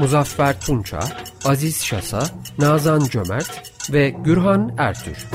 Muzaffer 0.00 0.60
Tunça, 0.60 1.00
Aziz 1.44 1.84
Şasa, 1.84 2.22
Nazan 2.58 3.00
Cömert 3.00 3.72
ve 3.92 4.10
Gürhan 4.10 4.74
Ertür. 4.78 5.26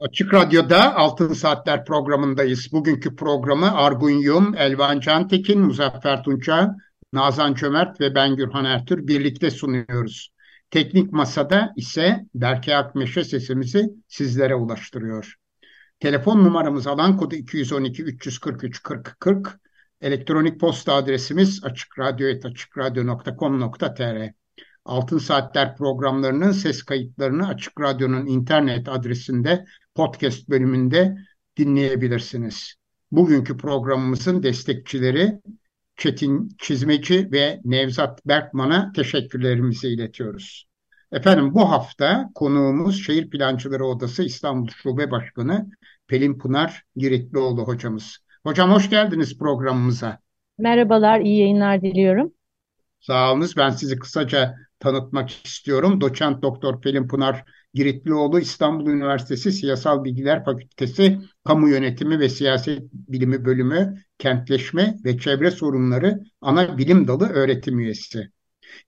Açık 0.00 0.34
Radyo'da 0.34 0.96
Altın 0.96 1.32
Saatler 1.32 1.84
programındayız. 1.84 2.72
Bugünkü 2.72 3.16
programı 3.16 3.76
Argun 3.76 4.10
Yum, 4.10 4.54
Elvan 4.56 5.00
Cantekin, 5.00 5.60
Muzaffer 5.60 6.22
Tunça, 6.22 6.76
Nazan 7.12 7.54
Cömert 7.54 8.00
ve 8.00 8.14
ben 8.14 8.36
Gürhan 8.36 8.64
Ertür 8.64 9.06
birlikte 9.06 9.50
sunuyoruz. 9.50 10.30
Teknik 10.70 11.12
Masada 11.12 11.72
ise 11.76 12.26
Berke 12.34 12.76
Akmeşe 12.76 13.24
sesimizi 13.24 13.90
sizlere 14.08 14.54
ulaştırıyor. 14.54 15.38
Telefon 16.00 16.44
numaramız 16.44 16.86
alan 16.86 17.16
kodu 17.16 17.34
212 17.34 18.02
343 18.02 18.82
40 18.82 19.20
40. 19.20 19.60
Elektronik 20.00 20.60
posta 20.60 20.94
adresimiz 20.94 21.64
açıkradyo.com.tr 21.64 24.32
Altın 24.84 25.18
Saatler 25.18 25.76
programlarının 25.76 26.52
ses 26.52 26.82
kayıtlarını 26.82 27.48
Açık 27.48 27.80
Radyo'nun 27.80 28.26
internet 28.26 28.88
adresinde 28.88 29.64
podcast 29.94 30.48
bölümünde 30.48 31.16
dinleyebilirsiniz. 31.56 32.74
Bugünkü 33.12 33.56
programımızın 33.56 34.42
destekçileri 34.42 35.40
Çetin 35.96 36.48
Çizmeci 36.58 37.28
ve 37.32 37.60
Nevzat 37.64 38.26
Berkman'a 38.26 38.92
teşekkürlerimizi 38.92 39.88
iletiyoruz. 39.88 40.67
Efendim 41.12 41.54
bu 41.54 41.70
hafta 41.70 42.30
konuğumuz 42.34 43.04
Şehir 43.06 43.30
Plancıları 43.30 43.86
Odası 43.86 44.22
İstanbul 44.22 44.68
Şube 44.68 45.10
Başkanı 45.10 45.70
Pelin 46.06 46.38
Pınar 46.38 46.82
Giritlioğlu 46.96 47.62
hocamız. 47.62 48.18
Hocam 48.46 48.70
hoş 48.70 48.90
geldiniz 48.90 49.38
programımıza. 49.38 50.18
Merhabalar, 50.58 51.20
iyi 51.20 51.40
yayınlar 51.40 51.82
diliyorum. 51.82 52.32
Sağ 53.00 53.32
olunuz. 53.32 53.56
Ben 53.56 53.70
sizi 53.70 53.98
kısaca 53.98 54.54
tanıtmak 54.78 55.30
istiyorum. 55.30 56.00
Doçent 56.00 56.42
Doktor 56.42 56.80
Pelin 56.80 57.08
Pınar 57.08 57.44
Giritlioğlu 57.74 58.40
İstanbul 58.40 58.90
Üniversitesi 58.90 59.52
Siyasal 59.52 60.04
Bilgiler 60.04 60.44
Fakültesi 60.44 61.18
Kamu 61.44 61.68
Yönetimi 61.68 62.18
ve 62.18 62.28
Siyaset 62.28 62.82
Bilimi 62.92 63.44
Bölümü 63.44 63.94
Kentleşme 64.18 64.96
ve 65.04 65.18
Çevre 65.18 65.50
Sorunları 65.50 66.20
Ana 66.40 66.78
Bilim 66.78 67.08
Dalı 67.08 67.28
öğretim 67.28 67.78
üyesi. 67.78 68.30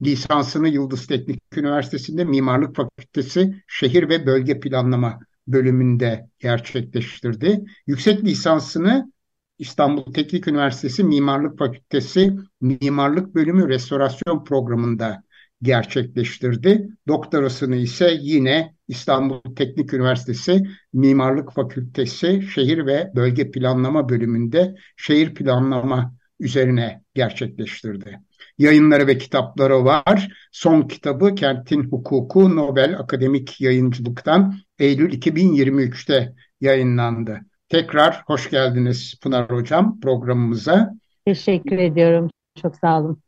Lisansını 0.03 0.69
Yıldız 0.69 1.06
Teknik 1.06 1.41
Üniversitesi'nde 1.56 2.25
Mimarlık 2.25 2.77
Fakültesi 2.77 3.62
Şehir 3.67 4.09
ve 4.09 4.27
Bölge 4.27 4.61
Planlama 4.61 5.20
bölümünde 5.48 6.28
gerçekleştirdi. 6.39 7.64
Yüksek 7.86 8.25
lisansını 8.25 9.12
İstanbul 9.58 10.12
Teknik 10.12 10.48
Üniversitesi 10.48 11.05
Mimarlık 11.05 11.58
Fakültesi 11.58 12.36
Mimarlık 12.61 13.35
Bölümü 13.35 13.68
Restorasyon 13.68 14.45
Programı'nda 14.45 15.23
gerçekleştirdi. 15.63 16.89
Doktorasını 17.08 17.77
ise 17.77 18.18
yine 18.20 18.74
İstanbul 18.89 19.55
Teknik 19.57 19.95
Üniversitesi 19.95 20.62
Mimarlık 20.92 21.52
Fakültesi 21.52 22.42
Şehir 22.42 22.86
ve 22.86 23.11
Bölge 23.17 23.51
Planlama 23.51 24.08
bölümünde 24.08 24.74
şehir 24.97 25.35
planlama 25.35 26.14
üzerine 26.41 27.02
gerçekleştirdi. 27.14 28.20
Yayınları 28.61 29.07
ve 29.07 29.19
kitapları 29.19 29.85
var. 29.85 30.29
Son 30.53 30.83
kitabı 30.83 31.35
Kentin 31.35 31.83
Hukuku 31.85 32.57
Nobel 32.57 32.98
Akademik 32.98 33.61
Yayıncılık'tan 33.61 34.55
Eylül 34.79 35.13
2023'te 35.13 36.35
yayınlandı. 36.61 37.41
Tekrar 37.69 38.23
hoş 38.27 38.51
geldiniz 38.51 39.15
Pınar 39.23 39.51
Hocam 39.51 40.01
programımıza. 40.01 40.95
Teşekkür 41.25 41.79
ediyorum. 41.79 42.31
Çok 42.63 42.77
sağ 42.77 43.01
olun. 43.01 43.23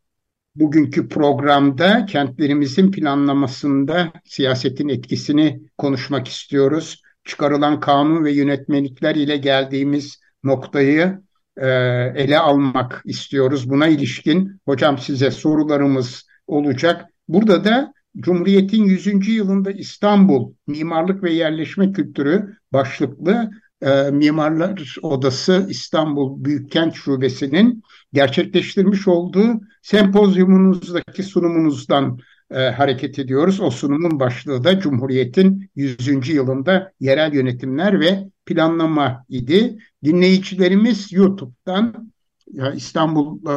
Bugünkü 0.55 1.09
programda 1.09 2.05
kentlerimizin 2.05 2.91
planlamasında 2.91 4.11
siyasetin 4.25 4.89
etkisini 4.89 5.61
konuşmak 5.77 6.27
istiyoruz. 6.27 7.01
Çıkarılan 7.23 7.79
kanun 7.79 8.23
ve 8.23 8.31
yönetmelikler 8.31 9.15
ile 9.15 9.37
geldiğimiz 9.37 10.19
noktayı 10.43 11.19
e, 11.57 11.67
ele 12.15 12.39
almak 12.39 13.01
istiyoruz. 13.05 13.69
Buna 13.69 13.87
ilişkin 13.87 14.61
hocam 14.65 14.97
size 14.97 15.31
sorularımız 15.31 16.27
olacak. 16.47 17.05
Burada 17.27 17.63
da 17.63 17.93
Cumhuriyet'in 18.17 18.83
100. 18.83 19.27
yılında 19.27 19.71
İstanbul 19.71 20.53
Mimarlık 20.67 21.23
ve 21.23 21.33
Yerleşme 21.33 21.91
Kültürü 21.91 22.57
başlıklı 22.73 23.51
e, 23.81 24.11
Mimarlar 24.11 24.95
Odası 25.01 25.65
İstanbul 25.69 26.45
Büyükkent 26.45 26.95
Şubesi'nin 26.95 27.83
gerçekleştirmiş 28.13 29.07
olduğu 29.07 29.61
sempozyumunuzdaki 29.81 31.23
sunumunuzdan 31.23 32.19
e, 32.51 32.59
hareket 32.59 33.19
ediyoruz. 33.19 33.61
O 33.61 33.71
sunumun 33.71 34.19
başlığı 34.19 34.63
da 34.63 34.79
Cumhuriyet'in 34.79 35.69
100. 35.75 36.29
yılında 36.29 36.91
yerel 36.99 37.33
yönetimler 37.33 37.99
ve 37.99 38.29
planlama 38.45 39.25
idi. 39.29 39.77
Dinleyicilerimiz 40.03 41.13
YouTube'dan 41.13 42.13
ya 42.51 42.71
İstanbul 42.71 43.39
e, 43.49 43.55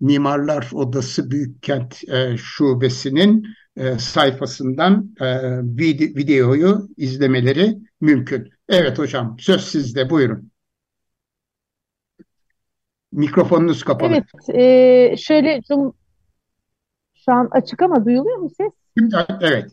Mimarlar 0.00 0.70
Odası 0.72 1.30
Büyükkent 1.30 2.08
e, 2.08 2.36
Şubesi'nin 2.36 3.46
e, 3.76 3.98
sayfasından 3.98 5.14
e, 5.20 5.26
videoyu 6.16 6.88
izlemeleri 6.96 7.78
mümkün. 8.00 8.50
Evet 8.68 8.98
hocam 8.98 9.36
söz 9.40 9.64
sizde 9.64 10.10
buyurun. 10.10 10.50
Mikrofonunuz 13.12 13.84
kapalı. 13.84 14.12
Evet, 14.12 14.24
e, 14.54 15.16
şöyle 15.16 15.62
cum 15.62 15.94
şu 17.14 17.32
an 17.32 17.48
açık 17.50 17.82
ama 17.82 18.04
duyuluyor 18.04 18.36
mu 18.36 18.50
ses? 18.50 18.72
Evet. 19.40 19.70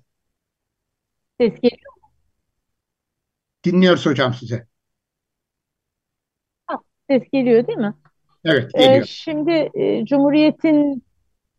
Ses 1.39 1.53
geliyor? 1.61 1.84
Dinliyoruz 3.65 4.05
hocam 4.05 4.33
size. 4.33 4.67
Ha, 6.67 6.77
ses 7.09 7.23
geliyor 7.33 7.67
değil 7.67 7.77
mi? 7.77 7.93
Evet, 8.45 8.73
geliyor. 8.73 9.01
E, 9.01 9.05
şimdi 9.05 9.69
e, 9.73 10.05
Cumhuriyet'in 10.05 11.03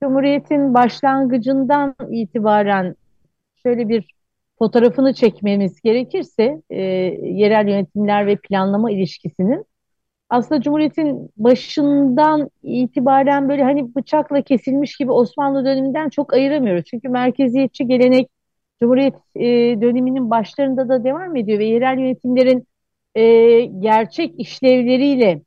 Cumhuriyet'in 0.02 0.74
başlangıcından 0.74 1.94
itibaren 2.10 2.96
şöyle 3.62 3.88
bir 3.88 4.14
fotoğrafını 4.58 5.14
çekmemiz 5.14 5.80
gerekirse 5.80 6.62
e, 6.70 6.82
yerel 7.22 7.68
yönetimler 7.68 8.26
ve 8.26 8.36
planlama 8.36 8.90
ilişkisinin 8.90 9.66
aslında 10.28 10.62
Cumhuriyet'in 10.62 11.30
başından 11.36 12.50
itibaren 12.62 13.48
böyle 13.48 13.62
hani 13.62 13.94
bıçakla 13.94 14.42
kesilmiş 14.42 14.96
gibi 14.96 15.12
Osmanlı 15.12 15.64
döneminden 15.64 16.08
çok 16.08 16.32
ayıramıyoruz. 16.32 16.84
Çünkü 16.84 17.08
merkeziyetçi 17.08 17.86
gelenek 17.86 18.28
Cumhuriyet 18.82 19.14
e, 19.36 19.44
döneminin 19.80 20.30
başlarında 20.30 20.88
da 20.88 21.04
devam 21.04 21.36
ediyor 21.36 21.58
ve 21.58 21.64
yerel 21.64 21.98
yönetimlerin 21.98 22.66
e, 23.14 23.60
gerçek 23.64 24.40
işlevleriyle 24.40 25.42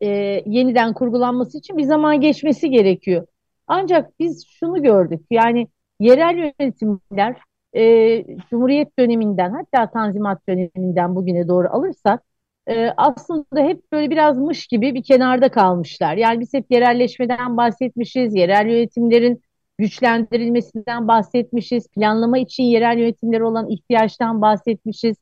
e, 0.00 0.08
yeniden 0.46 0.94
kurgulanması 0.94 1.58
için 1.58 1.76
bir 1.76 1.82
zaman 1.82 2.20
geçmesi 2.20 2.70
gerekiyor. 2.70 3.26
Ancak 3.66 4.18
biz 4.20 4.46
şunu 4.46 4.82
gördük 4.82 5.20
yani 5.30 5.68
yerel 6.00 6.52
yönetimler 6.60 7.36
e, 7.76 8.24
Cumhuriyet 8.50 8.98
döneminden 8.98 9.50
hatta 9.50 9.90
Tanzimat 9.90 10.48
döneminden 10.48 11.16
bugüne 11.16 11.48
doğru 11.48 11.68
alırsak 11.70 12.22
e, 12.68 12.90
aslında 12.96 13.60
hep 13.60 13.92
böyle 13.92 14.10
biraz 14.10 14.38
mış 14.38 14.66
gibi 14.66 14.94
bir 14.94 15.02
kenarda 15.02 15.50
kalmışlar. 15.50 16.16
Yani 16.16 16.40
biz 16.40 16.54
hep 16.54 16.70
yerelleşmeden 16.70 17.56
bahsetmişiz, 17.56 18.34
yerel 18.34 18.66
yönetimlerin 18.66 19.42
güçlendirilmesinden 19.80 21.08
bahsetmişiz, 21.08 21.88
planlama 21.88 22.38
için 22.38 22.62
yerel 22.62 22.98
yönetimlere 22.98 23.44
olan 23.44 23.68
ihtiyaçtan 23.70 24.42
bahsetmişiz. 24.42 25.16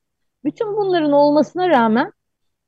Bütün 0.45 0.77
bunların 0.77 1.13
olmasına 1.13 1.69
rağmen 1.69 2.13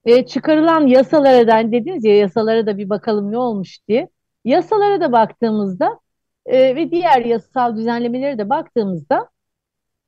e, 0.05 0.27
çıkarılan 0.27 0.87
yasalara 0.87 1.47
da 1.49 1.73
dediniz 1.73 2.05
ya 2.05 2.17
yasalara 2.17 2.67
da 2.67 2.79
bir 2.79 2.91
bakalım 2.91 3.33
ne 3.33 3.39
olmuş 3.39 3.79
diye. 3.89 4.09
Yasalara 4.45 5.01
da 5.01 5.13
baktığımızda 5.13 6.01
e, 6.47 6.77
ve 6.77 6.91
diğer 6.91 7.25
yasal 7.25 7.77
düzenlemelere 7.77 8.39
de 8.39 8.51
baktığımızda 8.51 9.29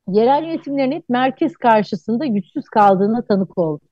yerel 0.09 0.45
yönetimlerin 0.45 0.93
hep 0.93 1.09
merkez 1.09 1.57
karşısında 1.57 2.27
güçsüz 2.27 2.65
kaldığına 2.65 3.23
tanık 3.23 3.59
olduk. 3.59 3.91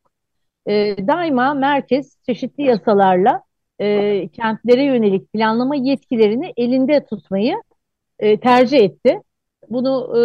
e, 0.67 0.97
daima 1.07 1.55
merkez 1.55 2.17
çeşitli 2.27 2.63
yasalarla 2.65 3.43
e, 3.81 4.29
kentlere 4.29 4.85
yönelik 4.85 5.33
planlama 5.33 5.77
yetkilerini 5.77 6.53
elinde 6.57 7.07
tutmayı 7.07 7.57
e, 8.21 8.41
tercih 8.41 8.79
etti. 8.79 9.21
Bunu 9.71 10.19
e, 10.19 10.23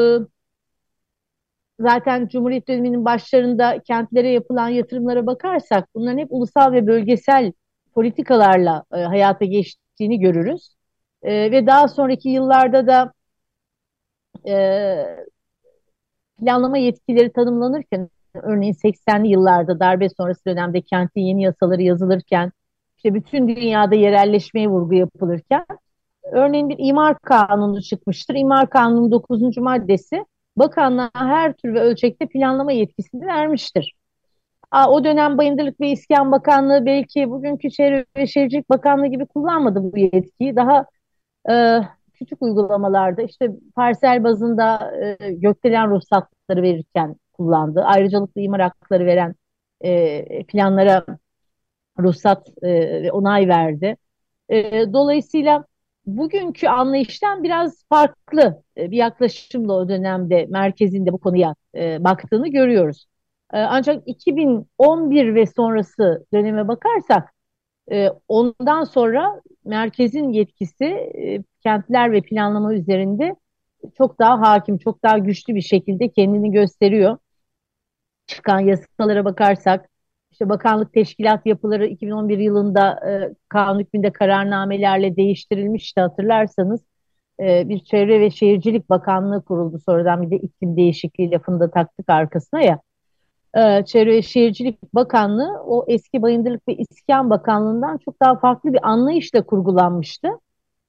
zaten 1.79 2.27
Cumhuriyet 2.27 2.67
döneminin 2.67 3.05
başlarında 3.05 3.79
kentlere 3.87 4.29
yapılan 4.29 4.69
yatırımlara 4.69 5.25
bakarsak 5.25 5.89
bunların 5.95 6.17
hep 6.17 6.27
ulusal 6.31 6.71
ve 6.71 6.87
bölgesel 6.87 7.51
politikalarla 7.93 8.83
e, 8.93 8.97
hayata 8.97 9.45
geçtiğini 9.45 10.19
görürüz. 10.19 10.75
E, 11.23 11.51
ve 11.51 11.67
daha 11.67 11.87
sonraki 11.87 12.29
yıllarda 12.29 12.87
da 12.87 13.13
e, 14.47 14.55
planlama 16.39 16.77
yetkileri 16.77 17.31
tanımlanırken 17.31 18.09
örneğin 18.33 18.73
80'li 18.73 19.27
yıllarda 19.27 19.79
darbe 19.79 20.09
sonrası 20.09 20.45
dönemde 20.45 20.81
kentin 20.81 21.21
yeni 21.21 21.43
yasaları 21.43 21.81
yazılırken 21.81 22.51
işte 22.97 23.13
bütün 23.13 23.47
dünyada 23.47 23.95
yerelleşmeye 23.95 24.67
vurgu 24.67 24.93
yapılırken 24.93 25.65
örneğin 26.31 26.69
bir 26.69 26.75
imar 26.79 27.19
kanunu 27.19 27.81
çıkmıştır. 27.81 28.35
İmar 28.35 28.69
kanunun 28.69 29.11
9. 29.11 29.57
maddesi 29.57 30.25
bakanlığa 30.57 31.09
her 31.13 31.53
tür 31.53 31.73
ve 31.73 31.79
ölçekte 31.79 32.27
planlama 32.27 32.71
yetkisini 32.71 33.27
vermiştir. 33.27 33.95
O 34.87 35.03
dönem 35.03 35.37
Bayındırlık 35.37 35.81
ve 35.81 35.89
İskan 35.89 36.31
Bakanlığı 36.31 36.85
belki 36.85 37.29
bugünkü 37.29 37.69
Çevre 37.71 38.05
ve 38.17 38.27
Şehircilik 38.27 38.69
Bakanlığı 38.69 39.07
gibi 39.07 39.25
kullanmadı 39.25 39.93
bu 39.93 39.97
yetkiyi. 39.97 40.55
Daha 40.55 40.85
e, 41.49 41.79
küçük 42.13 42.41
uygulamalarda 42.41 43.21
işte 43.21 43.51
parsel 43.75 44.23
bazında 44.23 44.91
e, 45.01 45.31
gökdelen 45.33 45.89
ruhsatları 45.91 46.61
verirken 46.61 47.15
kullandı. 47.33 47.83
Ayrıcalıklı 47.83 48.41
imar 48.41 48.61
hakları 48.61 49.05
veren 49.05 49.35
e, 49.81 50.45
planlara 50.45 51.05
ruhsat 51.99 52.47
e, 52.61 52.69
ve 53.03 53.11
onay 53.11 53.47
verdi. 53.47 53.97
E, 54.49 54.93
dolayısıyla 54.93 55.65
bugünkü 56.05 56.67
anlayıştan 56.67 57.43
biraz 57.43 57.85
farklı 57.89 58.63
e, 58.77 58.91
bir 58.91 58.97
yaklaşımla 58.97 59.73
o 59.73 59.89
dönemde 59.89 60.45
merkezinde 60.49 61.11
bu 61.13 61.17
konuya 61.17 61.55
e, 61.75 62.03
baktığını 62.03 62.47
görüyoruz. 62.47 63.05
E, 63.53 63.57
ancak 63.57 64.03
2011 64.07 65.35
ve 65.35 65.45
sonrası 65.45 66.25
döneme 66.33 66.67
bakarsak 66.67 67.35
ondan 68.27 68.83
sonra 68.83 69.41
merkezin 69.65 70.29
yetkisi 70.29 71.11
kentler 71.63 72.11
ve 72.11 72.21
planlama 72.21 72.73
üzerinde 72.73 73.35
çok 73.97 74.19
daha 74.19 74.41
hakim, 74.41 74.77
çok 74.77 75.03
daha 75.03 75.17
güçlü 75.17 75.55
bir 75.55 75.61
şekilde 75.61 76.09
kendini 76.09 76.51
gösteriyor. 76.51 77.17
Çıkan 78.27 78.59
yasalara 78.59 79.25
bakarsak 79.25 79.89
işte 80.35 80.49
bakanlık 80.49 80.93
teşkilat 80.93 81.45
yapıları 81.45 81.85
2011 81.87 82.37
yılında 82.37 83.09
e, 83.09 83.33
kanun 83.49 83.79
hükmünde 83.79 84.11
kararnamelerle 84.11 85.15
değiştirilmişti 85.15 86.01
hatırlarsanız. 86.01 86.81
E, 87.39 87.69
bir 87.69 87.79
Çevre 87.79 88.19
ve 88.19 88.31
Şehircilik 88.31 88.89
Bakanlığı 88.89 89.45
kuruldu. 89.45 89.79
Sonradan 89.85 90.21
bir 90.21 90.31
de 90.31 90.35
iklim 90.35 90.77
değişikliği 90.77 91.31
lafını 91.31 91.59
da 91.59 91.71
taktık 91.71 92.09
arkasına 92.09 92.61
ya. 92.61 92.79
E, 93.57 93.85
Çevre 93.85 94.11
ve 94.11 94.21
Şehircilik 94.21 94.95
Bakanlığı 94.95 95.63
o 95.65 95.85
eski 95.87 96.21
Bayındırlık 96.21 96.67
ve 96.67 96.75
İskan 96.75 97.29
Bakanlığı'ndan 97.29 97.97
çok 97.97 98.21
daha 98.21 98.39
farklı 98.39 98.73
bir 98.73 98.89
anlayışla 98.89 99.45
kurgulanmıştı. 99.45 100.27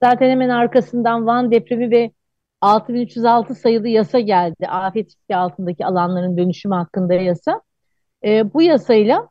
Zaten 0.03 0.29
hemen 0.29 0.49
arkasından 0.49 1.27
Van 1.27 1.51
depremi 1.51 1.91
ve 1.91 2.11
6306 2.61 3.55
sayılı 3.55 3.87
yasa 3.87 4.19
geldi. 4.19 4.67
Afet 4.67 5.07
riski 5.07 5.35
altındaki 5.35 5.85
alanların 5.85 6.37
dönüşümü 6.37 6.75
hakkında 6.75 7.13
yasa. 7.13 7.61
E, 8.25 8.53
bu 8.53 8.61
yasayla 8.61 9.29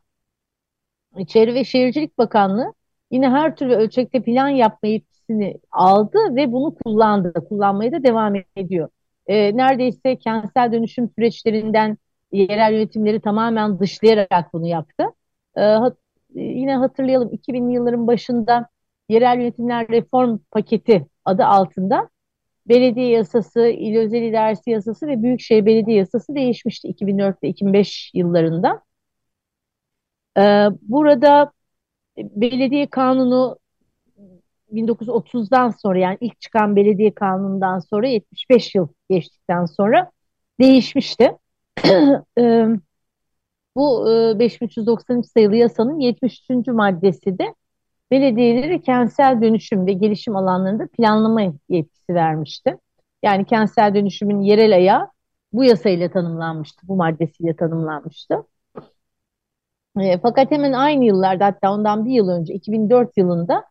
Çevre 1.25 1.53
ve 1.53 1.63
Şehircilik 1.63 2.17
Bakanlığı 2.17 2.73
yine 3.11 3.29
her 3.29 3.55
türlü 3.55 3.75
ölçekte 3.75 4.23
plan 4.23 4.47
yapma 4.49 4.89
yetkisini 4.89 5.57
aldı 5.71 6.17
ve 6.35 6.51
bunu 6.51 6.75
kullandı. 6.75 7.33
Kullanmaya 7.49 7.91
da 7.91 8.03
devam 8.03 8.33
ediyor. 8.55 8.89
E, 9.27 9.57
neredeyse 9.57 10.15
kentsel 10.19 10.71
dönüşüm 10.71 11.09
süreçlerinden 11.09 11.97
yerel 12.31 12.73
yönetimleri 12.73 13.21
tamamen 13.21 13.79
dışlayarak 13.79 14.53
bunu 14.53 14.67
yaptı. 14.67 15.03
E, 15.57 15.61
hat, 15.61 15.97
yine 16.35 16.75
hatırlayalım 16.75 17.29
2000'li 17.29 17.73
yılların 17.73 18.07
başında 18.07 18.69
yerel 19.09 19.37
yönetimler 19.39 19.87
reform 19.87 20.39
paketi 20.51 21.07
adı 21.25 21.45
altında 21.45 22.09
belediye 22.67 23.09
yasası, 23.09 23.67
il 23.67 23.97
özel 23.97 24.21
idaresi 24.21 24.69
yasası 24.69 25.07
ve 25.07 25.23
büyükşehir 25.23 25.65
belediye 25.65 25.97
yasası 25.97 26.35
değişmişti 26.35 26.87
2004 26.87 27.43
ve 27.43 27.47
2005 27.49 28.11
yıllarında. 28.13 28.86
Ee, 30.37 30.67
burada 30.81 31.51
belediye 32.17 32.87
kanunu 32.89 33.57
1930'dan 34.71 35.69
sonra 35.69 35.99
yani 35.99 36.17
ilk 36.21 36.41
çıkan 36.41 36.75
belediye 36.75 37.13
kanunundan 37.13 37.79
sonra 37.79 38.07
75 38.07 38.75
yıl 38.75 38.87
geçtikten 39.09 39.65
sonra 39.65 40.11
değişmişti. 40.59 41.31
Ee, 42.39 42.67
bu 43.75 44.11
e, 44.11 44.39
5393 44.39 45.25
sayılı 45.25 45.55
yasanın 45.55 45.99
73. 45.99 46.67
maddesi 46.67 47.39
de 47.39 47.55
belediyeleri 48.11 48.81
kentsel 48.81 49.41
dönüşüm 49.41 49.87
ve 49.87 49.93
gelişim 49.93 50.35
alanlarında 50.35 50.87
planlama 50.87 51.41
yetkisi 51.69 52.13
vermişti. 52.13 52.77
Yani 53.23 53.45
kentsel 53.45 53.95
dönüşümün 53.95 54.41
yerel 54.41 54.75
ayağı 54.75 55.09
bu 55.53 55.63
yasayla 55.63 56.11
tanımlanmıştı, 56.11 56.87
bu 56.87 56.95
maddesiyle 56.95 57.55
tanımlanmıştı. 57.55 58.35
E, 59.99 60.19
fakat 60.21 60.51
hemen 60.51 60.73
aynı 60.73 61.05
yıllarda 61.05 61.45
hatta 61.45 61.73
ondan 61.73 62.05
bir 62.05 62.11
yıl 62.11 62.29
önce 62.29 62.53
2004 62.53 63.17
yılında 63.17 63.63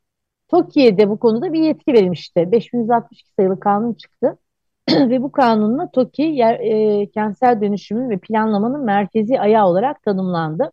TOKİ'ye 0.49 1.09
bu 1.09 1.19
konuda 1.19 1.53
bir 1.53 1.61
yetki 1.63 1.93
verilmişti. 1.93 2.53
5162 2.53 3.31
sayılı 3.37 3.61
kanun 3.61 3.95
çıktı 3.95 4.39
ve 4.91 5.23
bu 5.23 5.33
kanunla 5.33 5.91
TOKİ 5.91 6.23
yer, 6.23 6.61
e, 6.61 7.11
kentsel 7.11 7.61
dönüşümün 7.61 8.11
ve 8.11 8.19
planlamanın 8.19 8.85
merkezi 8.85 9.41
ayağı 9.41 9.67
olarak 9.67 10.03
tanımlandı. 10.03 10.73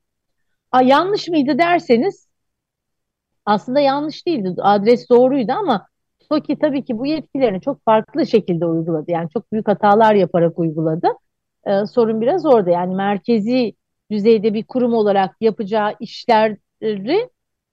A, 0.71 0.81
yanlış 0.81 1.27
mıydı 1.27 1.57
derseniz 1.59 2.27
aslında 3.45 3.79
yanlış 3.79 4.27
değildi. 4.27 4.55
Adres 4.61 5.09
doğruydu 5.09 5.51
ama 5.51 5.87
TOKİ 6.29 6.59
tabii 6.59 6.85
ki 6.85 6.97
bu 6.97 7.05
yetkilerini 7.05 7.61
çok 7.61 7.83
farklı 7.85 8.27
şekilde 8.27 8.65
uyguladı. 8.65 9.11
Yani 9.11 9.29
çok 9.29 9.51
büyük 9.51 9.67
hatalar 9.67 10.15
yaparak 10.15 10.59
uyguladı. 10.59 11.07
Ee, 11.65 11.85
sorun 11.85 12.21
biraz 12.21 12.45
orada. 12.45 12.69
Yani 12.69 12.95
merkezi 12.95 13.73
düzeyde 14.11 14.53
bir 14.53 14.63
kurum 14.63 14.93
olarak 14.93 15.35
yapacağı 15.41 15.95
işleri 15.99 17.29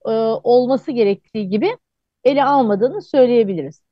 e, 0.07 0.11
olması 0.45 0.93
gerektiği 0.93 1.49
gibi 1.49 1.77
ele 2.25 2.45
almadığını 2.45 3.03
söyleyebiliriz. 3.03 3.83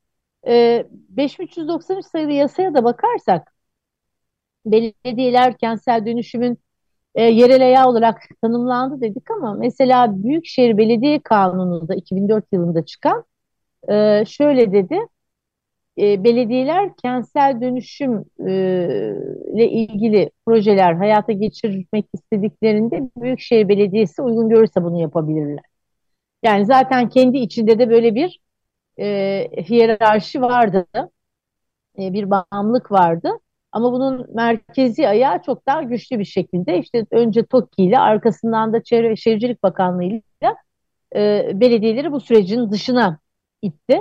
E, 0.49 0.87
5393 0.91 2.07
sayılı 2.07 2.33
yasaya 2.33 2.75
da 2.75 2.85
bakarsak 2.85 3.55
belediyeler 4.67 5.57
kentsel 5.59 6.07
dönüşümün 6.07 6.59
e, 7.15 7.23
yerel 7.25 7.63
ayağı 7.63 7.89
olarak 7.89 8.23
tanımlandı 8.43 9.01
dedik 9.01 9.31
ama 9.31 9.55
mesela 9.55 10.23
Büyükşehir 10.25 10.79
Belediye 10.79 11.21
Kanunu 11.23 11.89
da 11.89 11.95
2004 11.95 12.45
yılında 12.53 12.85
çıkan 12.85 13.25
e, 13.91 14.25
şöyle 14.29 14.73
dedi 14.73 14.99
e, 15.99 16.25
belediyeler 16.25 16.97
kentsel 17.03 17.61
dönüşüm 17.61 18.25
e, 18.49 19.65
ilgili 19.65 20.31
projeler 20.47 20.95
hayata 20.95 21.33
geçirmek 21.33 22.07
istediklerinde 22.13 23.11
Büyükşehir 23.17 23.69
Belediyesi 23.69 24.23
uygun 24.23 24.49
görürse 24.49 24.85
bunu 24.85 25.01
yapabilirler. 25.01 25.65
Yani 26.43 26.67
zaten 26.67 27.09
kendi 27.09 27.39
içinde 27.39 27.79
de 27.79 27.91
böyle 27.91 28.15
bir 28.15 28.41
e, 29.01 29.07
hiyerarşi 29.69 30.43
vardı, 30.43 30.87
e, 31.99 32.13
bir 32.13 32.31
bağımlılık 32.31 32.93
vardı. 32.93 33.31
Ama 33.73 33.93
bunun 33.93 34.35
merkezi 34.35 35.09
ayağı 35.09 35.43
çok 35.43 35.67
daha 35.67 35.83
güçlü 35.83 36.19
bir 36.19 36.25
şekilde 36.25 36.79
işte 36.79 37.07
önce 37.11 37.47
TOKİ 37.47 37.83
ile 37.85 37.99
arkasından 37.99 38.73
da 38.73 38.83
Çevre 38.83 39.17
Şehircilik 39.17 39.63
Bakanlığı 39.63 40.05
ile 40.05 40.21
e, 41.17 41.51
belediyeleri 41.61 42.13
bu 42.13 42.21
sürecin 42.21 42.71
dışına 42.71 43.19
itti. 43.63 43.99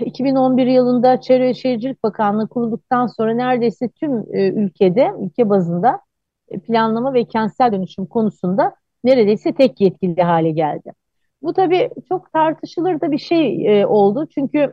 2011 0.00 0.66
ee, 0.66 0.72
yılında 0.72 1.20
Çevre 1.20 1.44
ve 1.44 1.54
Şehircilik 1.54 2.02
Bakanlığı 2.02 2.48
kurulduktan 2.48 3.06
sonra 3.06 3.34
neredeyse 3.34 3.88
tüm 3.88 4.18
e, 4.34 4.48
ülkede, 4.48 5.12
ülke 5.20 5.48
bazında 5.50 6.00
e, 6.48 6.58
planlama 6.58 7.14
ve 7.14 7.24
kentsel 7.24 7.72
dönüşüm 7.72 8.06
konusunda 8.06 8.74
neredeyse 9.04 9.54
tek 9.54 9.80
yetkili 9.80 10.22
hale 10.22 10.50
geldi. 10.50 10.92
Bu 11.42 11.52
tabii 11.52 11.90
çok 12.08 12.32
tartışılır 12.32 13.00
da 13.00 13.10
bir 13.12 13.18
şey 13.18 13.86
oldu. 13.86 14.28
Çünkü 14.34 14.72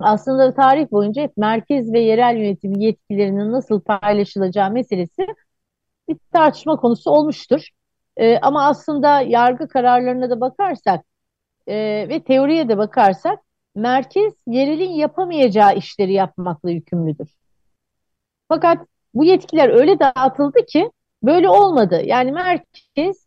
aslında 0.00 0.54
tarih 0.54 0.90
boyunca 0.90 1.22
hep 1.22 1.36
merkez 1.36 1.92
ve 1.92 2.00
yerel 2.00 2.36
yönetim 2.36 2.74
yetkilerinin 2.80 3.52
nasıl 3.52 3.80
paylaşılacağı 3.80 4.70
meselesi 4.70 5.26
bir 6.08 6.16
tartışma 6.32 6.76
konusu 6.76 7.10
olmuştur. 7.10 7.68
Ama 8.42 8.66
aslında 8.66 9.20
yargı 9.20 9.68
kararlarına 9.68 10.30
da 10.30 10.40
bakarsak 10.40 11.04
ve 11.68 12.22
teoriye 12.26 12.68
de 12.68 12.78
bakarsak 12.78 13.45
merkez 13.76 14.34
yerelin 14.46 14.90
yapamayacağı 14.90 15.76
işleri 15.76 16.12
yapmakla 16.12 16.70
yükümlüdür. 16.70 17.28
Fakat 18.48 18.86
bu 19.14 19.24
yetkiler 19.24 19.68
öyle 19.68 19.98
dağıtıldı 19.98 20.66
ki 20.66 20.90
Böyle 21.22 21.48
olmadı. 21.48 22.02
Yani 22.04 22.32
merkez 22.32 23.26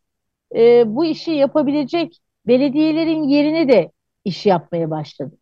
e, 0.55 0.83
bu 0.95 1.05
işi 1.05 1.31
yapabilecek 1.31 2.19
belediyelerin 2.47 3.23
yerine 3.23 3.69
de 3.69 3.91
iş 4.25 4.45
yapmaya 4.45 4.89
başladı. 4.91 5.37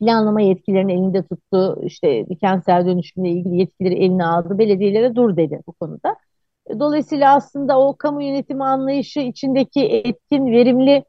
Planlama 0.00 0.40
yetkilerini 0.40 0.92
elinde 0.92 1.22
tuttu. 1.26 1.80
İşte 1.82 2.26
kentsel 2.40 2.86
dönüşümle 2.86 3.30
ilgili 3.30 3.56
yetkileri 3.56 3.94
eline 3.94 4.24
aldı. 4.24 4.58
Belediyelere 4.58 5.14
dur 5.16 5.36
dedi 5.36 5.60
bu 5.66 5.72
konuda. 5.72 6.16
Dolayısıyla 6.78 7.34
aslında 7.34 7.80
o 7.80 7.96
kamu 7.96 8.22
yönetimi 8.22 8.64
anlayışı 8.64 9.20
içindeki 9.20 9.86
etkin, 9.86 10.46
verimli 10.52 11.04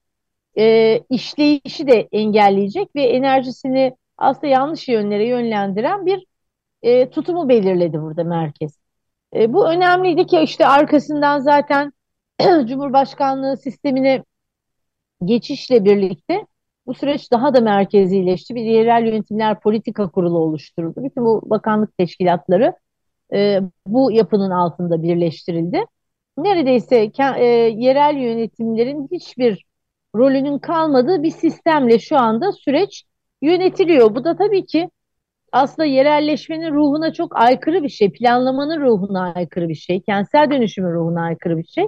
e, 0.58 0.98
işleyişi 1.10 1.88
de 1.88 2.08
engelleyecek 2.12 2.96
ve 2.96 3.04
enerjisini 3.04 3.96
aslında 4.18 4.48
yanlış 4.48 4.88
yönlere 4.88 5.28
yönlendiren 5.28 6.06
bir 6.06 6.26
e, 6.82 7.10
tutumu 7.10 7.50
belirledi 7.50 8.02
burada 8.02 8.24
merkez. 8.24 8.80
E, 9.36 9.54
bu 9.54 9.70
önemliydi 9.70 10.26
ki 10.26 10.40
işte 10.40 10.68
arkasından 10.68 11.40
zaten 11.40 11.94
Cumhurbaşkanlığı 12.68 13.58
sistemine 13.58 14.24
geçişle 15.26 15.86
birlikte 15.86 16.46
bu 16.86 16.94
süreç 16.94 17.32
daha 17.32 17.54
da 17.54 17.62
merkezileşti. 17.62 18.56
Bir 18.56 18.64
yerel 18.64 19.06
yönetimler 19.06 19.60
politika 19.60 20.10
kurulu 20.12 20.38
oluşturuldu. 20.40 21.04
Bütün 21.04 21.26
bu 21.26 21.42
bakanlık 21.50 21.98
teşkilatları 21.98 22.74
e, 23.34 23.60
bu 23.88 24.12
yapının 24.12 24.52
altında 24.52 25.04
birleştirildi. 25.04 25.86
Neredeyse 26.38 27.12
e, 27.38 27.46
yerel 27.78 28.18
yönetimlerin 28.18 29.08
hiçbir 29.12 29.66
rolünün 30.16 30.60
kalmadığı 30.60 31.24
bir 31.24 31.32
sistemle 31.32 32.00
şu 32.00 32.18
anda 32.18 32.52
süreç 32.52 33.04
yönetiliyor. 33.42 34.16
Bu 34.16 34.24
da 34.24 34.36
tabii 34.38 34.66
ki 34.66 34.90
aslında 35.52 35.86
yerelleşmenin 35.86 36.74
ruhuna 36.74 37.14
çok 37.14 37.36
aykırı 37.40 37.84
bir 37.84 37.90
şey, 37.90 38.12
planlamanın 38.12 38.82
ruhuna 38.82 39.34
aykırı 39.34 39.70
bir 39.70 39.76
şey, 39.76 40.02
kentsel 40.02 40.52
dönüşümün 40.52 40.94
ruhuna 40.94 41.24
aykırı 41.24 41.58
bir 41.58 41.68
şey. 41.68 41.88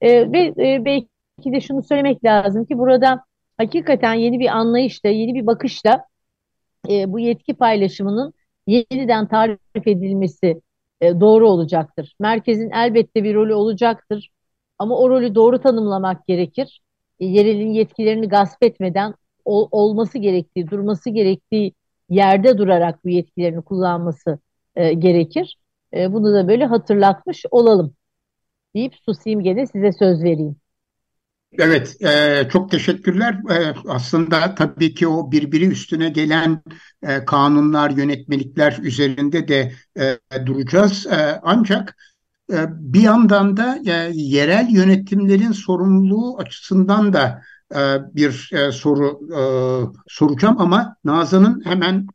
E, 0.00 0.32
ve 0.32 0.54
e, 0.58 0.84
belki 0.84 1.52
de 1.52 1.60
şunu 1.60 1.82
söylemek 1.82 2.24
lazım 2.24 2.64
ki 2.64 2.78
burada 2.78 3.24
hakikaten 3.58 4.14
yeni 4.14 4.40
bir 4.40 4.48
anlayışla, 4.48 5.08
yeni 5.08 5.34
bir 5.34 5.46
bakışla 5.46 6.04
e, 6.90 7.12
bu 7.12 7.20
yetki 7.20 7.54
paylaşımının 7.54 8.34
yeniden 8.66 9.28
tarif 9.28 9.86
edilmesi 9.86 10.60
e, 11.00 11.20
doğru 11.20 11.48
olacaktır. 11.48 12.14
Merkezin 12.20 12.70
elbette 12.70 13.24
bir 13.24 13.34
rolü 13.34 13.54
olacaktır 13.54 14.30
ama 14.78 14.98
o 14.98 15.10
rolü 15.10 15.34
doğru 15.34 15.60
tanımlamak 15.60 16.26
gerekir. 16.26 16.80
E, 17.20 17.26
yerelin 17.26 17.70
yetkilerini 17.70 18.28
gasp 18.28 18.62
etmeden 18.62 19.14
ol, 19.44 19.68
olması 19.70 20.18
gerektiği, 20.18 20.70
durması 20.70 21.10
gerektiği 21.10 21.74
yerde 22.08 22.58
durarak 22.58 23.04
bu 23.04 23.08
yetkilerini 23.08 23.62
kullanması 23.62 24.38
e, 24.76 24.92
gerekir. 24.92 25.58
E, 25.94 26.12
bunu 26.12 26.34
da 26.34 26.48
böyle 26.48 26.64
hatırlatmış 26.64 27.44
olalım 27.50 27.94
deyip 28.74 28.94
susayım 29.06 29.42
gene 29.42 29.66
size 29.66 29.92
söz 29.92 30.22
vereyim. 30.22 30.56
Evet, 31.58 31.96
e, 32.02 32.48
çok 32.52 32.70
teşekkürler. 32.70 33.34
E, 33.50 33.74
aslında 33.88 34.54
tabii 34.54 34.94
ki 34.94 35.08
o 35.08 35.32
birbiri 35.32 35.66
üstüne 35.66 36.08
gelen 36.08 36.62
e, 37.02 37.24
kanunlar, 37.24 37.90
yönetmelikler 37.90 38.78
üzerinde 38.82 39.48
de 39.48 39.72
e, 39.98 40.18
duracağız. 40.46 41.06
E, 41.06 41.40
ancak 41.42 41.96
bir 42.70 43.00
yandan 43.00 43.56
da 43.56 43.78
e, 43.86 44.10
yerel 44.14 44.68
yönetimlerin 44.70 45.52
sorumluluğu 45.52 46.38
açısından 46.38 47.12
da 47.12 47.42
e, 47.74 47.78
bir 48.14 48.50
e, 48.52 48.72
soru 48.72 49.20
soracağım 50.08 50.56
ama 50.58 50.96
Nazan'ın 51.04 51.64
hemen 51.64 52.06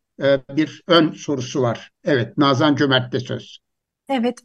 bir 0.50 0.84
ön 0.88 1.12
sorusu 1.12 1.62
var. 1.62 1.92
Evet, 2.04 2.38
Nazan 2.38 2.75
Cömert'te 2.75 3.20
söz. 3.20 3.58
Evet, 4.10 4.38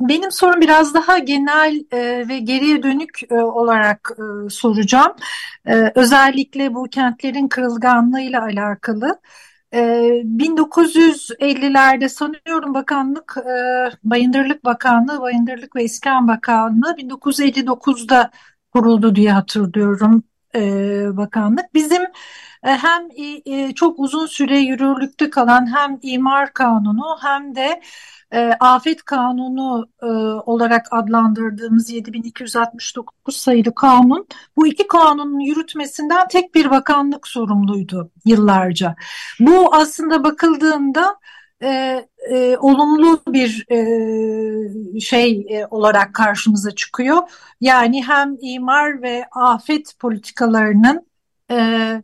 benim 0.00 0.32
sorum 0.32 0.60
biraz 0.60 0.94
daha 0.94 1.18
genel 1.18 1.84
ve 2.28 2.38
geriye 2.38 2.82
dönük 2.82 3.20
olarak 3.30 4.16
soracağım. 4.50 5.12
Özellikle 5.94 6.74
bu 6.74 6.84
kentlerin 6.84 7.48
kırılganlığıyla 7.48 8.42
alakalı. 8.42 9.20
E, 9.74 10.22
1950'lerde 10.24 12.08
sanıyorum 12.08 12.74
bakanlık, 12.74 13.36
e, 13.38 13.50
Bayındırlık 14.04 14.64
Bakanlığı, 14.64 15.20
Bayındırlık 15.20 15.76
ve 15.76 15.84
İskan 15.84 16.28
Bakanlığı 16.28 16.96
1959'da 16.96 18.30
kuruldu 18.74 19.16
diye 19.16 19.32
hatırlıyorum 19.32 20.22
e, 20.54 20.60
bakanlık. 21.16 21.74
Bizim 21.74 22.02
hem 22.70 23.08
e, 23.46 23.74
çok 23.74 23.98
uzun 23.98 24.26
süre 24.26 24.58
yürürlükte 24.58 25.30
kalan 25.30 25.76
hem 25.76 25.98
imar 26.02 26.52
kanunu 26.52 27.18
hem 27.22 27.54
de 27.54 27.80
e, 28.32 28.52
afet 28.60 29.02
kanunu 29.04 29.88
e, 30.02 30.06
olarak 30.50 30.86
adlandırdığımız 30.90 31.90
7269 31.90 33.36
sayılı 33.36 33.74
kanun 33.74 34.26
bu 34.56 34.66
iki 34.66 34.86
kanunun 34.86 35.40
yürütmesinden 35.40 36.28
tek 36.28 36.54
bir 36.54 36.70
bakanlık 36.70 37.28
sorumluydu 37.28 38.10
yıllarca. 38.24 38.94
Bu 39.40 39.74
aslında 39.74 40.24
bakıldığında 40.24 41.16
e, 41.62 42.00
e, 42.30 42.56
olumlu 42.56 43.22
bir 43.28 43.66
e, 43.70 45.00
şey 45.00 45.46
e, 45.50 45.66
olarak 45.66 46.14
karşımıza 46.14 46.70
çıkıyor. 46.70 47.18
Yani 47.60 48.04
hem 48.04 48.36
imar 48.40 49.02
ve 49.02 49.24
afet 49.32 49.98
politikalarının 49.98 51.06
e, 51.50 51.54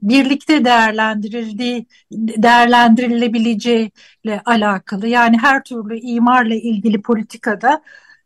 birlikte 0.02 0.64
değerlendirildiği 0.64 1.86
değerlendirilebileceğiyle 2.12 4.42
alakalı. 4.44 5.08
Yani 5.08 5.38
her 5.38 5.64
türlü 5.64 6.00
imarla 6.00 6.54
ilgili 6.54 7.02
politikada 7.02 7.82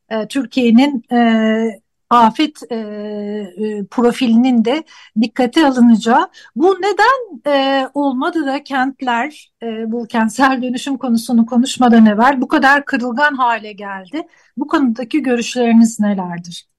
e, 0.09 0.29
Türkiye'nin 0.29 1.05
e, 1.13 1.81
afet 2.11 2.63
e, 2.73 2.77
e, 2.77 3.85
profilinin 3.91 4.65
de 4.65 4.85
dikkate 5.21 5.67
alınacağı. 5.67 6.31
Bu 6.57 6.77
neden 6.81 7.43
e, 7.53 7.89
olmadı 7.95 8.47
da 8.47 8.65
kentler 8.65 9.53
e, 9.63 9.93
bu 9.93 10.07
kentsel 10.07 10.63
dönüşüm 10.63 10.99
konusunu 10.99 11.47
konuşmadan 11.47 12.07
evvel 12.07 12.41
bu 12.41 12.49
kadar 12.49 12.85
kırılgan 12.85 13.35
hale 13.35 13.73
geldi? 13.73 14.23
Bu 14.57 14.69
konudaki 14.69 15.23
görüşleriniz 15.23 16.01
nelerdir? 16.01 16.74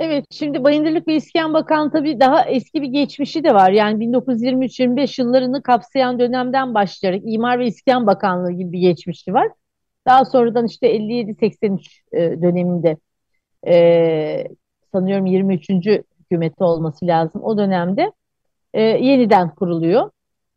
Evet, 0.00 0.24
şimdi 0.30 0.64
Bayındırlık 0.64 1.08
ve 1.08 1.14
İskan 1.16 1.54
Bakan 1.54 1.90
tabii 1.90 2.20
daha 2.20 2.44
eski 2.44 2.82
bir 2.82 2.86
geçmişi 2.88 3.44
de 3.44 3.54
var. 3.54 3.70
Yani 3.70 3.98
1923-25 4.04 5.22
yıllarını 5.22 5.62
kapsayan 5.62 6.18
dönemden 6.18 6.74
başlayarak 6.74 7.22
İmar 7.24 7.58
ve 7.58 7.66
İskan 7.66 8.06
Bakanlığı 8.06 8.52
gibi 8.52 8.72
bir 8.72 8.78
geçmişi 8.78 9.34
var. 9.34 9.48
Daha 10.06 10.24
sonradan 10.24 10.66
işte 10.66 10.86
57-83 10.96 12.00
e, 12.12 12.42
döneminde 12.42 12.96
e, 13.66 14.48
sanıyorum 14.92 15.26
23. 15.26 15.70
hükümeti 16.20 16.64
olması 16.64 17.06
lazım. 17.06 17.42
O 17.44 17.58
dönemde 17.58 18.12
e, 18.74 18.82
yeniden 18.82 19.54
kuruluyor. 19.54 20.10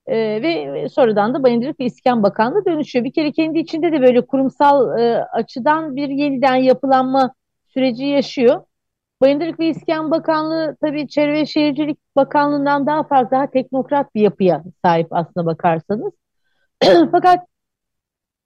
E, 0.07 0.17
ve 0.17 0.89
sonradan 0.89 1.33
da 1.33 1.43
Bayındırlık 1.43 1.79
ve 1.79 1.85
İskan 1.85 2.23
Bakanlığı 2.23 2.65
dönüşüyor. 2.65 3.05
Bir 3.05 3.13
kere 3.13 3.31
kendi 3.31 3.59
içinde 3.59 3.91
de 3.91 4.01
böyle 4.01 4.25
kurumsal 4.25 4.99
e, 4.99 5.23
açıdan 5.23 5.95
bir 5.95 6.09
yeniden 6.09 6.55
yapılanma 6.55 7.33
süreci 7.67 8.05
yaşıyor. 8.05 8.61
Bayındırlık 9.21 9.59
ve 9.59 9.69
İskan 9.69 10.11
Bakanlığı 10.11 10.77
tabii 10.81 11.07
Çevre 11.07 11.33
ve 11.33 11.45
Şehircilik 11.45 11.99
Bakanlığı'ndan 12.15 12.85
daha 12.85 13.03
farklı, 13.03 13.31
daha 13.31 13.49
teknokrat 13.49 14.15
bir 14.15 14.21
yapıya 14.21 14.63
sahip 14.85 15.07
aslına 15.11 15.45
bakarsanız. 15.45 16.13
Fakat 17.11 17.47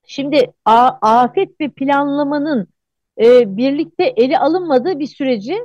şimdi 0.05 0.53
afet 0.65 1.61
ve 1.61 1.69
planlamanın 1.69 2.67
e, 3.21 3.57
birlikte 3.57 4.03
ele 4.03 4.39
alınmadığı 4.39 4.99
bir 4.99 5.07
süreci 5.07 5.57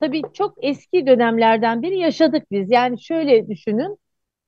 tabii 0.00 0.22
çok 0.32 0.54
eski 0.64 1.06
dönemlerden 1.06 1.82
biri 1.82 1.98
yaşadık 1.98 2.50
biz. 2.50 2.70
Yani 2.70 3.02
şöyle 3.02 3.48
düşünün, 3.48 3.98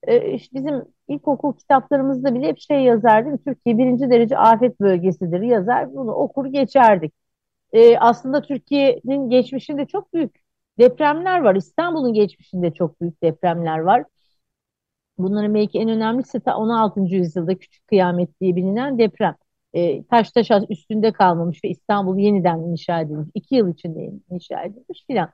e, 0.02 0.32
işte 0.32 0.58
bizim 0.58 0.84
ilkokul 1.08 1.52
kitaplarımızda 1.56 2.34
bile 2.34 2.48
hep 2.48 2.58
şey 2.60 2.82
yazardı, 2.82 3.38
Türkiye 3.46 3.78
birinci 3.78 4.10
derece 4.10 4.38
afet 4.38 4.80
bölgesidir 4.80 5.40
yazar, 5.40 5.94
bunu 5.94 6.12
okur 6.12 6.46
geçerdik 6.46 7.12
e, 7.72 7.98
aslında 7.98 8.42
Türkiye'nin 8.42 9.30
geçmişinde 9.30 9.86
çok 9.86 10.14
büyük 10.14 10.36
depremler 10.78 11.40
var. 11.40 11.54
İstanbul'un 11.54 12.14
geçmişinde 12.14 12.74
çok 12.74 13.00
büyük 13.00 13.22
depremler 13.22 13.78
var. 13.78 14.04
Bunların 15.18 15.54
belki 15.54 15.78
en 15.78 15.88
önemlisi 15.88 16.40
ta 16.40 16.56
16. 16.56 17.00
yüzyılda 17.00 17.58
Küçük 17.58 17.86
Kıyamet 17.88 18.40
diye 18.40 18.56
bilinen 18.56 18.98
deprem. 18.98 19.36
E, 19.72 20.04
taş 20.04 20.30
taş 20.30 20.50
üstünde 20.70 21.12
kalmamış 21.12 21.64
ve 21.64 21.68
İstanbul 21.68 22.18
yeniden 22.18 22.58
inşa 22.58 23.00
edilmiş. 23.00 23.28
İki 23.34 23.54
yıl 23.54 23.72
içinde 23.74 24.10
inşa 24.30 24.62
edilmiş 24.62 25.04
filan. 25.06 25.30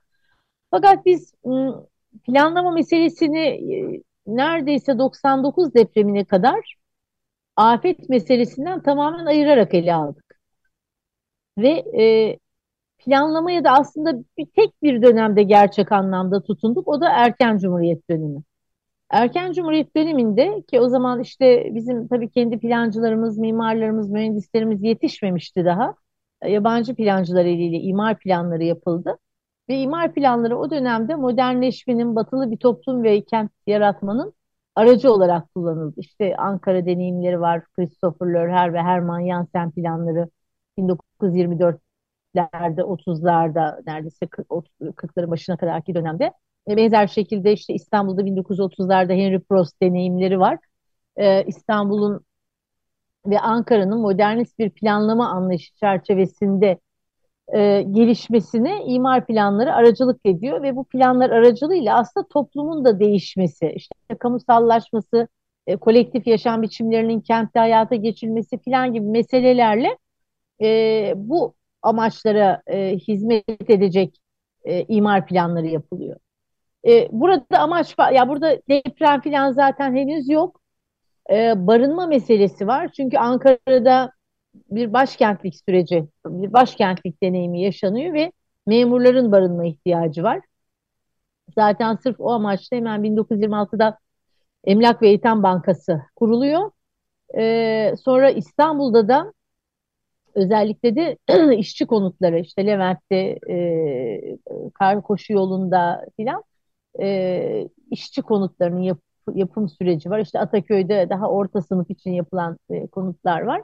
Fakat 0.71 1.07
biz 1.07 1.35
planlama 2.27 2.71
meselesini 2.71 3.39
e, 3.39 4.03
neredeyse 4.27 4.99
99 4.99 5.75
depremine 5.75 6.25
kadar 6.25 6.77
afet 7.57 8.09
meselesinden 8.09 8.83
tamamen 8.83 9.27
ayırarak 9.27 9.75
ele 9.75 9.95
aldık 9.95 10.26
ve 11.59 11.71
e, 12.03 12.39
planlamaya 12.99 13.65
da 13.65 13.71
aslında 13.71 14.25
bir 14.39 14.47
tek 14.47 14.83
bir 14.83 15.03
dönemde 15.03 15.43
gerçek 15.43 15.93
anlamda 15.93 16.43
tutunduk. 16.43 16.89
O 16.89 17.01
da 17.01 17.09
erken 17.11 17.59
cumhuriyet 17.59 18.11
dönemi. 18.11 18.43
Erken 19.11 19.53
Cumhuriyet 19.53 19.97
döneminde 19.97 20.63
ki 20.63 20.81
o 20.81 20.89
zaman 20.89 21.21
işte 21.21 21.71
bizim 21.75 22.09
tabii 22.09 22.31
kendi 22.31 22.59
plancılarımız, 22.59 23.39
mimarlarımız, 23.39 24.11
mühendislerimiz 24.11 24.83
yetişmemişti 24.83 25.65
daha. 25.65 25.95
yabancı 26.49 26.95
plancılar 26.95 27.45
eliyle 27.45 27.77
imar 27.81 28.19
planları 28.19 28.65
yapıldı. 28.65 29.19
Ve 29.69 29.79
imar 29.81 30.15
planları 30.15 30.59
o 30.59 30.71
dönemde 30.71 31.15
modernleşmenin, 31.17 32.17
batılı 32.17 32.51
bir 32.51 32.57
toplum 32.57 33.03
ve 33.03 33.25
kent 33.25 33.51
yaratmanın 33.67 34.35
aracı 34.75 35.13
olarak 35.13 35.55
kullanıldı. 35.55 36.01
İşte 36.01 36.37
Ankara 36.37 36.87
deneyimleri 36.87 37.41
var, 37.41 37.65
Christopher 37.77 38.27
Lörher 38.27 38.73
ve 38.75 38.83
Hermann 38.83 39.27
Jansen 39.29 39.71
planları 39.71 40.29
1924'lerde, 40.79 42.83
30'larda 42.83 43.83
neredeyse 43.87 44.27
40'ların 44.27 45.31
başına 45.31 45.57
kadarki 45.57 45.95
dönemde. 45.95 46.33
E, 46.69 46.77
benzer 46.77 47.07
şekilde 47.07 47.53
işte 47.53 47.75
İstanbul'da 47.75 48.27
1930'larda 48.27 49.13
Henry 49.13 49.41
Prost 49.41 49.83
deneyimleri 49.83 50.41
var. 50.41 50.59
Ee, 51.17 51.45
İstanbul'un 51.45 52.27
ve 53.27 53.41
Ankara'nın 53.41 54.01
modernist 54.01 54.59
bir 54.59 54.71
planlama 54.71 55.29
anlayışı 55.29 55.77
çerçevesinde 55.77 56.79
e, 57.55 57.83
gelişmesine 57.83 58.85
imar 58.87 59.27
planları 59.27 59.75
aracılık 59.75 60.21
ediyor 60.25 60.63
ve 60.63 60.77
bu 60.77 60.85
planlar 60.85 61.31
aracılığıyla 61.31 61.99
aslında 61.99 62.29
toplumun 62.29 62.85
da 62.85 63.01
değişmesi, 63.01 63.73
işte 63.77 63.95
kamusallaşması, 64.21 65.29
e, 65.67 65.77
kolektif 65.77 66.27
yaşam 66.27 66.63
biçimlerinin 66.63 67.21
kentte 67.21 67.59
hayata 67.59 67.95
geçirilmesi 67.95 68.59
falan 68.59 68.93
gibi 68.93 69.07
meselelerle 69.07 69.99
e, 70.63 71.13
bu 71.17 71.55
amaçlara 71.83 72.63
e, 72.67 72.97
hizmet 72.97 73.71
edecek 73.71 74.21
e, 74.65 74.85
imar 74.89 75.27
planları 75.27 75.67
yapılıyor. 75.67 76.17
E, 76.87 77.09
burada 77.13 77.59
amaç 77.59 77.95
ya 78.15 78.29
burada 78.29 78.59
deprem 78.69 79.21
falan 79.21 79.53
zaten 79.53 79.97
henüz 79.97 80.29
yok. 80.29 80.61
E, 81.31 81.67
barınma 81.67 82.07
meselesi 82.07 82.67
var. 82.67 82.93
Çünkü 82.93 83.19
Ankara'da 83.19 84.13
bir 84.71 84.93
başkentlik 84.93 85.55
süreci, 85.69 86.09
bir 86.27 86.53
başkentlik 86.53 87.23
deneyimi 87.23 87.63
yaşanıyor 87.63 88.15
ve 88.15 88.33
memurların 88.67 89.33
barınma 89.33 89.67
ihtiyacı 89.67 90.23
var. 90.23 90.41
Zaten 91.55 91.97
sırf 91.97 92.21
o 92.21 92.31
amaçla 92.33 92.77
hemen 92.77 93.03
1926'da 93.03 93.99
Emlak 94.65 95.03
ve 95.03 95.09
Eğitim 95.09 95.43
Bankası 95.43 96.03
kuruluyor. 96.17 96.71
Ee, 97.39 97.95
sonra 98.05 98.31
İstanbul'da 98.31 99.09
da 99.09 99.33
özellikle 100.37 100.97
de 100.97 101.19
işçi 101.59 101.87
konutları 101.87 102.41
işte 102.41 102.67
Levent'te 102.67 103.39
e, 103.51 104.39
kar 104.75 105.03
koşu 105.03 105.33
yolunda 105.33 106.07
filan 106.17 106.45
e, 107.01 107.69
işçi 107.91 108.23
konutlarının 108.23 108.83
yap, 108.83 108.99
yapım 109.35 109.69
süreci 109.69 110.11
var. 110.11 110.19
İşte 110.21 110.41
Ataköy'de 110.41 111.07
daha 111.11 111.31
orta 111.31 111.63
sınıf 111.63 111.91
için 111.91 112.11
yapılan 112.13 112.59
e, 112.71 112.87
konutlar 112.87 113.41
var. 113.43 113.63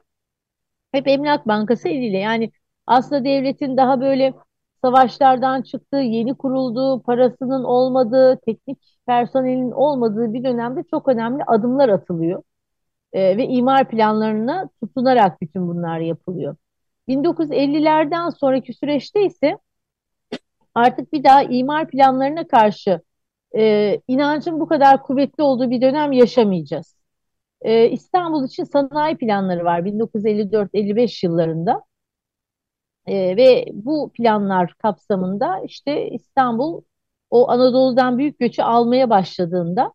Hep 0.93 1.09
Emlak 1.09 1.49
Bankası 1.49 1.89
eliyle 1.89 2.19
yani 2.19 2.53
aslında 2.87 3.25
devletin 3.25 3.77
daha 3.77 4.01
böyle 4.01 4.35
savaşlardan 4.85 5.63
çıktığı, 5.63 5.97
yeni 5.97 6.35
kurulduğu, 6.37 7.03
parasının 7.03 7.65
olmadığı, 7.65 8.41
teknik 8.47 8.79
personelin 9.07 9.71
olmadığı 9.71 10.33
bir 10.35 10.45
dönemde 10.45 10.85
çok 10.91 11.09
önemli 11.09 11.45
adımlar 11.45 11.89
atılıyor. 11.89 12.43
E, 13.13 13.37
ve 13.37 13.47
imar 13.49 13.89
planlarına 13.91 14.71
tutunarak 14.83 15.43
bütün 15.43 15.69
bunlar 15.69 16.01
yapılıyor. 16.01 16.57
1950'lerden 17.13 18.31
sonraki 18.31 18.75
süreçte 18.75 19.25
ise 19.25 19.59
artık 20.75 21.13
bir 21.13 21.25
daha 21.25 21.43
imar 21.43 21.89
planlarına 21.89 22.47
karşı 22.47 23.01
e, 23.57 24.01
inancın 24.09 24.61
bu 24.61 24.69
kadar 24.69 25.03
kuvvetli 25.03 25.43
olduğu 25.43 25.71
bir 25.71 25.81
dönem 25.81 26.13
yaşamayacağız. 26.13 26.97
E, 27.63 27.91
İstanbul 27.91 28.47
için 28.47 28.65
sanayi 28.65 29.17
planları 29.17 29.65
var 29.65 29.85
1954-55 29.85 31.27
yıllarında. 31.27 31.83
E, 33.07 33.37
ve 33.37 33.67
bu 33.73 34.13
planlar 34.15 34.75
kapsamında 34.75 35.61
işte 35.65 36.11
İstanbul 36.11 36.83
o 37.31 37.51
Anadolu'dan 37.51 38.19
büyük 38.19 38.39
göçü 38.39 38.63
almaya 38.63 39.11
başladığında 39.11 39.93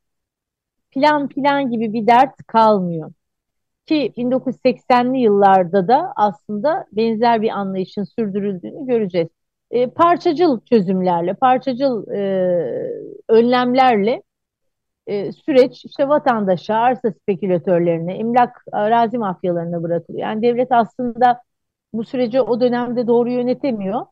plan 0.91 1.29
plan 1.29 1.71
gibi 1.71 1.93
bir 1.93 2.07
dert 2.07 2.37
kalmıyor. 2.47 3.13
Ki 3.87 4.13
1980'li 4.17 5.17
yıllarda 5.17 5.87
da 5.87 6.13
aslında 6.15 6.85
benzer 6.91 7.41
bir 7.41 7.49
anlayışın 7.49 8.03
sürdürüldüğünü 8.03 8.87
göreceğiz. 8.87 9.27
E, 9.71 9.89
parçacıl 9.89 10.59
çözümlerle, 10.61 11.33
parçacıl 11.33 12.07
e, 12.11 12.21
önlemlerle 13.29 14.23
e, 15.07 15.31
süreç 15.31 15.85
işte 15.85 16.07
vatandaşa, 16.09 16.75
arsa 16.75 17.11
spekülatörlerine, 17.11 18.13
emlak 18.13 18.63
arazi 18.71 19.17
mafyalarına 19.17 19.83
bırakılıyor. 19.83 20.27
Yani 20.27 20.41
devlet 20.41 20.71
aslında 20.71 21.41
bu 21.93 22.03
süreci 22.03 22.41
o 22.41 22.59
dönemde 22.61 23.07
doğru 23.07 23.31
yönetemiyor. 23.31 24.05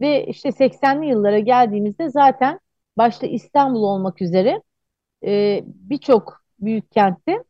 Ve 0.00 0.26
işte 0.26 0.48
80'li 0.48 1.06
yıllara 1.06 1.38
geldiğimizde 1.38 2.10
zaten 2.10 2.60
başta 2.98 3.26
İstanbul 3.26 3.82
olmak 3.82 4.22
üzere 4.22 4.62
e, 5.26 5.60
birçok 5.66 6.42
büyük 6.60 6.90
kentte 6.90 7.44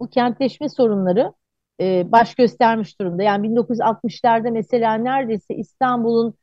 bu 0.00 0.10
kentleşme 0.10 0.68
sorunları 0.68 1.32
e, 1.80 2.12
baş 2.12 2.34
göstermiş 2.34 3.00
durumda. 3.00 3.22
Yani 3.22 3.46
1960'larda 3.46 4.50
mesela 4.50 4.94
neredeyse 4.94 5.54
İstanbul'un 5.54 6.34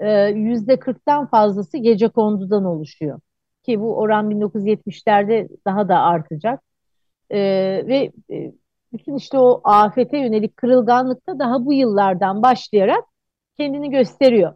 e, 0.00 0.10
yüzde 0.28 0.74
40'tan 0.74 1.30
fazlası 1.30 1.78
gece 1.78 2.08
kondudan 2.08 2.64
oluşuyor. 2.64 3.20
Ki 3.62 3.80
bu 3.80 3.96
oran 3.98 4.30
1970'lerde 4.30 5.48
daha 5.66 5.88
da 5.88 5.98
artacak. 6.00 6.62
E, 7.30 7.38
ve 7.86 8.12
e, 8.30 8.52
bütün 8.92 9.16
işte 9.16 9.38
o 9.38 9.60
afete 9.64 10.18
yönelik 10.18 10.56
kırılganlıkta 10.56 11.38
daha 11.38 11.66
bu 11.66 11.72
yıllardan 11.72 12.42
başlayarak 12.42 13.04
kendini 13.58 13.90
gösteriyor. 13.90 14.54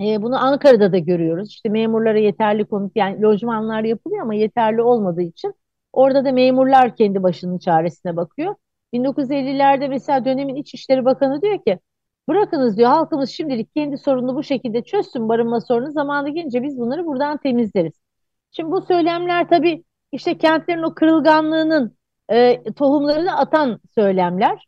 E, 0.00 0.22
bunu 0.22 0.44
Ankara'da 0.44 0.92
da 0.92 0.98
görüyoruz. 0.98 1.48
İşte 1.50 1.68
memurlara 1.68 2.18
yeterli 2.18 2.64
konut 2.64 2.92
yani 2.96 3.22
lojmanlar 3.22 3.84
yapılıyor 3.84 4.22
ama 4.22 4.34
yeterli 4.34 4.82
olmadığı 4.82 5.22
için 5.22 5.54
orada 5.96 6.24
da 6.24 6.32
memurlar 6.32 6.96
kendi 6.96 7.22
başının 7.22 7.58
çaresine 7.58 8.16
bakıyor. 8.16 8.54
1950'lerde 8.92 9.88
mesela 9.88 10.24
dönemin 10.24 10.54
İçişleri 10.56 11.04
Bakanı 11.04 11.42
diyor 11.42 11.58
ki 11.64 11.78
bırakınız 12.28 12.76
diyor 12.76 12.88
halkımız 12.88 13.30
şimdilik 13.30 13.74
kendi 13.74 13.98
sorununu 13.98 14.36
bu 14.36 14.42
şekilde 14.42 14.82
çözsün 14.84 15.28
barınma 15.28 15.60
sorunu 15.60 15.92
zamanı 15.92 16.30
gelince 16.30 16.62
biz 16.62 16.78
bunları 16.78 17.06
buradan 17.06 17.36
temizleriz. 17.38 17.92
Şimdi 18.50 18.70
bu 18.70 18.82
söylemler 18.82 19.48
tabii 19.48 19.84
işte 20.12 20.38
kentlerin 20.38 20.82
o 20.82 20.94
kırılganlığının 20.94 21.96
e, 22.30 22.62
tohumlarını 22.72 23.36
atan 23.38 23.80
söylemler. 23.94 24.66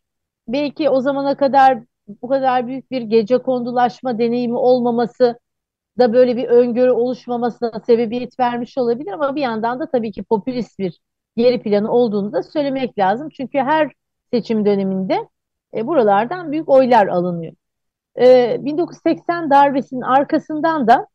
Belki 0.48 0.90
o 0.90 1.00
zamana 1.00 1.36
kadar 1.36 1.78
bu 2.22 2.28
kadar 2.28 2.66
büyük 2.66 2.90
bir 2.90 3.02
gece 3.02 3.38
kondulaşma 3.38 4.18
deneyimi 4.18 4.56
olmaması 4.56 5.38
da 5.98 6.12
böyle 6.12 6.36
bir 6.36 6.44
öngörü 6.48 6.90
oluşmamasına 6.90 7.80
sebebiyet 7.86 8.40
vermiş 8.40 8.78
olabilir 8.78 9.12
ama 9.12 9.36
bir 9.36 9.40
yandan 9.42 9.80
da 9.80 9.90
tabii 9.90 10.12
ki 10.12 10.22
popülist 10.22 10.78
bir 10.78 10.98
geri 11.38 11.62
planı 11.62 11.92
olduğunu 11.92 12.32
da 12.32 12.42
söylemek 12.42 12.98
lazım. 12.98 13.28
Çünkü 13.28 13.58
her 13.58 13.92
seçim 14.32 14.66
döneminde 14.66 15.28
e, 15.74 15.86
buralardan 15.86 16.52
büyük 16.52 16.68
oylar 16.68 17.06
alınıyor. 17.06 17.52
E, 18.20 18.56
1980 18.64 19.50
darbesinin 19.50 20.00
arkasından 20.00 20.86
da 20.88 21.06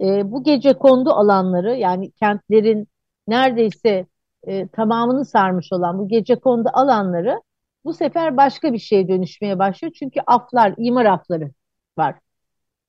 e, 0.00 0.32
bu 0.32 0.44
gece 0.44 0.72
kondu 0.72 1.10
alanları 1.10 1.76
yani 1.76 2.10
kentlerin 2.10 2.88
neredeyse 3.28 4.06
e, 4.46 4.68
tamamını 4.68 5.24
sarmış 5.24 5.72
olan 5.72 5.98
bu 5.98 6.08
gece 6.08 6.36
kondu 6.36 6.68
alanları 6.72 7.42
bu 7.84 7.94
sefer 7.94 8.36
başka 8.36 8.72
bir 8.72 8.78
şeye 8.78 9.08
dönüşmeye 9.08 9.58
başlıyor. 9.58 9.92
Çünkü 9.98 10.20
aflar, 10.26 10.74
imar 10.78 11.04
afları 11.04 11.50
var. 11.98 12.14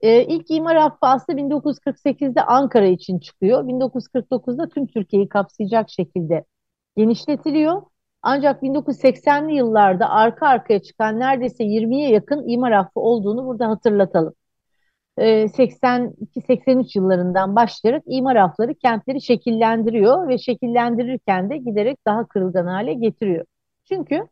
E, 0.03 0.23
ilk 0.25 0.51
imar 0.51 0.75
affı 0.75 0.97
aslında 1.01 1.39
1948'de 1.39 2.43
Ankara 2.43 2.85
için 2.87 3.19
çıkıyor. 3.19 3.67
1949'da 3.67 4.69
tüm 4.69 4.87
Türkiye'yi 4.87 5.29
kapsayacak 5.29 5.89
şekilde 5.89 6.45
genişletiliyor. 6.97 7.81
Ancak 8.21 8.63
1980'li 8.63 9.55
yıllarda 9.55 10.09
arka 10.09 10.47
arkaya 10.47 10.79
çıkan 10.81 11.19
neredeyse 11.19 11.63
20'ye 11.63 12.09
yakın 12.09 12.47
imar 12.47 12.71
affı 12.71 12.99
olduğunu 12.99 13.45
burada 13.45 13.69
hatırlatalım. 13.69 14.33
82-83 15.17 16.85
ee, 16.85 16.99
yıllarından 16.99 17.55
başlayarak 17.55 18.03
imar 18.05 18.35
affları 18.35 18.75
kentleri 18.75 19.21
şekillendiriyor 19.21 20.27
ve 20.27 20.37
şekillendirirken 20.37 21.49
de 21.49 21.57
giderek 21.57 22.05
daha 22.05 22.27
kırılgan 22.27 22.65
hale 22.65 22.93
getiriyor. 22.93 23.45
Çünkü 23.87 24.27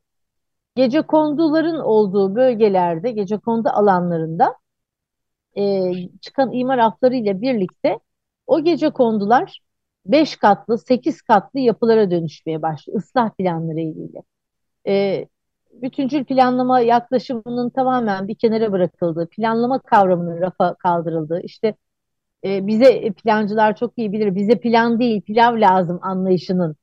gece 0.75 1.01
konduların 1.01 1.79
olduğu 1.79 2.35
bölgelerde, 2.35 3.11
gece 3.11 3.37
kondu 3.37 3.69
alanlarında 3.69 4.60
e, 5.57 5.91
çıkan 6.21 6.51
imar 6.51 6.77
affları 6.77 7.15
ile 7.15 7.41
birlikte 7.41 7.99
o 8.47 8.63
gece 8.63 8.89
kondular 8.89 9.59
5 10.05 10.35
katlı, 10.35 10.77
8 10.77 11.21
katlı 11.21 11.59
yapılara 11.59 12.11
dönüşmeye 12.11 12.61
başlıyor 12.61 12.99
ıslah 12.99 13.29
planları 13.29 13.79
ile. 13.79 14.23
E, 14.87 15.25
bütüncül 15.73 16.25
planlama 16.25 16.79
yaklaşımının 16.79 17.69
tamamen 17.69 18.27
bir 18.27 18.35
kenara 18.35 18.71
bırakıldığı, 18.71 19.29
planlama 19.29 19.79
kavramının 19.79 20.41
rafa 20.41 20.75
kaldırıldığı, 20.75 21.41
işte 21.43 21.75
e, 22.45 22.67
bize 22.67 23.11
plancılar 23.11 23.75
çok 23.75 23.97
iyi 23.97 24.11
bilir, 24.11 24.35
bize 24.35 24.59
plan 24.59 24.99
değil, 24.99 25.21
pilav 25.21 25.61
lazım 25.61 25.99
anlayışının 26.01 26.75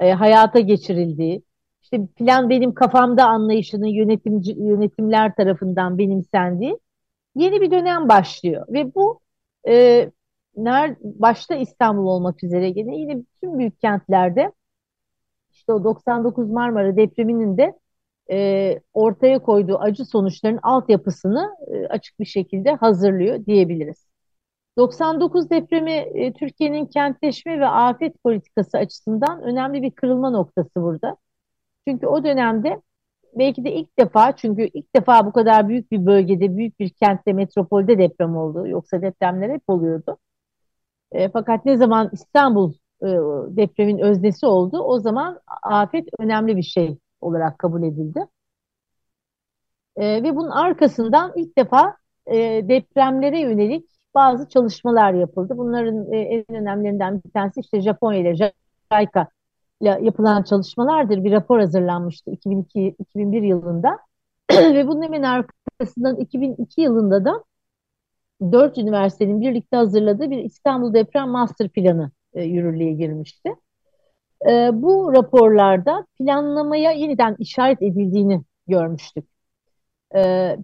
e, 0.00 0.12
hayata 0.12 0.60
geçirildiği, 0.60 1.42
işte 1.82 2.06
plan 2.06 2.50
benim 2.50 2.74
kafamda 2.74 3.24
anlayışının 3.26 3.86
yönetimci, 3.86 4.52
yönetimler 4.52 5.34
tarafından 5.34 5.98
benimsendiği 5.98 6.78
yeni 7.34 7.60
bir 7.60 7.70
dönem 7.70 8.08
başlıyor. 8.08 8.66
Ve 8.68 8.94
bu 8.94 9.20
e, 9.68 10.10
ner, 10.56 10.96
başta 11.02 11.54
İstanbul 11.54 12.06
olmak 12.06 12.44
üzere 12.44 12.66
yine 12.76 12.96
yine 12.96 13.18
bütün 13.18 13.58
büyük 13.58 13.80
kentlerde 13.80 14.52
işte 15.52 15.72
o 15.72 15.84
99 15.84 16.50
Marmara 16.50 16.96
depreminin 16.96 17.58
de 17.58 17.78
e, 18.30 18.80
ortaya 18.94 19.38
koyduğu 19.38 19.78
acı 19.78 20.04
sonuçların 20.04 20.58
altyapısını 20.62 21.56
e, 21.66 21.86
açık 21.86 22.20
bir 22.20 22.24
şekilde 22.24 22.74
hazırlıyor 22.74 23.46
diyebiliriz. 23.46 24.06
99 24.78 25.50
depremi 25.50 25.92
e, 25.92 26.32
Türkiye'nin 26.32 26.86
kentleşme 26.86 27.60
ve 27.60 27.66
afet 27.66 28.22
politikası 28.22 28.78
açısından 28.78 29.42
önemli 29.42 29.82
bir 29.82 29.90
kırılma 29.90 30.30
noktası 30.30 30.82
burada. 30.82 31.16
Çünkü 31.88 32.06
o 32.06 32.24
dönemde 32.24 32.82
belki 33.38 33.64
de 33.64 33.72
ilk 33.72 33.98
defa 33.98 34.36
çünkü 34.36 34.62
ilk 34.74 34.96
defa 34.96 35.26
bu 35.26 35.32
kadar 35.32 35.68
büyük 35.68 35.90
bir 35.92 36.06
bölgede, 36.06 36.56
büyük 36.56 36.80
bir 36.80 36.90
kentte, 36.90 37.32
metropolde 37.32 37.98
deprem 37.98 38.36
oldu. 38.36 38.68
Yoksa 38.68 39.02
depremler 39.02 39.50
hep 39.50 39.62
oluyordu. 39.68 40.18
E, 41.12 41.28
fakat 41.28 41.64
ne 41.64 41.76
zaman 41.76 42.10
İstanbul 42.12 42.72
e, 43.02 43.06
depremin 43.56 43.98
öznesi 43.98 44.46
oldu, 44.46 44.78
o 44.78 45.00
zaman 45.00 45.40
afet 45.62 46.08
önemli 46.18 46.56
bir 46.56 46.62
şey 46.62 46.98
olarak 47.20 47.58
kabul 47.58 47.82
edildi. 47.82 48.26
E, 49.96 50.22
ve 50.22 50.36
bunun 50.36 50.50
arkasından 50.50 51.32
ilk 51.36 51.58
defa 51.58 51.96
e, 52.26 52.36
depremlere 52.68 53.40
yönelik 53.40 53.90
bazı 54.14 54.48
çalışmalar 54.48 55.14
yapıldı. 55.14 55.54
Bunların 55.56 56.12
e, 56.12 56.18
en 56.18 56.44
önemlilerinden 56.56 57.22
bir 57.24 57.30
tanesi 57.30 57.60
işte 57.60 57.80
Japonya 57.80 58.20
ile 58.20 58.34
JICA 58.36 59.28
yapılan 59.80 60.42
çalışmalardır. 60.42 61.24
Bir 61.24 61.32
rapor 61.32 61.58
hazırlanmıştı 61.60 62.30
2002-2001 62.30 63.46
yılında. 63.46 63.98
ve 64.52 64.88
bunun 64.88 65.02
hemen 65.02 65.22
arkasından 65.22 66.16
2002 66.16 66.80
yılında 66.80 67.24
da 67.24 67.44
dört 68.52 68.78
üniversitenin 68.78 69.40
birlikte 69.40 69.76
hazırladığı 69.76 70.30
bir 70.30 70.38
İstanbul 70.38 70.94
Deprem 70.94 71.28
Master 71.28 71.68
Planı 71.68 72.10
e, 72.34 72.42
yürürlüğe 72.42 72.92
girmişti. 72.92 73.54
E, 74.48 74.70
bu 74.72 75.12
raporlarda 75.12 76.06
planlamaya 76.18 76.92
yeniden 76.92 77.36
işaret 77.38 77.82
edildiğini 77.82 78.42
görmüştük. 78.66 79.24
E, 80.16 80.56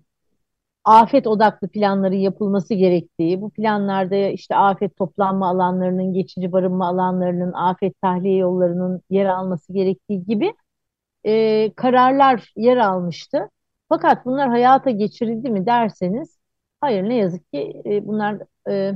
afet 0.85 1.27
odaklı 1.27 1.69
planların 1.69 2.17
yapılması 2.17 2.75
gerektiği, 2.75 3.41
bu 3.41 3.51
planlarda 3.51 4.17
işte 4.17 4.57
afet 4.57 4.97
toplanma 4.97 5.49
alanlarının, 5.49 6.15
geçici 6.15 6.53
barınma 6.53 6.89
alanlarının, 6.89 7.53
afet 7.53 8.01
tahliye 8.03 8.37
yollarının 8.37 9.03
yer 9.11 9.27
alması 9.27 9.73
gerektiği 9.73 10.25
gibi 10.25 10.55
e, 11.27 11.73
kararlar 11.77 12.53
yer 12.57 12.77
almıştı. 12.77 13.51
Fakat 13.89 14.27
bunlar 14.27 14.49
hayata 14.49 14.91
geçirildi 14.91 15.51
mi 15.51 15.67
derseniz, 15.67 16.39
hayır 16.81 17.03
ne 17.05 17.17
yazık 17.17 17.53
ki 17.53 17.83
e, 17.87 18.07
bunlar 18.07 18.39
e, 18.71 18.93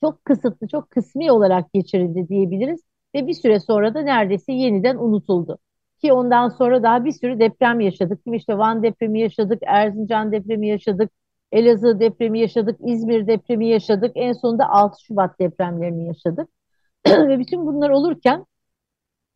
çok 0.00 0.24
kısıtlı, 0.24 0.68
çok 0.68 0.90
kısmi 0.90 1.32
olarak 1.32 1.72
geçirildi 1.72 2.28
diyebiliriz 2.28 2.80
ve 3.14 3.26
bir 3.26 3.34
süre 3.34 3.60
sonra 3.60 3.94
da 3.94 4.02
neredeyse 4.02 4.52
yeniden 4.52 4.96
unutuldu. 4.96 5.58
Ki 6.02 6.12
ondan 6.12 6.48
sonra 6.48 6.82
daha 6.82 7.04
bir 7.04 7.12
sürü 7.12 7.40
deprem 7.40 7.80
yaşadık. 7.80 8.20
İşte 8.26 8.58
Van 8.58 8.82
depremi 8.82 9.20
yaşadık, 9.20 9.62
Erzincan 9.66 10.32
depremi 10.32 10.68
yaşadık, 10.68 11.10
Elazığ 11.52 12.00
depremi 12.00 12.40
yaşadık, 12.40 12.80
İzmir 12.86 13.26
depremi 13.26 13.68
yaşadık. 13.68 14.12
En 14.14 14.32
sonunda 14.32 14.68
6 14.68 15.02
Şubat 15.04 15.40
depremlerini 15.40 16.06
yaşadık. 16.06 16.48
Ve 17.06 17.38
bütün 17.38 17.66
bunlar 17.66 17.90
olurken 17.90 18.46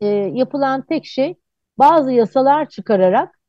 e, 0.00 0.06
yapılan 0.08 0.82
tek 0.86 1.06
şey 1.06 1.34
bazı 1.78 2.12
yasalar 2.12 2.68
çıkararak 2.68 3.40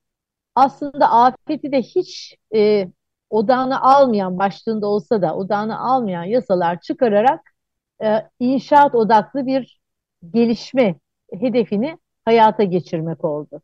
aslında 0.56 1.12
afeti 1.12 1.72
de 1.72 1.82
hiç 1.82 2.36
e, 2.56 2.88
odağına 3.30 3.82
almayan, 3.82 4.40
başlığında 4.40 4.88
olsa 4.88 5.22
da 5.22 5.36
odağına 5.36 5.80
almayan 5.80 6.24
yasalar 6.24 6.82
çıkararak 6.82 7.42
e, 8.04 8.30
inşaat 8.40 8.96
odaklı 8.96 9.46
bir 9.46 9.80
gelişme 10.34 10.96
hedefini 11.40 11.98
hayata 12.28 12.64
geçirmek 12.64 13.26
oldu. 13.26 13.62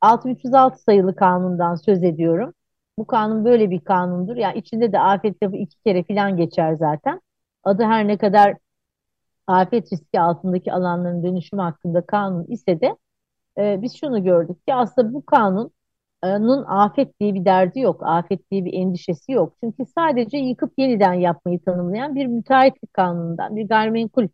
6306 0.00 0.82
sayılı 0.82 1.16
kanundan 1.16 1.74
söz 1.74 2.04
ediyorum. 2.04 2.54
Bu 2.98 3.06
kanun 3.06 3.44
böyle 3.44 3.70
bir 3.70 3.80
kanundur. 3.80 4.36
Yani 4.36 4.58
içinde 4.58 4.92
de 4.92 5.00
afet 5.00 5.42
lafı 5.42 5.56
iki 5.56 5.82
kere 5.82 6.04
falan 6.04 6.36
geçer 6.36 6.74
zaten. 6.74 7.20
Adı 7.64 7.82
her 7.84 8.08
ne 8.08 8.18
kadar 8.18 8.56
afet 9.46 9.92
riski 9.92 10.20
altındaki 10.20 10.72
alanların 10.72 11.22
dönüşümü 11.22 11.62
hakkında 11.62 12.06
kanun 12.06 12.44
ise 12.44 12.80
de 12.80 12.96
e, 13.58 13.82
biz 13.82 13.96
şunu 14.00 14.24
gördük 14.24 14.66
ki 14.66 14.74
aslında 14.74 15.14
bu 15.14 15.26
kanunun 15.26 16.64
afet 16.68 17.20
diye 17.20 17.34
bir 17.34 17.44
derdi 17.44 17.80
yok. 17.80 18.00
Afet 18.04 18.50
diye 18.50 18.64
bir 18.64 18.72
endişesi 18.72 19.32
yok. 19.32 19.54
Çünkü 19.64 19.84
sadece 19.94 20.38
yıkıp 20.38 20.72
yeniden 20.78 21.12
yapmayı 21.14 21.60
tanımlayan 21.64 22.14
bir 22.14 22.26
müteahhitlik 22.26 22.92
kanunundan, 22.94 23.56
bir 23.56 23.68
gayrimenkul 23.68 24.28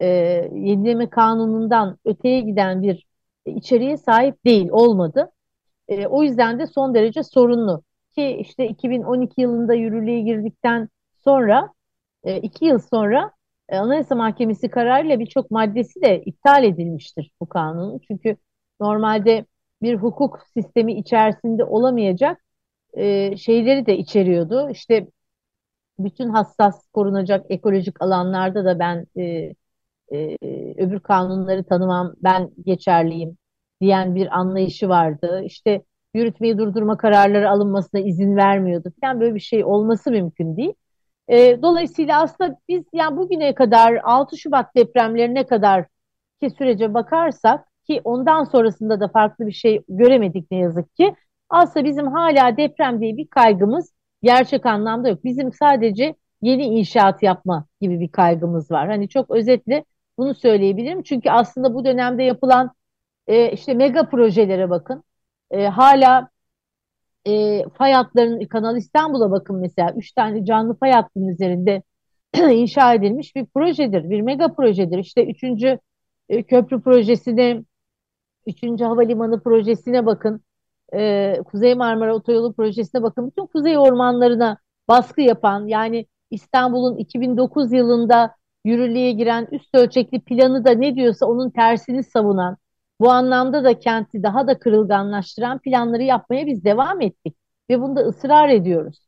e, 0.00 0.06
yenileme 0.54 1.10
kanunundan 1.10 1.98
öteye 2.04 2.40
giden 2.40 2.82
bir 2.82 3.06
içeriğe 3.46 3.96
sahip 3.96 4.44
değil, 4.44 4.68
olmadı. 4.70 5.30
E, 5.88 6.06
o 6.06 6.22
yüzden 6.22 6.58
de 6.58 6.66
son 6.66 6.94
derece 6.94 7.22
sorunlu. 7.22 7.82
Ki 8.14 8.36
işte 8.40 8.68
2012 8.68 9.40
yılında 9.40 9.74
yürürlüğe 9.74 10.20
girdikten 10.20 10.88
sonra, 11.24 11.72
e, 12.24 12.38
iki 12.40 12.64
yıl 12.64 12.78
sonra 12.78 13.32
e, 13.68 13.78
Anayasa 13.78 14.14
Mahkemesi 14.14 14.70
kararıyla 14.70 15.18
birçok 15.20 15.50
maddesi 15.50 16.02
de 16.02 16.22
iptal 16.22 16.64
edilmiştir 16.64 17.30
bu 17.40 17.48
kanunun. 17.48 18.00
Çünkü 18.08 18.36
normalde 18.80 19.46
bir 19.82 19.94
hukuk 19.96 20.40
sistemi 20.54 20.94
içerisinde 20.94 21.64
olamayacak 21.64 22.44
e, 22.94 23.36
şeyleri 23.36 23.86
de 23.86 23.98
içeriyordu. 23.98 24.70
İşte 24.70 25.08
bütün 25.98 26.28
hassas 26.30 26.88
korunacak 26.92 27.46
ekolojik 27.50 28.02
alanlarda 28.02 28.64
da 28.64 28.78
ben 28.78 29.06
e, 29.16 29.54
e, 30.12 30.36
öbür 30.78 31.00
kanunları 31.00 31.64
tanımam, 31.64 32.14
ben 32.22 32.50
geçerliyim 32.66 33.36
diyen 33.80 34.14
bir 34.14 34.38
anlayışı 34.38 34.88
vardı. 34.88 35.42
İşte 35.44 35.82
yürütmeyi 36.14 36.58
durdurma 36.58 36.96
kararları 36.96 37.50
alınmasına 37.50 38.00
izin 38.00 38.36
vermiyordu. 38.36 38.92
Yani 39.02 39.20
böyle 39.20 39.34
bir 39.34 39.40
şey 39.40 39.64
olması 39.64 40.10
mümkün 40.10 40.56
değil. 40.56 40.72
E, 41.28 41.62
dolayısıyla 41.62 42.22
aslında 42.22 42.58
biz 42.68 42.84
yani 42.92 43.16
bugüne 43.16 43.54
kadar 43.54 44.00
6 44.04 44.36
Şubat 44.38 44.76
depremlerine 44.76 45.46
kadar 45.46 45.86
ki 46.42 46.50
sürece 46.50 46.94
bakarsak 46.94 47.66
ki 47.86 48.00
ondan 48.04 48.44
sonrasında 48.44 49.00
da 49.00 49.08
farklı 49.08 49.46
bir 49.46 49.52
şey 49.52 49.82
göremedik 49.88 50.50
ne 50.50 50.58
yazık 50.58 50.96
ki. 50.96 51.14
Aslında 51.48 51.84
bizim 51.86 52.06
hala 52.06 52.56
deprem 52.56 53.00
diye 53.00 53.16
bir 53.16 53.26
kaygımız 53.26 53.94
gerçek 54.22 54.66
anlamda 54.66 55.08
yok. 55.08 55.24
Bizim 55.24 55.52
sadece 55.52 56.14
yeni 56.42 56.64
inşaat 56.64 57.22
yapma 57.22 57.66
gibi 57.80 58.00
bir 58.00 58.08
kaygımız 58.08 58.70
var. 58.70 58.88
Hani 58.88 59.08
çok 59.08 59.30
özetle 59.30 59.84
bunu 60.18 60.34
söyleyebilirim. 60.34 61.02
Çünkü 61.02 61.30
aslında 61.30 61.74
bu 61.74 61.84
dönemde 61.84 62.22
yapılan 62.22 62.70
e, 63.26 63.52
işte 63.52 63.74
mega 63.74 64.08
projelere 64.08 64.70
bakın. 64.70 65.04
E, 65.50 65.66
hala 65.66 66.28
e, 67.26 67.64
fay 67.68 67.92
hatlarının 67.92 68.46
Kanal 68.46 68.76
İstanbul'a 68.76 69.30
bakın 69.30 69.56
mesela. 69.56 69.92
Üç 69.96 70.12
tane 70.12 70.44
canlı 70.44 70.78
fay 70.78 70.92
hattının 70.92 71.28
üzerinde 71.28 71.82
inşa 72.36 72.94
edilmiş 72.94 73.36
bir 73.36 73.46
projedir. 73.46 74.10
Bir 74.10 74.20
mega 74.20 74.54
projedir. 74.54 74.98
İşte 74.98 75.26
üçüncü 75.26 75.78
e, 76.28 76.42
köprü 76.42 76.82
projesine, 76.82 77.64
üçüncü 78.46 78.84
havalimanı 78.84 79.42
projesine 79.42 80.06
bakın. 80.06 80.40
E, 80.94 81.34
Kuzey 81.44 81.74
Marmara 81.74 82.14
Otoyolu 82.14 82.52
projesine 82.54 83.02
bakın. 83.02 83.26
Bütün 83.26 83.46
kuzey 83.46 83.78
ormanlarına 83.78 84.58
baskı 84.88 85.20
yapan 85.20 85.66
yani 85.66 86.06
İstanbul'un 86.30 86.96
2009 86.96 87.72
yılında 87.72 88.34
yürürlüğe 88.64 89.12
giren 89.12 89.48
üst 89.52 89.74
ölçekli 89.74 90.20
planı 90.20 90.64
da 90.64 90.70
ne 90.70 90.94
diyorsa 90.96 91.26
onun 91.26 91.50
tersini 91.50 92.02
savunan, 92.02 92.56
bu 93.00 93.10
anlamda 93.10 93.64
da 93.64 93.78
kenti 93.78 94.22
daha 94.22 94.46
da 94.46 94.58
kırılganlaştıran 94.58 95.58
planları 95.58 96.02
yapmaya 96.02 96.46
biz 96.46 96.64
devam 96.64 97.00
ettik 97.00 97.36
ve 97.70 97.80
bunda 97.80 98.00
ısrar 98.00 98.48
ediyoruz. 98.48 98.98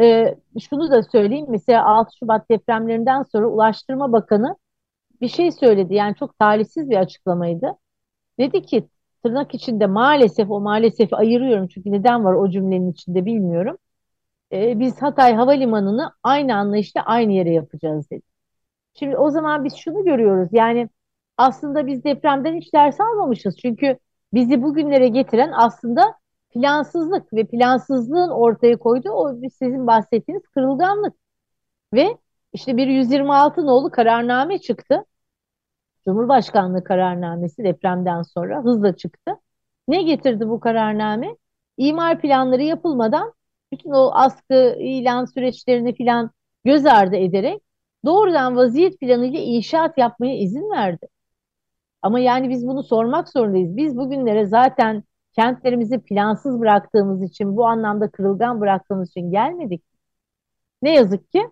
Ee, 0.00 0.34
şunu 0.70 0.90
da 0.90 1.02
söyleyeyim, 1.02 1.46
mesela 1.48 1.86
6 1.86 2.16
Şubat 2.18 2.50
depremlerinden 2.50 3.22
sonra 3.22 3.46
Ulaştırma 3.46 4.12
Bakanı 4.12 4.56
bir 5.20 5.28
şey 5.28 5.52
söyledi, 5.52 5.94
yani 5.94 6.16
çok 6.16 6.38
talihsiz 6.38 6.90
bir 6.90 6.96
açıklamaydı. 6.96 7.72
Dedi 8.38 8.62
ki 8.62 8.88
tırnak 9.24 9.54
içinde 9.54 9.86
maalesef 9.86 10.50
o 10.50 10.60
maalesef 10.60 11.14
ayırıyorum 11.14 11.68
çünkü 11.68 11.92
neden 11.92 12.24
var 12.24 12.34
o 12.34 12.50
cümlenin 12.50 12.92
içinde 12.92 13.26
bilmiyorum. 13.26 13.78
Ee, 14.52 14.80
biz 14.80 15.02
Hatay 15.02 15.34
Havalimanı'nı 15.34 16.12
aynı 16.22 16.56
anlayışla 16.56 17.02
aynı 17.02 17.32
yere 17.32 17.50
yapacağız 17.50 18.10
dedi. 18.10 18.22
Şimdi 19.00 19.16
o 19.16 19.30
zaman 19.30 19.64
biz 19.64 19.76
şunu 19.76 20.04
görüyoruz 20.04 20.48
yani 20.52 20.88
aslında 21.36 21.86
biz 21.86 22.04
depremden 22.04 22.54
hiç 22.56 22.74
ders 22.74 23.00
almamışız. 23.00 23.56
Çünkü 23.58 23.98
bizi 24.34 24.62
bugünlere 24.62 25.08
getiren 25.08 25.52
aslında 25.56 26.14
plansızlık 26.50 27.32
ve 27.32 27.46
plansızlığın 27.46 28.30
ortaya 28.30 28.76
koyduğu 28.78 29.10
o 29.10 29.34
sizin 29.58 29.86
bahsettiğiniz 29.86 30.48
kırılganlık. 30.48 31.14
Ve 31.94 32.18
işte 32.52 32.76
bir 32.76 32.86
126 32.86 33.66
nolu 33.66 33.90
kararname 33.90 34.58
çıktı. 34.58 35.04
Cumhurbaşkanlığı 36.04 36.84
kararnamesi 36.84 37.64
depremden 37.64 38.22
sonra 38.22 38.64
hızla 38.64 38.96
çıktı. 38.96 39.32
Ne 39.88 40.02
getirdi 40.02 40.48
bu 40.48 40.60
kararname? 40.60 41.36
İmar 41.76 42.20
planları 42.20 42.62
yapılmadan 42.62 43.32
bütün 43.72 43.90
o 43.90 44.10
askı 44.14 44.76
ilan 44.80 45.24
süreçlerini 45.24 45.94
filan 45.94 46.30
göz 46.64 46.86
ardı 46.86 47.16
ederek 47.16 47.62
doğrudan 48.04 48.56
vaziyet 48.56 49.00
planıyla 49.00 49.40
inşaat 49.40 49.98
yapmaya 49.98 50.36
izin 50.38 50.70
verdi. 50.70 51.06
Ama 52.02 52.20
yani 52.20 52.48
biz 52.50 52.66
bunu 52.66 52.82
sormak 52.82 53.28
zorundayız. 53.28 53.76
Biz 53.76 53.96
bugünlere 53.96 54.46
zaten 54.46 55.04
kentlerimizi 55.32 55.98
plansız 56.00 56.60
bıraktığımız 56.60 57.22
için, 57.22 57.56
bu 57.56 57.66
anlamda 57.66 58.10
kırılgan 58.10 58.60
bıraktığımız 58.60 59.10
için 59.10 59.30
gelmedik. 59.30 59.82
Ne 60.82 60.94
yazık 60.94 61.32
ki 61.32 61.50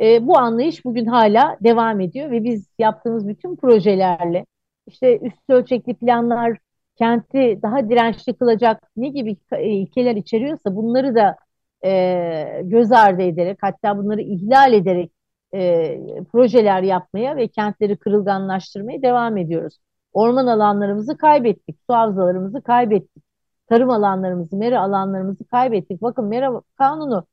e, 0.00 0.26
bu 0.26 0.38
anlayış 0.38 0.84
bugün 0.84 1.06
hala 1.06 1.56
devam 1.60 2.00
ediyor 2.00 2.30
ve 2.30 2.44
biz 2.44 2.68
yaptığımız 2.78 3.28
bütün 3.28 3.56
projelerle 3.56 4.46
işte 4.86 5.18
üst 5.18 5.50
ölçekli 5.50 5.94
planlar 5.94 6.58
kenti 6.96 7.58
daha 7.62 7.88
dirençli 7.90 8.34
kılacak 8.34 8.90
ne 8.96 9.08
gibi 9.08 9.36
ilkeler 9.60 10.16
içeriyorsa 10.16 10.76
bunları 10.76 11.14
da 11.14 11.36
e, 11.84 12.62
göz 12.64 12.92
ardı 12.92 13.22
ederek 13.22 13.58
hatta 13.62 13.98
bunları 13.98 14.20
ihlal 14.22 14.72
ederek 14.72 15.12
e, 15.54 16.24
projeler 16.32 16.82
yapmaya 16.82 17.36
ve 17.36 17.48
kentleri 17.48 17.96
kırılganlaştırmaya 17.96 19.02
devam 19.02 19.36
ediyoruz. 19.36 19.78
Orman 20.12 20.46
alanlarımızı 20.46 21.16
kaybettik, 21.16 21.78
su 21.86 21.94
havzalarımızı 21.94 22.62
kaybettik, 22.62 23.24
tarım 23.68 23.90
alanlarımızı, 23.90 24.56
mera 24.56 24.80
alanlarımızı 24.82 25.44
kaybettik. 25.44 26.02
Bakın 26.02 26.24
mera 26.24 26.62
kanunu 26.78 27.26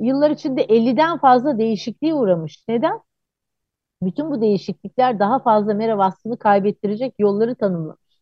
yıllar 0.00 0.30
içinde 0.30 0.64
50'den 0.64 1.18
fazla 1.18 1.58
değişikliğe 1.58 2.14
uğramış. 2.14 2.64
Neden? 2.68 3.00
Bütün 4.02 4.30
bu 4.30 4.40
değişiklikler 4.40 5.18
daha 5.18 5.38
fazla 5.38 5.74
mera 5.74 5.98
vasfını 5.98 6.38
kaybettirecek 6.38 7.14
yolları 7.18 7.54
tanımlamış. 7.54 8.20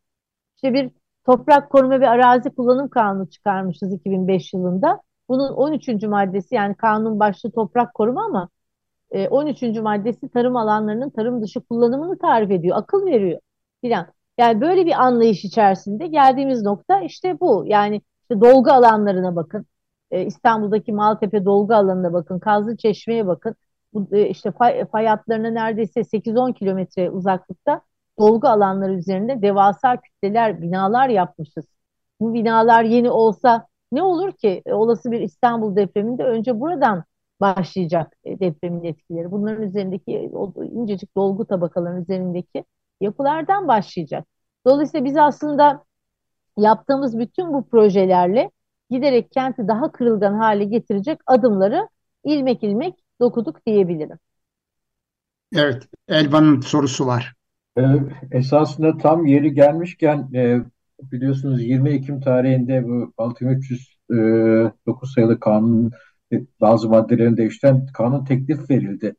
İşte 0.56 0.74
bir 0.74 0.90
toprak 1.26 1.70
koruma 1.70 2.00
ve 2.00 2.08
arazi 2.08 2.50
kullanım 2.50 2.88
kanunu 2.88 3.30
çıkarmışız 3.30 3.92
2005 3.92 4.52
yılında. 4.52 5.02
Bunun 5.28 5.52
13. 5.52 5.88
maddesi 6.06 6.54
yani 6.54 6.74
kanun 6.74 7.20
başlı 7.20 7.50
toprak 7.52 7.94
koruma 7.94 8.24
ama 8.24 8.48
13. 9.30 9.62
E, 9.62 9.80
maddesi 9.80 10.28
tarım 10.28 10.56
alanlarının 10.56 11.10
tarım 11.10 11.42
dışı 11.42 11.60
kullanımını 11.60 12.18
tarif 12.18 12.50
ediyor, 12.50 12.76
akıl 12.76 13.06
veriyor 13.06 13.40
filan. 13.80 14.06
Yani 14.38 14.60
böyle 14.60 14.86
bir 14.86 14.92
anlayış 15.04 15.44
içerisinde 15.44 16.06
geldiğimiz 16.06 16.62
nokta 16.62 17.00
işte 17.00 17.40
bu. 17.40 17.64
Yani 17.66 18.02
işte 18.22 18.40
dolgu 18.40 18.70
alanlarına 18.70 19.36
bakın. 19.36 19.66
E, 20.10 20.22
İstanbul'daki 20.26 20.92
Maltepe 20.92 21.44
dolgu 21.44 21.74
alanına 21.74 22.12
bakın. 22.12 22.38
Kazlı 22.38 22.76
Çeşme'ye 22.76 23.26
bakın. 23.26 23.54
Bu, 23.94 24.16
e, 24.16 24.28
işte 24.28 24.52
fay, 24.92 25.06
hatlarına 25.06 25.50
neredeyse 25.50 26.04
8-10 26.04 26.54
kilometre 26.54 27.10
uzaklıkta 27.10 27.80
dolgu 28.18 28.48
alanları 28.48 28.94
üzerinde 28.94 29.42
devasa 29.42 29.96
kütleler, 29.96 30.62
binalar 30.62 31.08
yapmışız. 31.08 31.64
Bu 32.20 32.34
binalar 32.34 32.84
yeni 32.84 33.10
olsa 33.10 33.66
ne 33.92 34.02
olur 34.02 34.32
ki? 34.32 34.62
Olası 34.66 35.10
bir 35.10 35.20
İstanbul 35.20 35.76
depreminde 35.76 36.24
önce 36.24 36.60
buradan 36.60 37.04
başlayacak 37.44 38.12
e, 38.24 38.40
depremin 38.40 38.84
etkileri. 38.84 39.30
Bunların 39.30 39.62
üzerindeki 39.62 40.30
o 40.32 40.52
incecik 40.64 41.16
dolgu 41.16 41.46
tabakaların 41.46 42.02
üzerindeki 42.02 42.64
yapılardan 43.00 43.68
başlayacak. 43.68 44.26
Dolayısıyla 44.66 45.04
biz 45.04 45.16
aslında 45.16 45.84
yaptığımız 46.58 47.18
bütün 47.18 47.52
bu 47.52 47.68
projelerle 47.68 48.50
giderek 48.90 49.32
kenti 49.32 49.68
daha 49.68 49.92
kırılgan 49.92 50.34
hale 50.34 50.64
getirecek 50.64 51.18
adımları 51.26 51.88
ilmek 52.24 52.62
ilmek 52.62 52.94
dokuduk 53.20 53.66
diyebilirim. 53.66 54.18
Evet, 55.56 55.88
Elvan'ın 56.08 56.60
sorusu 56.60 57.06
var. 57.06 57.34
Ee, 57.78 57.82
esasında 58.32 58.98
tam 58.98 59.26
yeri 59.26 59.54
gelmişken 59.54 60.30
e, 60.34 60.58
biliyorsunuz 61.02 61.62
20 61.62 61.90
Ekim 61.90 62.20
tarihinde 62.20 62.84
bu 62.84 63.12
6309 63.18 65.10
e, 65.10 65.12
sayılı 65.14 65.40
kanun 65.40 65.90
bazı 66.60 66.88
maddelerini 66.88 67.36
değiştiren 67.36 67.86
kanun 67.86 68.24
teklif 68.24 68.70
verildi 68.70 69.14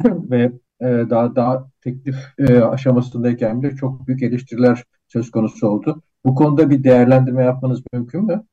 ve 0.04 0.52
e, 0.80 0.86
daha 0.86 1.36
daha 1.36 1.68
teklif 1.80 2.16
e, 2.38 2.60
aşamasındayken 2.60 3.62
bile 3.62 3.76
çok 3.76 4.06
büyük 4.06 4.22
eleştiriler 4.22 4.84
söz 5.08 5.30
konusu 5.30 5.68
oldu. 5.68 6.02
Bu 6.24 6.34
konuda 6.34 6.70
bir 6.70 6.84
değerlendirme 6.84 7.44
yapmanız 7.44 7.82
mümkün 7.92 8.24
mü? 8.24 8.44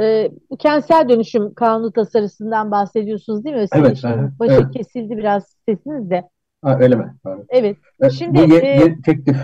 E, 0.00 0.30
kentsel 0.58 1.08
dönüşüm 1.08 1.54
kanunu 1.54 1.92
tasarısından 1.92 2.70
bahsediyorsunuz 2.70 3.44
değil 3.44 3.56
mi? 3.56 3.66
Evet. 3.72 4.02
Başı 4.38 4.52
evet. 4.52 4.70
kesildi 4.70 5.16
biraz 5.16 5.56
sesiniz 5.68 6.10
de. 6.10 6.28
Ha, 6.62 6.78
öyle 6.80 6.96
mi? 6.96 7.14
Evet. 7.48 7.76
evet. 8.00 8.12
Şimdi 8.12 8.38
bu 8.38 8.54
ye, 8.54 8.64
ye, 8.64 9.00
teklif. 9.04 9.36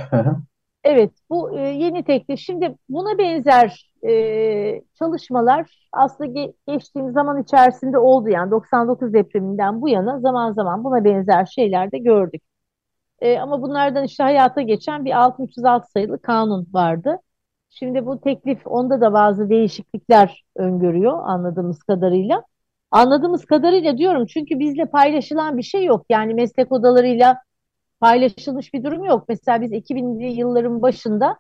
evet, 0.84 1.10
bu 1.30 1.58
e, 1.58 1.60
yeni 1.60 2.04
teklif. 2.04 2.38
Şimdi 2.38 2.74
buna 2.88 3.18
benzer 3.18 3.92
e, 4.04 4.82
çalışmalar 4.98 5.88
aslında 5.92 6.30
ge 6.32 6.52
geçtiğimiz 6.68 7.14
zaman 7.14 7.42
içerisinde 7.42 7.98
oldu. 7.98 8.28
Yani 8.28 8.50
99 8.50 9.12
depreminden 9.12 9.82
bu 9.82 9.88
yana 9.88 10.20
zaman 10.20 10.52
zaman 10.52 10.84
buna 10.84 11.04
benzer 11.04 11.46
şeyler 11.46 11.92
de 11.92 11.98
gördük. 11.98 12.42
E, 13.20 13.38
ama 13.38 13.62
bunlardan 13.62 14.04
işte 14.04 14.22
hayata 14.22 14.62
geçen 14.62 15.04
bir 15.04 15.12
6306 15.22 15.90
sayılı 15.92 16.22
kanun 16.22 16.66
vardı. 16.72 17.18
Şimdi 17.70 18.06
bu 18.06 18.20
teklif 18.20 18.66
onda 18.66 19.00
da 19.00 19.12
bazı 19.12 19.50
değişiklikler 19.50 20.44
öngörüyor 20.56 21.18
anladığımız 21.28 21.78
kadarıyla. 21.82 22.44
Anladığımız 22.90 23.44
kadarıyla 23.44 23.98
diyorum 23.98 24.26
çünkü 24.26 24.58
bizle 24.58 24.86
paylaşılan 24.86 25.56
bir 25.58 25.62
şey 25.62 25.84
yok. 25.84 26.06
Yani 26.10 26.34
meslek 26.34 26.72
odalarıyla 26.72 27.38
paylaşılmış 28.00 28.74
bir 28.74 28.84
durum 28.84 29.04
yok. 29.04 29.24
Mesela 29.28 29.60
biz 29.60 29.72
2000'li 29.72 30.32
yılların 30.32 30.82
başında 30.82 31.38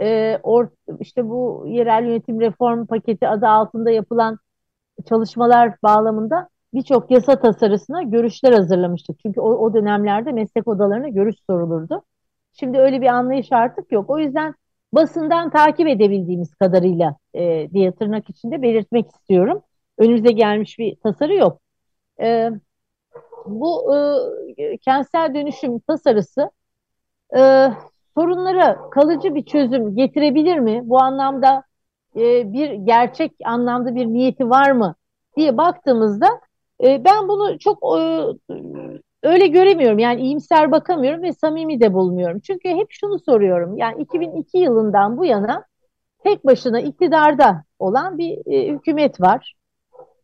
e, 0.00 0.38
or, 0.42 0.68
işte 1.00 1.28
bu 1.28 1.64
yerel 1.68 2.04
yönetim 2.04 2.40
reform 2.40 2.86
paketi 2.86 3.28
adı 3.28 3.46
altında 3.46 3.90
yapılan 3.90 4.38
çalışmalar 5.08 5.74
bağlamında 5.82 6.48
birçok 6.74 7.10
yasa 7.10 7.40
tasarısına 7.40 8.02
görüşler 8.02 8.52
hazırlamıştık. 8.52 9.18
Çünkü 9.22 9.40
o, 9.40 9.48
o 9.48 9.74
dönemlerde 9.74 10.32
meslek 10.32 10.68
odalarına 10.68 11.08
görüş 11.08 11.36
sorulurdu. 11.46 12.02
Şimdi 12.52 12.78
öyle 12.78 13.00
bir 13.00 13.06
anlayış 13.06 13.52
artık 13.52 13.92
yok. 13.92 14.10
O 14.10 14.18
yüzden 14.18 14.54
basından 14.92 15.50
takip 15.50 15.88
edebildiğimiz 15.88 16.54
kadarıyla 16.54 17.16
e, 17.34 17.70
diye 17.72 17.92
tırnak 17.92 18.30
içinde 18.30 18.62
belirtmek 18.62 19.10
istiyorum. 19.10 19.62
Önümüze 19.98 20.32
gelmiş 20.32 20.78
bir 20.78 20.96
tasarı 20.96 21.34
yok. 21.34 21.60
E, 22.20 22.50
bu 23.46 23.96
e, 24.58 24.76
kentsel 24.78 25.34
dönüşüm 25.34 25.78
tasarısı 25.78 26.50
e, 27.36 27.70
sorunlara 28.18 28.90
kalıcı 28.90 29.34
bir 29.34 29.44
çözüm 29.44 29.96
getirebilir 29.96 30.58
mi? 30.58 30.80
Bu 30.84 31.02
anlamda 31.02 31.64
e, 32.16 32.52
bir 32.52 32.72
gerçek 32.72 33.32
anlamda 33.44 33.94
bir 33.94 34.06
niyeti 34.06 34.50
var 34.50 34.70
mı 34.70 34.94
diye 35.36 35.56
baktığımızda 35.56 36.40
e, 36.84 37.04
ben 37.04 37.28
bunu 37.28 37.58
çok 37.58 37.78
e, 37.98 38.26
öyle 39.22 39.46
göremiyorum. 39.46 39.98
Yani 39.98 40.20
iyimser 40.20 40.72
bakamıyorum 40.72 41.22
ve 41.22 41.32
samimi 41.32 41.80
de 41.80 41.92
bulmuyorum. 41.92 42.40
Çünkü 42.40 42.68
hep 42.68 42.86
şunu 42.90 43.18
soruyorum. 43.18 43.78
Yani 43.78 44.02
2002 44.02 44.58
yılından 44.58 45.18
bu 45.18 45.24
yana 45.24 45.64
tek 46.24 46.46
başına 46.46 46.80
iktidarda 46.80 47.64
olan 47.78 48.18
bir 48.18 48.52
e, 48.52 48.72
hükümet 48.72 49.20
var. 49.20 49.54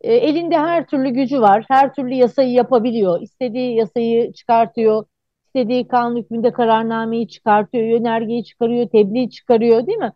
E, 0.00 0.14
elinde 0.14 0.58
her 0.58 0.86
türlü 0.86 1.10
gücü 1.10 1.40
var. 1.40 1.64
Her 1.68 1.94
türlü 1.94 2.14
yasayı 2.14 2.52
yapabiliyor. 2.52 3.20
İstediği 3.20 3.76
yasayı 3.76 4.32
çıkartıyor. 4.32 5.04
İstediği 5.54 5.88
kanun 5.88 6.16
hükmünde 6.16 6.52
kararnameyi 6.52 7.28
çıkartıyor. 7.28 7.84
Yönergeyi 7.84 8.44
çıkarıyor. 8.44 8.88
Tebliğ 8.88 9.30
çıkarıyor 9.30 9.86
değil 9.86 9.98
mi? 9.98 10.12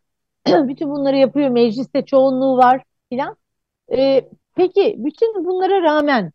bütün 0.68 0.90
bunları 0.90 1.16
yapıyor. 1.16 1.49
Mecliste 1.49 2.05
çoğunluğu 2.05 2.57
var 2.57 2.83
filan. 3.09 3.37
E, 3.92 4.29
peki 4.55 4.96
bütün 4.99 5.44
bunlara 5.44 5.83
rağmen 5.83 6.33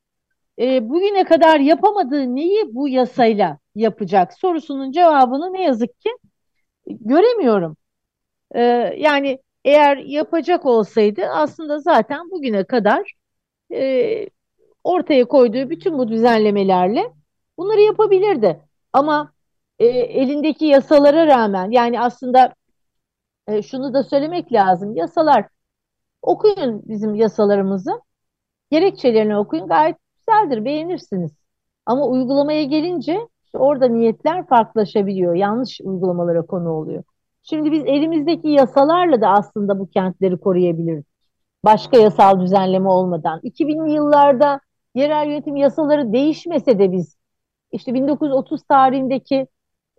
e, 0.60 0.90
bugüne 0.90 1.24
kadar 1.24 1.60
yapamadığı 1.60 2.36
neyi 2.36 2.76
bu 2.76 2.90
yasayla 2.90 3.60
yapacak 3.76 4.34
sorusunun 4.34 4.92
cevabını 4.92 5.54
ne 5.54 5.64
yazık 5.64 6.02
ki 6.02 6.10
göremiyorum. 6.88 7.78
E, 8.56 8.62
yani 8.98 9.40
eğer 9.66 9.98
yapacak 9.98 10.66
olsaydı 10.66 11.26
aslında 11.26 11.80
zaten 11.80 12.32
bugüne 12.32 12.64
kadar 12.64 13.14
e, 13.74 14.30
ortaya 14.84 15.26
koyduğu 15.26 15.70
bütün 15.70 15.98
bu 15.98 16.08
düzenlemelerle 16.08 17.14
bunları 17.58 17.82
yapabilirdi. 17.82 18.71
Ama 18.94 19.32
e, 19.80 19.86
elindeki 19.88 20.66
yasalara 20.66 21.28
rağmen 21.28 21.72
yani 21.72 22.02
aslında 22.02 22.56
e, 23.48 23.62
şunu 23.62 23.94
da 23.94 24.04
söylemek 24.04 24.54
lazım. 24.54 24.96
Yasalar 24.96 25.46
okuyun 26.22 26.84
bizim 26.88 27.16
yasalarımızı. 27.16 28.02
Gerekçelerini 28.72 29.38
okuyun 29.38 29.68
gayet 29.68 29.98
güzeldir, 30.18 30.66
beğenirsiniz. 30.66 31.32
Ama 31.86 32.06
uygulamaya 32.08 32.64
gelince 32.64 33.28
işte 33.44 33.58
orada 33.58 33.88
niyetler 33.88 34.48
farklılaşabiliyor. 34.48 35.36
Yanlış 35.36 35.82
uygulamalara 35.84 36.46
konu 36.46 36.70
oluyor. 36.70 37.04
Şimdi 37.44 37.72
biz 37.72 37.84
elimizdeki 37.86 38.48
yasalarla 38.48 39.22
da 39.22 39.30
aslında 39.30 39.80
bu 39.80 39.90
kentleri 39.90 40.38
koruyabiliriz. 40.38 41.04
Başka 41.66 41.98
yasal 41.98 42.40
düzenleme 42.40 42.90
olmadan. 42.90 43.40
2000'li 43.40 43.94
yıllarda 43.94 44.60
yerel 44.96 45.28
yönetim 45.28 45.56
yasaları 45.56 46.14
değişmese 46.14 46.80
de 46.80 46.92
biz 46.92 47.18
işte 47.72 47.94
1930 47.94 48.64
tarihindeki 48.64 49.48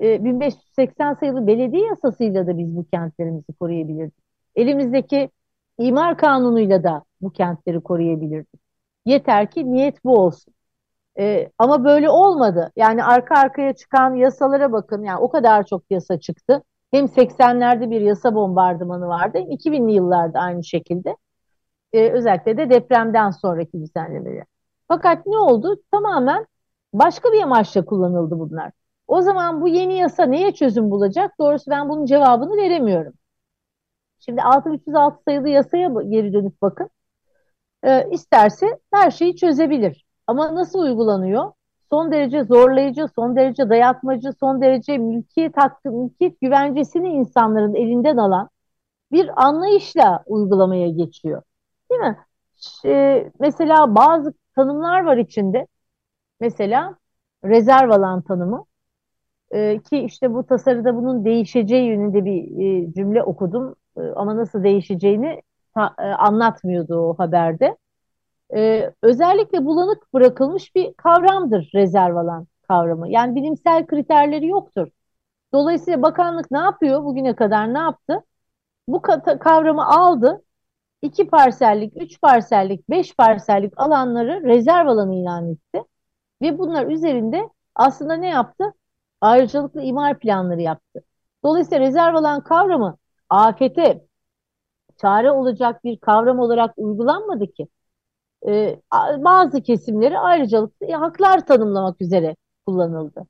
e, 0.00 0.24
1580 0.24 1.14
sayılı 1.14 1.46
belediye 1.46 1.86
yasasıyla 1.86 2.46
da 2.46 2.58
biz 2.58 2.76
bu 2.76 2.84
kentlerimizi 2.84 3.52
koruyabilirdik. 3.60 4.24
Elimizdeki 4.56 5.30
imar 5.78 6.16
kanunuyla 6.16 6.82
da 6.84 7.04
bu 7.20 7.32
kentleri 7.32 7.80
koruyabilirdik. 7.80 8.60
Yeter 9.06 9.50
ki 9.50 9.72
niyet 9.72 10.04
bu 10.04 10.18
olsun. 10.18 10.54
E, 11.18 11.50
ama 11.58 11.84
böyle 11.84 12.10
olmadı. 12.10 12.72
Yani 12.76 13.04
arka 13.04 13.34
arkaya 13.34 13.72
çıkan 13.72 14.14
yasalara 14.14 14.72
bakın. 14.72 15.02
Yani 15.02 15.18
o 15.18 15.30
kadar 15.30 15.66
çok 15.66 15.90
yasa 15.90 16.20
çıktı. 16.20 16.62
Hem 16.90 17.08
80'lerde 17.08 17.90
bir 17.90 18.00
yasa 18.00 18.34
bombardımanı 18.34 19.08
vardı. 19.08 19.38
Hem 19.38 19.50
2000'li 19.50 19.92
yıllarda 19.92 20.40
aynı 20.40 20.64
şekilde. 20.64 21.16
E, 21.92 22.10
özellikle 22.10 22.56
de 22.56 22.70
depremden 22.70 23.30
sonraki 23.30 23.80
düzenlemeler. 23.80 24.44
Fakat 24.88 25.26
ne 25.26 25.38
oldu? 25.38 25.76
Tamamen 25.90 26.46
başka 26.92 27.32
bir 27.32 27.42
amaçla 27.42 27.84
kullanıldı 27.84 28.38
bunlar. 28.38 28.72
O 29.08 29.22
zaman 29.22 29.60
bu 29.60 29.68
yeni 29.68 29.94
yasa 29.98 30.24
neye 30.26 30.54
çözüm 30.54 30.90
bulacak? 30.90 31.38
Doğrusu 31.40 31.70
ben 31.70 31.88
bunun 31.88 32.06
cevabını 32.06 32.56
veremiyorum. 32.56 33.12
Şimdi 34.20 34.42
6306 34.42 35.22
sayılı 35.24 35.48
yasaya 35.48 35.88
geri 36.08 36.32
dönüp 36.32 36.62
bakın. 36.62 36.90
E, 37.84 38.10
isterse 38.10 38.78
her 38.92 39.10
şeyi 39.10 39.36
çözebilir. 39.36 40.04
Ama 40.26 40.54
nasıl 40.54 40.78
uygulanıyor? 40.78 41.52
Son 41.90 42.12
derece 42.12 42.44
zorlayıcı, 42.44 43.06
son 43.16 43.36
derece 43.36 43.68
dayatmacı, 43.70 44.32
son 44.40 44.62
derece 44.62 44.98
mülkiyet 44.98 45.56
hakkı, 45.56 45.90
mülkiyet 45.90 46.40
güvencesini 46.40 47.08
insanların 47.08 47.74
elinden 47.74 48.16
alan 48.16 48.48
bir 49.12 49.44
anlayışla 49.46 50.22
uygulamaya 50.26 50.88
geçiyor. 50.88 51.42
Değil 51.90 52.00
mi? 52.00 52.18
Ee, 52.86 53.30
mesela 53.40 53.94
bazı 53.94 54.34
tanımlar 54.56 55.04
var 55.04 55.16
içinde. 55.16 55.66
Mesela 56.42 56.96
rezerv 57.44 57.90
alan 57.90 58.22
tanımı. 58.22 58.64
Ee, 59.54 59.80
ki 59.90 59.98
işte 59.98 60.34
bu 60.34 60.46
tasarıda 60.46 60.96
bunun 60.96 61.24
değişeceği 61.24 61.88
yönünde 61.88 62.24
bir 62.24 62.42
e, 62.60 62.92
cümle 62.92 63.22
okudum. 63.22 63.74
E, 63.96 64.00
ama 64.00 64.36
nasıl 64.36 64.64
değişeceğini 64.64 65.42
ta, 65.74 65.94
e, 65.98 66.02
anlatmıyordu 66.02 66.96
o 66.96 67.14
haberde 67.18 67.76
e, 68.56 68.90
özellikle 69.02 69.64
bulanık 69.64 70.14
bırakılmış 70.14 70.74
bir 70.74 70.94
kavramdır 70.94 71.70
rezerv 71.74 72.16
alan 72.16 72.46
kavramı. 72.68 73.10
Yani 73.10 73.34
bilimsel 73.36 73.86
kriterleri 73.86 74.46
yoktur. 74.46 74.88
Dolayısıyla 75.54 76.02
bakanlık 76.02 76.50
ne 76.50 76.58
yapıyor? 76.58 77.04
Bugüne 77.04 77.36
kadar 77.36 77.74
ne 77.74 77.78
yaptı? 77.78 78.24
Bu 78.88 79.02
kavramı 79.40 79.86
aldı. 79.86 80.42
iki 81.02 81.28
parsellik, 81.28 82.02
üç 82.02 82.20
parsellik, 82.20 82.90
beş 82.90 83.16
parsellik 83.16 83.72
alanları 83.76 84.42
rezerv 84.44 84.88
alanı 84.88 85.14
ilan 85.14 85.50
etti. 85.52 85.91
Ve 86.42 86.58
bunlar 86.58 86.86
üzerinde 86.86 87.50
aslında 87.74 88.14
ne 88.14 88.28
yaptı? 88.28 88.64
Ayrıcalıklı 89.20 89.82
imar 89.82 90.18
planları 90.18 90.62
yaptı. 90.62 91.02
Dolayısıyla 91.44 91.80
rezerv 91.80 92.14
alan 92.14 92.44
kavramı 92.44 92.96
afete 93.30 94.06
çare 94.96 95.30
olacak 95.30 95.84
bir 95.84 95.98
kavram 95.98 96.38
olarak 96.38 96.74
uygulanmadı 96.76 97.46
ki 97.52 97.68
e, 98.48 98.80
bazı 99.18 99.62
kesimleri 99.62 100.18
ayrıcalıklı 100.18 100.92
haklar 100.92 101.46
tanımlamak 101.46 102.02
üzere 102.02 102.36
kullanıldı. 102.66 103.26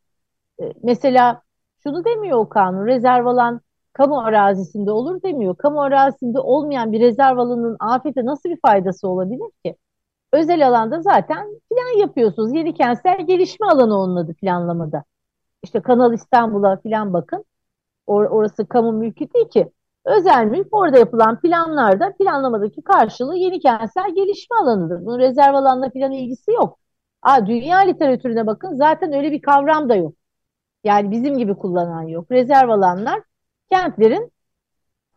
E, 0.62 0.72
mesela 0.83 1.42
şunu 1.83 2.05
demiyor 2.05 2.38
o 2.38 2.48
kanun, 2.48 2.87
rezerv 2.87 3.27
alan 3.27 3.61
kamu 3.92 4.20
arazisinde 4.20 4.90
olur 4.90 5.22
demiyor. 5.22 5.57
Kamu 5.57 5.83
arazisinde 5.83 6.40
olmayan 6.40 6.92
bir 6.92 7.01
rezerv 7.01 7.38
alanının 7.38 7.77
afete 7.81 8.25
nasıl 8.25 8.51
bir 8.51 8.61
faydası 8.61 9.09
olabilir 9.09 9.51
ki? 9.64 9.77
Özel 10.32 10.68
alanda 10.68 11.02
zaten 11.02 11.60
plan 11.70 11.98
yapıyorsunuz. 12.00 12.52
Yeni 12.54 12.74
kentsel 12.74 13.26
gelişme 13.26 13.66
alanı 13.66 13.98
onun 13.98 14.16
adı 14.16 14.34
planlamada. 14.34 15.04
İşte 15.62 15.82
Kanal 15.82 16.14
İstanbul'a 16.14 16.76
falan 16.82 17.12
bakın. 17.12 17.44
Or 18.06 18.24
orası 18.24 18.68
kamu 18.68 18.92
mülkü 18.92 19.32
değil 19.34 19.48
ki. 19.50 19.72
Özel 20.04 20.46
mülk 20.46 20.68
orada 20.74 20.98
yapılan 20.98 21.40
planlarda 21.40 22.16
planlamadaki 22.16 22.82
karşılığı 22.82 23.36
yeni 23.36 23.60
kentsel 23.60 24.14
gelişme 24.14 24.56
alanıdır. 24.56 25.06
Bunun 25.06 25.18
rezerv 25.18 25.54
alanla 25.54 25.90
falan 25.90 26.12
ilgisi 26.12 26.52
yok. 26.52 26.78
Aa, 27.22 27.46
dünya 27.46 27.78
literatürüne 27.78 28.46
bakın 28.46 28.76
zaten 28.76 29.12
öyle 29.12 29.32
bir 29.32 29.42
kavram 29.42 29.88
da 29.88 29.94
yok. 29.96 30.14
Yani 30.84 31.10
bizim 31.10 31.38
gibi 31.38 31.54
kullanan 31.54 32.02
yok. 32.02 32.30
Rezerv 32.32 32.68
alanlar 32.68 33.22
kentlerin 33.72 34.31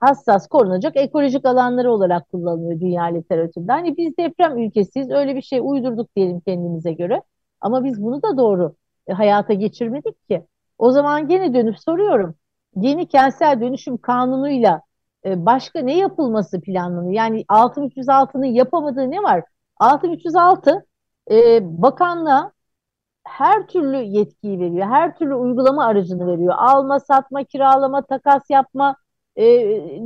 hassas 0.05 0.47
korunacak 0.47 0.97
ekolojik 0.97 1.45
alanları 1.45 1.91
olarak 1.91 2.29
kullanılıyor 2.31 2.79
dünya 2.79 3.03
literatüründe. 3.03 3.71
Hani 3.71 3.97
biz 3.97 4.17
deprem 4.17 4.57
ülkesiyiz 4.57 5.09
öyle 5.11 5.35
bir 5.35 5.41
şey 5.41 5.59
uydurduk 5.63 6.15
diyelim 6.15 6.39
kendimize 6.39 6.93
göre. 6.93 7.21
Ama 7.61 7.83
biz 7.83 8.03
bunu 8.03 8.21
da 8.21 8.37
doğru 8.37 8.75
e, 9.07 9.13
hayata 9.13 9.53
geçirmedik 9.53 10.27
ki. 10.29 10.45
O 10.77 10.91
zaman 10.91 11.27
gene 11.27 11.53
dönüp 11.53 11.79
soruyorum 11.79 12.35
yeni 12.75 13.07
kentsel 13.07 13.61
dönüşüm 13.61 13.97
kanunuyla 13.97 14.81
e, 15.25 15.45
başka 15.45 15.79
ne 15.79 15.97
yapılması 15.97 16.61
planlanıyor? 16.61 17.13
Yani 17.13 17.45
6306'nın 17.49 18.45
yapamadığı 18.45 19.11
ne 19.11 19.23
var? 19.23 19.43
6306 19.79 20.85
e, 21.31 21.59
bakanlığa 21.81 22.51
her 23.23 23.67
türlü 23.67 23.97
yetkiyi 23.97 24.59
veriyor. 24.59 24.87
Her 24.87 25.17
türlü 25.17 25.35
uygulama 25.35 25.85
aracını 25.85 26.27
veriyor. 26.27 26.53
Alma, 26.57 26.99
satma, 26.99 27.43
kiralama, 27.43 28.01
takas 28.01 28.41
yapma, 28.49 28.95
e, 29.35 29.45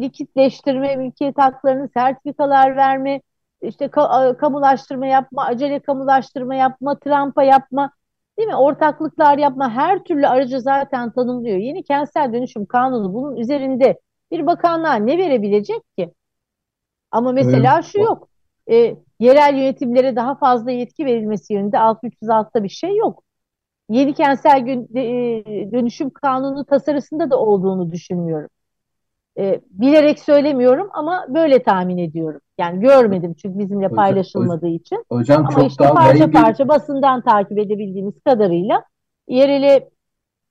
likitleştirme, 0.01 0.95
mülkiyet 0.95 1.37
haklarını, 1.37 1.89
sertifikalar 1.93 2.75
verme, 2.75 3.21
işte 3.61 3.87
ka 3.87 4.37
kamulaştırma 4.37 5.07
yapma, 5.07 5.45
acele 5.45 5.79
kamulaştırma 5.79 6.55
yapma, 6.55 6.99
trampa 6.99 7.43
yapma. 7.43 7.91
Değil 8.37 8.47
mi? 8.47 8.55
Ortaklıklar 8.55 9.37
yapma 9.37 9.69
her 9.71 10.03
türlü 10.03 10.27
aracı 10.27 10.61
zaten 10.61 11.11
tanımlıyor. 11.11 11.57
Yeni 11.57 11.83
kentsel 11.83 12.33
dönüşüm 12.33 12.65
kanunu 12.65 13.13
bunun 13.13 13.35
üzerinde 13.35 13.99
bir 14.31 14.45
bakanlığa 14.45 14.95
ne 14.95 15.17
verebilecek 15.17 15.81
ki? 15.97 16.13
Ama 17.11 17.31
mesela 17.31 17.73
evet. 17.75 17.85
şu 17.85 17.99
yok. 17.99 18.29
E, 18.71 18.95
yerel 19.19 19.55
yönetimlere 19.55 20.15
daha 20.15 20.35
fazla 20.35 20.71
yetki 20.71 21.05
verilmesi 21.05 21.53
yönünde 21.53 21.77
6306'da 21.77 22.63
bir 22.63 22.69
şey 22.69 22.95
yok. 22.97 23.23
Yeni 23.89 24.13
kentsel 24.13 24.67
e, 24.67 25.71
dönüşüm 25.71 26.09
kanunu 26.09 26.65
tasarısında 26.65 27.29
da 27.29 27.39
olduğunu 27.39 27.91
düşünmüyorum. 27.91 28.49
E, 29.39 29.61
bilerek 29.69 30.19
söylemiyorum 30.19 30.89
ama 30.93 31.25
böyle 31.29 31.63
tahmin 31.63 31.97
ediyorum. 31.97 32.41
Yani 32.57 32.79
görmedim 32.79 33.35
çünkü 33.41 33.59
bizimle 33.59 33.85
hocam, 33.85 33.95
paylaşılmadığı 33.95 34.67
için. 34.67 35.05
Hocam 35.09 35.39
ama 35.39 35.49
çok 35.49 35.71
işte 35.71 35.83
daha 35.83 35.93
parça 35.93 36.23
ilgili... 36.23 36.31
parça 36.31 36.67
basından 36.67 37.21
takip 37.21 37.57
edebildiğimiz 37.57 38.13
kadarıyla 38.25 38.83
yereli 39.27 39.89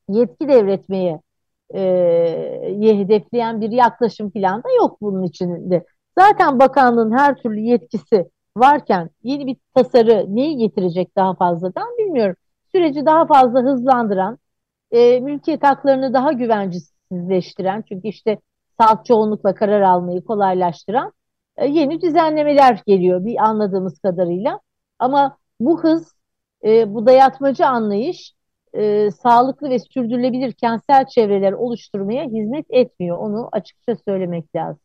yetki 0.08 0.48
devretmeye 0.48 1.20
e, 1.74 1.80
hedefleyen 2.80 3.60
bir 3.60 3.70
yaklaşım 3.70 4.30
falan 4.30 4.62
da 4.62 4.68
yok 4.78 4.98
bunun 5.00 5.22
içinde. 5.22 5.84
Zaten 6.18 6.58
bakanlığın 6.58 7.18
her 7.18 7.34
türlü 7.36 7.60
yetkisi 7.60 8.30
varken 8.56 9.10
yeni 9.22 9.46
bir 9.46 9.56
tasarı 9.74 10.26
neyi 10.28 10.56
getirecek 10.56 11.16
daha 11.16 11.34
fazladan 11.34 11.88
bilmiyorum. 11.98 12.36
Süreci 12.72 13.06
daha 13.06 13.26
fazla 13.26 13.62
hızlandıran, 13.62 14.38
e, 14.90 15.20
mülkiyet 15.20 15.62
haklarını 15.62 16.14
daha 16.14 16.32
güvencesizleştiren 16.32 17.84
çünkü 17.88 18.08
işte 18.08 18.38
salt 18.80 19.06
çoğunlukla 19.06 19.54
karar 19.54 19.80
almayı 19.80 20.24
kolaylaştıran 20.24 21.12
e, 21.56 21.66
yeni 21.66 22.00
düzenlemeler 22.00 22.82
geliyor 22.86 23.24
bir 23.24 23.36
anladığımız 23.44 23.98
kadarıyla. 23.98 24.60
Ama 24.98 25.38
bu 25.60 25.82
hız, 25.84 26.14
e, 26.64 26.94
bu 26.94 27.06
dayatmacı 27.06 27.66
anlayış 27.66 28.34
e, 28.74 29.10
sağlıklı 29.10 29.70
ve 29.70 29.78
sürdürülebilir 29.78 30.52
kentsel 30.52 31.06
çevreler 31.06 31.52
oluşturmaya 31.52 32.24
hizmet 32.24 32.66
etmiyor. 32.70 33.18
Onu 33.18 33.48
açıkça 33.52 33.96
söylemek 34.04 34.56
lazım. 34.56 34.80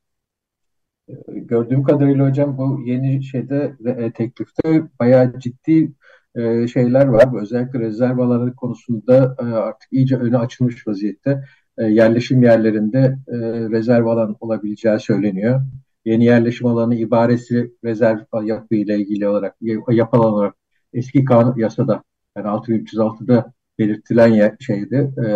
Gördüğüm 1.27 1.84
kadarıyla 1.84 2.29
hocam 2.29 2.58
bu 2.58 2.82
yeni 2.86 3.23
şeyde 3.23 3.75
e, 3.86 4.12
teklifte 4.12 4.84
bayağı 4.99 5.39
ciddi 5.39 5.93
e, 6.36 6.67
şeyler 6.67 7.06
var. 7.06 7.41
Özellikle 7.41 7.79
rezerv 7.79 8.17
alanı 8.17 8.56
konusunda 8.56 9.36
e, 9.39 9.43
artık 9.43 9.93
iyice 9.93 10.18
önü 10.18 10.38
açılmış 10.38 10.88
vaziyette. 10.88 11.43
E, 11.78 11.86
yerleşim 11.86 12.43
yerlerinde 12.43 13.17
e, 13.28 13.38
rezerv 13.69 14.05
alan 14.05 14.36
olabileceği 14.39 14.99
söyleniyor. 14.99 15.61
Yeni 16.05 16.26
yerleşim 16.26 16.67
alanı 16.67 16.95
ibaresi 16.95 17.71
rezerv 17.84 18.19
yapı 18.43 18.76
ile 18.76 18.97
ilgili 18.97 19.28
olarak 19.28 19.55
yapı 19.89 20.17
olarak 20.17 20.55
eski 20.93 21.26
kanun 21.26 21.57
yasada 21.57 22.03
yani 22.38 22.47
6306'da 22.47 23.53
belirtilen 23.80 24.28
yer, 24.28 24.55
şeydi 24.59 25.13
e, 25.26 25.28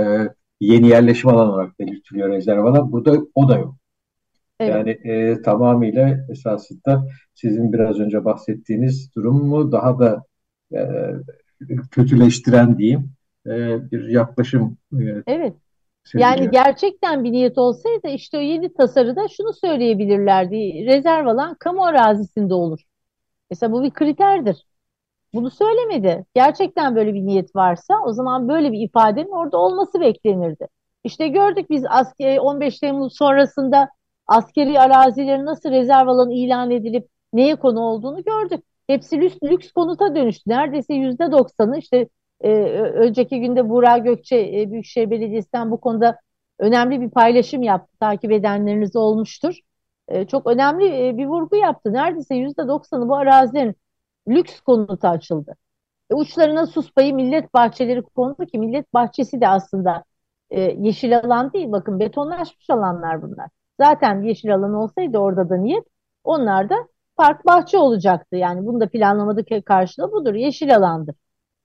yeni 0.60 0.88
yerleşim 0.88 1.30
alanı 1.30 1.54
olarak 1.54 1.80
belirtiliyor 1.80 2.30
rezerv 2.30 2.66
alan. 2.66 2.92
Burada 2.92 3.22
o 3.36 3.50
da 3.50 3.58
yok. 3.58 3.76
Evet. 4.60 4.72
Yani 4.72 4.90
e, 4.90 5.42
tamamıyla 5.42 6.26
esasında 6.30 7.08
sizin 7.34 7.74
biraz 7.74 8.00
önce 8.00 8.26
bahsettiğiniz 8.26 9.16
durum 9.16 9.48
mu 9.48 9.72
daha 9.72 10.00
da 10.00 10.24
e, 10.74 10.80
kötüleştiren 11.92 12.78
diyeyim 12.78 13.12
e, 13.48 13.52
bir 13.92 14.08
yaklaşım. 14.08 14.78
E, 14.94 15.24
evet. 15.28 15.54
Yani 16.14 16.52
gerçekten 16.52 17.24
bir 17.24 17.32
niyet 17.32 17.58
olsaydı 17.58 18.08
işte 18.08 18.38
o 18.38 18.42
yeni 18.42 18.74
tasarıda 18.74 19.28
şunu 19.28 19.54
söyleyebilirlerdi. 19.54 20.86
Rezerv 20.86 21.28
alan 21.28 21.56
kamu 21.60 21.86
arazisinde 21.86 22.54
olur. 22.54 22.80
Mesela 23.52 23.72
bu 23.72 23.84
bir 23.84 23.92
kriterdir. 23.92 24.66
Bunu 25.34 25.50
söylemedi. 25.50 26.26
Gerçekten 26.36 26.96
böyle 26.96 27.14
bir 27.14 27.26
niyet 27.26 27.56
varsa 27.56 27.94
o 28.06 28.14
zaman 28.14 28.50
böyle 28.50 28.72
bir 28.72 28.80
ifadenin 28.82 29.32
orada 29.32 29.58
olması 29.58 30.00
beklenirdi. 30.02 30.68
İşte 31.04 31.28
gördük 31.28 31.70
biz 31.70 31.86
askeri 31.90 32.40
15 32.40 32.80
Temmuz 32.80 33.18
sonrasında 33.18 33.90
askeri 34.28 34.80
arazilerin 34.80 35.46
nasıl 35.46 35.70
rezerv 35.70 36.08
alanı 36.08 36.34
ilan 36.34 36.72
edilip 36.72 37.08
neye 37.34 37.56
konu 37.56 37.80
olduğunu 37.80 38.24
gördük. 38.24 38.66
Hepsi 38.88 39.22
lüks, 39.22 39.38
lüks 39.44 39.72
konuta 39.72 40.16
dönüştü. 40.16 40.50
Neredeyse 40.50 40.94
yüzde 40.94 41.32
doksanı 41.32 41.78
işte 41.78 42.08
e, 42.42 42.50
önceki 42.82 43.42
günde 43.42 43.70
Burak 43.70 44.04
Gökçe 44.06 44.38
e, 44.62 44.72
Büyükşehir 44.72 45.10
Belediyesi'nden 45.10 45.72
bu 45.72 45.82
konuda 45.82 46.20
önemli 46.60 47.02
bir 47.02 47.10
paylaşım 47.10 47.64
yaptı. 47.64 47.98
Takip 48.00 48.32
edenleriniz 48.32 48.96
olmuştur. 48.96 49.60
E, 50.08 50.28
çok 50.28 50.48
önemli 50.48 51.08
e, 51.08 51.18
bir 51.18 51.26
vurgu 51.26 51.56
yaptı. 51.56 51.94
Neredeyse 51.94 52.36
yüzde 52.36 52.68
doksanı 52.68 53.10
bu 53.10 53.16
arazilerin 53.16 53.76
lüks 54.28 54.60
konuta 54.60 55.10
açıldı. 55.10 55.56
E, 56.12 56.16
uçlarına 56.16 56.66
sus 56.68 56.94
payı 56.94 57.16
millet 57.16 57.54
bahçeleri 57.54 58.02
kondu 58.02 58.46
ki 58.46 58.60
millet 58.60 58.94
bahçesi 58.94 59.42
de 59.42 59.48
aslında 59.48 60.04
e, 60.50 60.62
yeşil 60.62 61.18
alan 61.20 61.54
değil. 61.54 61.72
Bakın 61.72 62.00
betonlaşmış 62.00 62.70
alanlar 62.70 63.22
bunlar. 63.22 63.50
Zaten 63.82 64.24
yeşil 64.24 64.56
alan 64.56 64.74
olsaydı 64.74 65.18
orada 65.18 65.50
da 65.50 65.58
niyet 65.58 65.84
onlar 66.24 66.70
da 66.70 66.76
park 67.16 67.46
bahçe 67.46 67.78
olacaktı. 67.78 68.36
Yani 68.36 68.66
bunu 68.66 68.80
da 68.80 68.90
planlamadaki 68.90 69.62
karşılığı 69.62 70.12
budur. 70.12 70.34
Yeşil 70.34 70.76
alandır. 70.76 71.16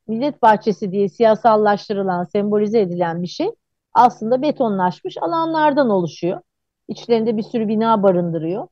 Millet 0.08 0.42
bahçesi 0.42 0.92
diye 0.92 1.08
siyasallaştırılan, 1.08 2.24
sembolize 2.24 2.80
edilen 2.80 3.22
bir 3.22 3.26
şey 3.26 3.50
aslında 3.94 4.42
betonlaşmış 4.42 5.16
alanlardan 5.20 5.90
oluşuyor. 5.90 6.40
İçlerinde 6.88 7.36
bir 7.36 7.42
sürü 7.42 7.68
bina 7.68 8.02
barındırıyor. 8.02 8.68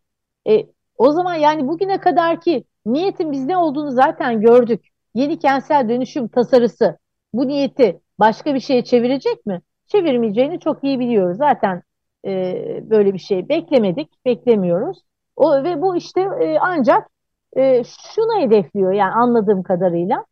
E, 0.48 0.66
o 0.98 1.12
zaman 1.12 1.34
yani 1.34 1.68
bugüne 1.68 2.00
kadar 2.00 2.40
ki 2.40 2.64
niyetin 2.86 3.32
biz 3.32 3.46
ne 3.46 3.56
olduğunu 3.56 3.90
zaten 3.90 4.40
gördük. 4.40 4.88
Yeni 5.14 5.38
kentsel 5.38 5.88
dönüşüm 5.88 6.28
tasarısı 6.28 6.98
bu 7.32 7.48
niyeti 7.48 8.00
başka 8.18 8.54
bir 8.54 8.60
şeye 8.60 8.84
çevirecek 8.84 9.46
mi? 9.46 9.60
Çevirmeyeceğini 9.86 10.60
çok 10.60 10.84
iyi 10.84 11.00
biliyoruz. 11.00 11.36
Zaten 11.38 11.82
e, 12.26 12.30
böyle 12.90 13.14
bir 13.14 13.18
şey 13.18 13.48
beklemedik, 13.48 14.24
beklemiyoruz. 14.24 15.02
O 15.36 15.64
ve 15.64 15.82
bu 15.82 15.96
işte 15.96 16.20
e, 16.20 16.58
ancak 16.60 17.08
e, 17.56 17.84
şunu 17.84 18.40
hedefliyor 18.40 18.92
yani 18.92 19.12
anladığım 19.12 19.62
kadarıyla 19.62 20.24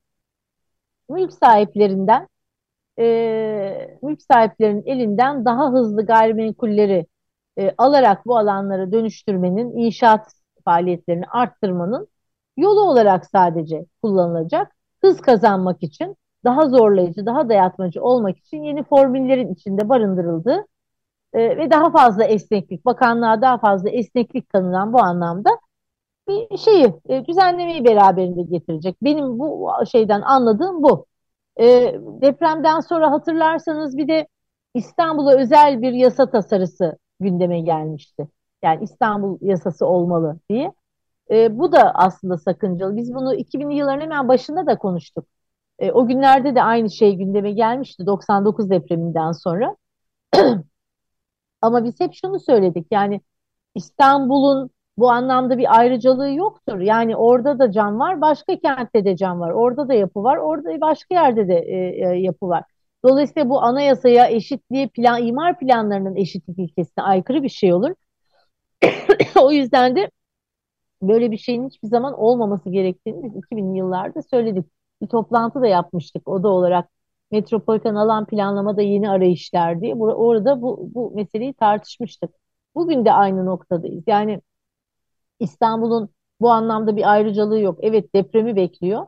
mülk 1.09 1.33
sahiplerinden 1.33 2.29
e, 2.99 3.99
mülk 4.03 4.23
sahiplerinin 4.23 4.83
elinden 4.87 5.45
daha 5.45 5.73
hızlı 5.73 6.07
gayrimenkulleri 6.07 7.07
e, 7.59 7.75
alarak 7.79 8.27
bu 8.27 8.39
alanları 8.39 8.93
dönüştürmenin, 8.93 9.77
inşaat 9.77 10.33
faaliyetlerini 10.65 11.25
arttırmanın 11.27 12.09
yolu 12.57 12.81
olarak 12.81 13.27
sadece 13.27 13.87
kullanılacak. 14.03 14.73
Hız 15.01 15.21
kazanmak 15.21 15.83
için, 15.83 16.17
daha 16.45 16.69
zorlayıcı, 16.69 17.27
daha 17.27 17.49
dayatmacı 17.49 18.03
olmak 18.03 18.39
için 18.39 18.63
yeni 18.63 18.85
formüllerin 18.85 19.55
içinde 19.55 19.89
barındırıldığı 19.89 20.67
e, 21.33 21.57
ve 21.59 21.71
daha 21.71 21.91
fazla 21.91 22.25
esneklik, 22.25 22.85
bakanlığa 22.85 23.43
daha 23.43 23.59
fazla 23.59 23.91
esneklik 23.91 24.49
tanınan 24.49 24.93
bu 24.93 25.01
anlamda 25.01 25.51
bir 26.29 26.59
şeyi, 26.59 26.95
e, 27.09 27.27
düzenlemeyi 27.27 27.85
beraberinde 27.85 28.43
getirecek. 28.43 28.97
Benim 29.03 29.39
bu 29.39 29.71
şeyden 29.93 30.21
anladığım 30.23 30.83
bu. 30.83 31.07
E, 31.61 31.65
depremden 32.23 32.81
sonra 32.81 33.11
hatırlarsanız 33.11 33.97
bir 33.97 34.09
de 34.09 34.29
İstanbul'a 34.75 35.35
özel 35.37 35.83
bir 35.83 35.93
yasa 35.93 36.31
tasarısı 36.31 36.99
gündeme 37.21 37.61
gelmişti. 37.61 38.29
Yani 38.63 38.85
İstanbul 38.85 39.39
yasası 39.41 39.87
olmalı 39.87 40.41
diye. 40.51 40.73
E, 41.31 41.59
bu 41.59 41.73
da 41.73 41.93
aslında 41.95 42.39
sakıncalı. 42.39 42.97
Biz 42.97 43.15
bunu 43.15 43.35
2000'li 43.35 43.75
yılların 43.75 44.01
hemen 44.01 44.29
başında 44.29 44.67
da 44.67 44.79
konuştuk. 44.79 45.27
E, 45.79 45.93
o 45.93 46.07
günlerde 46.07 46.55
de 46.55 46.63
aynı 46.63 46.91
şey 46.91 47.17
gündeme 47.17 47.53
gelmişti 47.53 48.07
99 48.07 48.71
depreminden 48.71 49.33
sonra. 49.33 49.77
Ama 51.63 51.85
biz 51.85 52.01
hep 52.01 52.15
şunu 52.15 52.41
söyledik 52.41 52.87
yani 52.91 53.21
İstanbul'un 53.75 54.71
bu 54.99 55.11
anlamda 55.11 55.59
bir 55.59 55.79
ayrıcalığı 55.79 56.31
yoktur. 56.31 56.81
Yani 56.81 57.17
orada 57.17 57.59
da 57.59 57.73
can 57.73 57.99
var, 57.99 58.21
başka 58.21 58.59
kentte 58.59 59.05
de 59.05 59.17
can 59.17 59.41
var. 59.41 59.51
Orada 59.51 59.89
da 59.89 59.95
yapı 59.95 60.23
var, 60.23 60.37
orada 60.37 60.81
başka 60.81 61.15
yerde 61.15 61.49
de 61.49 61.55
e, 61.59 61.77
e, 61.77 62.21
yapı 62.21 62.49
var. 62.49 62.65
Dolayısıyla 63.05 63.49
bu 63.49 63.63
anayasaya 63.63 64.29
eşitliğe 64.31 64.89
plan, 64.89 65.27
imar 65.27 65.59
planlarının 65.59 66.17
eşitlik 66.17 66.59
ilkesine 66.59 67.05
aykırı 67.05 67.43
bir 67.43 67.49
şey 67.49 67.73
olur. 67.75 67.91
o 69.43 69.53
yüzden 69.53 69.97
de 69.97 70.11
böyle 71.03 71.31
bir 71.31 71.39
şeyin 71.39 71.69
hiçbir 71.69 71.89
zaman 71.89 72.15
olmaması 72.15 72.71
gerektiğini 72.71 73.23
biz 73.23 73.33
2000'li 73.35 73.79
yıllarda 73.79 74.23
söyledik. 74.23 74.67
Bir 75.03 75.07
toplantı 75.07 75.63
da 75.63 75.67
yapmıştık 75.67 76.29
oda 76.29 76.49
olarak. 76.49 76.91
Metropolitan 77.31 77.95
alan 77.95 78.27
planlamada 78.27 78.83
yeni 78.83 79.11
arayışlar 79.11 79.81
diye. 79.81 79.95
Orada 79.95 80.63
bu, 80.63 80.91
bu 80.95 81.13
meseleyi 81.15 81.55
tartışmıştık. 81.55 82.31
Bugün 82.75 83.05
de 83.05 83.13
aynı 83.13 83.47
noktadayız. 83.47 84.05
Yani 84.07 84.41
İstanbul'un 85.41 86.11
bu 86.41 86.51
anlamda 86.51 86.97
bir 86.97 87.13
ayrıcalığı 87.13 87.61
yok. 87.61 87.79
Evet 87.83 88.15
depremi 88.15 88.57
bekliyor 88.57 89.07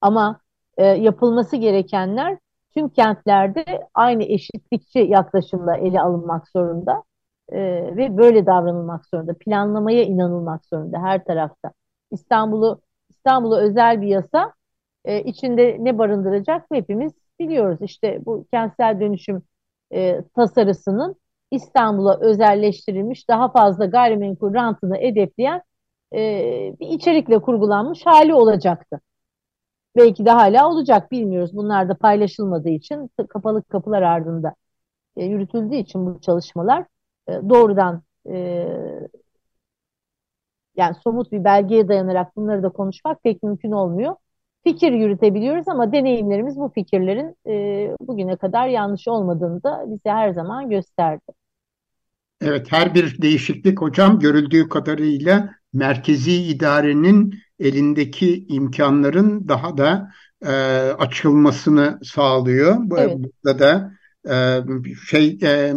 ama 0.00 0.40
e, 0.76 0.84
yapılması 0.86 1.56
gerekenler 1.56 2.38
tüm 2.74 2.88
kentlerde 2.88 3.64
aynı 3.94 4.22
eşitlikçi 4.24 4.98
yaklaşımla 4.98 5.76
ele 5.76 6.00
alınmak 6.00 6.48
zorunda 6.48 7.02
e, 7.48 7.60
ve 7.96 8.16
böyle 8.16 8.46
davranılmak 8.46 9.06
zorunda. 9.06 9.34
Planlamaya 9.40 10.02
inanılmak 10.02 10.66
zorunda 10.66 10.98
her 11.02 11.24
tarafta. 11.24 11.72
İstanbul'u 12.10 12.80
İstanbul'a 13.10 13.60
özel 13.60 14.00
bir 14.02 14.06
yasa 14.06 14.52
e, 15.04 15.22
içinde 15.22 15.76
ne 15.80 15.98
barındıracak 15.98 16.66
hepimiz 16.72 17.12
biliyoruz. 17.40 17.78
İşte 17.82 18.18
bu 18.26 18.46
kentsel 18.52 19.00
dönüşüm 19.00 19.42
e, 19.92 20.22
tasarısının 20.36 21.16
İstanbul'a 21.50 22.20
özelleştirilmiş 22.20 23.28
daha 23.28 23.52
fazla 23.52 23.86
gayrimenkul 23.86 24.54
rantını 24.54 24.96
hedefleyen 24.96 25.62
e, 26.14 26.74
bir 26.80 26.88
içerikle 26.88 27.38
kurgulanmış 27.38 28.06
hali 28.06 28.34
olacaktı. 28.34 29.00
Belki 29.96 30.26
de 30.26 30.30
hala 30.30 30.70
olacak 30.70 31.12
bilmiyoruz. 31.12 31.50
Bunlar 31.56 31.88
da 31.88 31.94
paylaşılmadığı 31.94 32.68
için 32.68 33.10
kapalı 33.28 33.62
kapılar 33.62 34.02
ardında 34.02 34.54
e, 35.16 35.24
yürütüldüğü 35.24 35.76
için 35.76 36.06
bu 36.06 36.20
çalışmalar 36.20 36.84
e, 37.28 37.32
doğrudan 37.32 38.02
e, 38.30 38.68
yani 40.76 40.96
somut 41.04 41.32
bir 41.32 41.44
belgeye 41.44 41.88
dayanarak 41.88 42.36
bunları 42.36 42.62
da 42.62 42.68
konuşmak 42.68 43.22
pek 43.22 43.42
mümkün 43.42 43.72
olmuyor. 43.72 44.16
Fikir 44.64 44.92
yürütebiliyoruz 44.92 45.68
ama 45.68 45.92
deneyimlerimiz 45.92 46.56
bu 46.56 46.68
fikirlerin 46.74 47.36
e, 47.46 47.96
bugüne 48.00 48.36
kadar 48.36 48.68
yanlış 48.68 49.08
olmadığını 49.08 49.62
da 49.62 49.84
bize 49.86 50.10
her 50.10 50.30
zaman 50.30 50.70
gösterdi. 50.70 51.32
Evet, 52.40 52.72
her 52.72 52.94
bir 52.94 53.22
değişiklik 53.22 53.80
hocam 53.80 54.18
görüldüğü 54.18 54.68
kadarıyla 54.68 55.50
merkezi 55.72 56.32
idarenin 56.32 57.34
elindeki 57.58 58.46
imkanların 58.48 59.48
daha 59.48 59.78
da 59.78 60.12
e, 60.42 60.52
açılmasını 60.98 61.98
sağlıyor. 62.02 62.76
Evet. 62.98 63.16
Burada 63.18 63.58
da 63.58 63.92
e, 64.28 64.36
şey 65.10 65.38
e, 65.42 65.74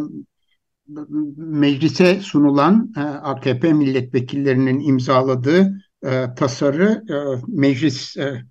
meclise 1.38 2.20
sunulan 2.22 2.94
e, 2.98 3.00
AKP 3.02 3.74
milletvekillerinin 3.74 4.80
imzaladığı 4.80 5.82
e, 6.06 6.26
tasarı 6.36 7.04
e, 7.10 7.16
meclis 7.48 8.18
e, 8.18 8.42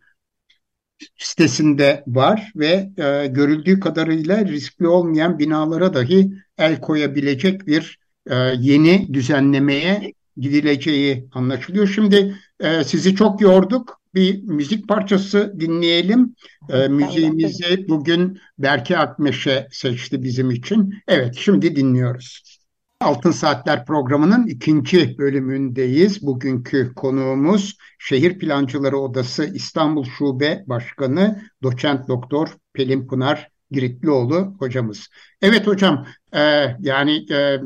sitesinde 1.17 2.05
var 2.07 2.53
ve 2.57 2.91
e, 2.97 3.27
görüldüğü 3.27 3.81
kadarıyla 3.81 4.45
riskli 4.45 4.89
olmayan 4.89 5.39
binalara 5.39 5.95
dahi 5.95 6.33
el 6.59 6.81
koyabilecek 6.81 7.67
bir 7.67 7.99
e, 8.27 8.35
yeni 8.59 9.15
düzenlemeye 9.15 10.13
gidileceği 10.37 11.29
anlaşılıyor. 11.33 11.89
Şimdi 11.89 12.37
e, 12.61 12.85
sizi 12.85 13.15
çok 13.17 13.41
yorduk. 13.41 14.01
Bir 14.15 14.43
müzik 14.43 14.89
parçası 14.89 15.55
dinleyelim. 15.61 16.35
E, 16.71 16.89
müziğimizi 16.89 17.89
bugün 17.89 18.39
Berke 18.59 18.99
Akmeşe 18.99 19.69
seçti 19.71 20.23
bizim 20.23 20.51
için. 20.51 20.95
Evet, 21.09 21.35
şimdi 21.39 21.77
dinliyoruz. 21.77 22.59
Altın 23.01 23.31
Saatler 23.31 23.87
programının 23.87 24.47
ikinci 24.47 25.19
bölümündeyiz. 25.19 26.23
Bugünkü 26.23 26.95
konuğumuz 26.95 27.77
Şehir 27.99 28.39
Plancıları 28.39 28.99
Odası 28.99 29.45
İstanbul 29.55 30.05
Şube 30.05 30.65
Başkanı 30.67 31.43
Doçent 31.63 32.09
Doktor 32.09 32.49
Pelin 32.73 33.07
Pınar 33.07 33.49
Giritlioğlu 33.71 34.57
hocamız. 34.59 35.09
Evet 35.43 35.67
hocam, 35.67 36.07
e, 36.33 36.41
yani 36.81 37.33
e, 37.33 37.61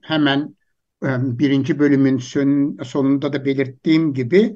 hemen 0.00 0.56
birinci 1.02 1.78
bölümün 1.78 2.18
sonunda 2.82 3.32
da 3.32 3.44
belirttiğim 3.44 4.14
gibi 4.14 4.54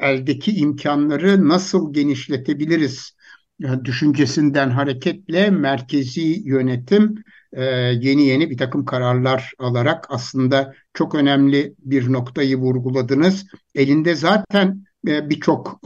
eldeki 0.00 0.56
imkanları 0.56 1.48
nasıl 1.48 1.92
genişletebiliriz 1.92 3.16
düşüncesinden 3.84 4.70
hareketle 4.70 5.50
merkezi 5.50 6.42
yönetim 6.44 7.14
yeni 8.00 8.26
yeni 8.26 8.50
bir 8.50 8.56
takım 8.56 8.84
kararlar 8.84 9.52
alarak 9.58 10.06
aslında 10.08 10.74
çok 10.94 11.14
önemli 11.14 11.74
bir 11.78 12.12
noktayı 12.12 12.56
vurguladınız. 12.56 13.46
Elinde 13.74 14.14
zaten 14.14 14.84
birçok 15.04 15.80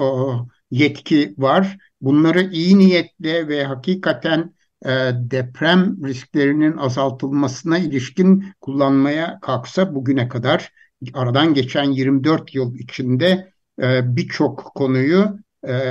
yetki 0.71 1.35
var. 1.39 1.77
Bunları 2.01 2.51
iyi 2.53 2.79
niyetle 2.79 3.49
ve 3.49 3.65
hakikaten 3.65 4.55
e, 4.85 4.91
deprem 5.15 5.97
risklerinin 6.05 6.77
azaltılmasına 6.77 7.79
ilişkin 7.79 8.45
kullanmaya 8.61 9.39
kalksa 9.41 9.95
bugüne 9.95 10.29
kadar 10.29 10.73
aradan 11.15 11.55
geçen 11.55 11.85
24 11.85 12.55
yıl 12.55 12.75
içinde 12.75 13.53
e, 13.83 14.17
birçok 14.17 14.73
konuyu 14.75 15.39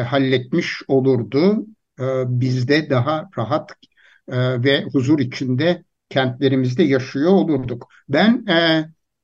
halletmiş 0.05 0.81
olurdu. 0.87 1.65
Bizde 2.25 2.89
daha 2.89 3.29
rahat 3.37 3.71
ve 4.63 4.83
huzur 4.83 5.19
içinde 5.19 5.83
kentlerimizde 6.09 6.83
yaşıyor 6.83 7.31
olurduk. 7.31 7.87
Ben 8.09 8.45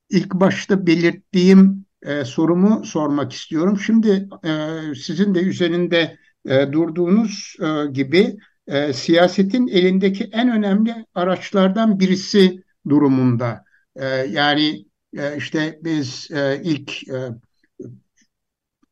ilk 0.09 0.34
başta 0.34 0.88
belirttiğim 0.88 1.86
e, 2.05 2.26
sorumu 2.26 2.86
sormak 2.86 3.34
istiyorum. 3.34 3.80
Şimdi 3.80 4.30
e, 4.45 4.80
sizin 4.95 5.36
de 5.36 5.39
üzerinde 5.39 6.18
e, 6.45 6.72
durduğunuz 6.72 7.55
e, 7.61 7.91
gibi 7.91 8.38
e, 8.68 8.93
siyasetin 8.93 9.68
elindeki 9.68 10.24
en 10.24 10.49
önemli 10.49 11.05
araçlardan 11.16 11.99
birisi 11.99 12.64
durumunda. 12.89 13.64
E, 13.95 14.05
yani 14.07 14.86
e, 15.18 15.38
işte 15.38 15.80
biz 15.84 16.32
e, 16.32 16.61
ilk 16.64 17.09
e, 17.09 17.30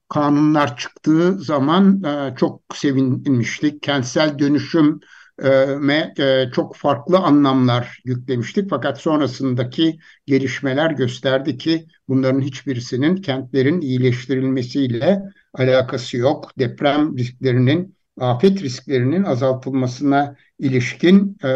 kanunlar 0.09 0.77
çıktığı 0.77 1.39
zaman 1.39 2.03
e, 2.03 2.35
çok 2.35 2.61
sevinmiştik. 2.73 3.83
Kentsel 3.83 4.39
dönüşüm 4.39 4.99
e, 5.43 6.49
çok 6.53 6.75
farklı 6.75 7.17
anlamlar 7.17 8.01
yüklemiştik. 8.05 8.69
Fakat 8.69 9.01
sonrasındaki 9.01 9.99
gelişmeler 10.25 10.91
gösterdi 10.91 11.57
ki 11.57 11.87
bunların 12.07 12.41
hiçbirisinin 12.41 13.15
kentlerin 13.15 13.81
iyileştirilmesiyle 13.81 15.21
alakası 15.53 16.17
yok. 16.17 16.51
Deprem 16.59 17.17
risklerinin, 17.17 17.95
afet 18.19 18.61
risklerinin 18.61 19.23
azaltılmasına 19.23 20.35
ilişkin 20.59 21.37
e, 21.43 21.49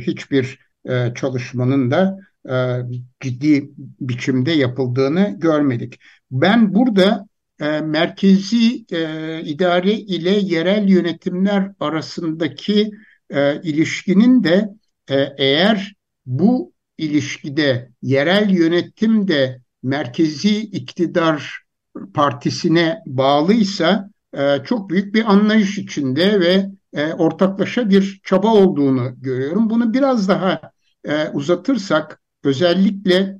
hiçbir 0.00 0.58
e, 0.88 1.14
çalışmanın 1.14 1.90
da 1.90 2.18
ciddi 3.20 3.70
biçimde 3.78 4.50
yapıldığını 4.52 5.36
görmedik. 5.38 6.00
Ben 6.30 6.74
burada 6.74 7.26
merkezi 7.82 8.74
idare 9.44 9.92
ile 9.92 10.30
yerel 10.30 10.88
yönetimler 10.88 11.72
arasındaki 11.80 12.90
e, 13.30 13.62
ilişkinin 13.62 14.44
de 14.44 14.68
e, 15.10 15.28
eğer 15.38 15.94
bu 16.26 16.72
ilişkide 16.98 17.90
yerel 18.02 18.50
yönetim 18.50 19.28
de 19.28 19.60
merkezi 19.82 20.60
iktidar 20.60 21.62
partisine 22.14 22.98
bağlıysa 23.06 24.10
e, 24.34 24.64
çok 24.64 24.90
büyük 24.90 25.14
bir 25.14 25.32
anlayış 25.32 25.78
içinde 25.78 26.40
ve 26.40 26.66
e, 26.92 27.12
ortaklaşa 27.12 27.90
bir 27.90 28.20
çaba 28.24 28.54
olduğunu 28.54 29.14
görüyorum. 29.20 29.70
Bunu 29.70 29.94
biraz 29.94 30.28
daha 30.28 30.60
e, 31.04 31.28
uzatırsak 31.28 32.20
özellikle 32.44 33.38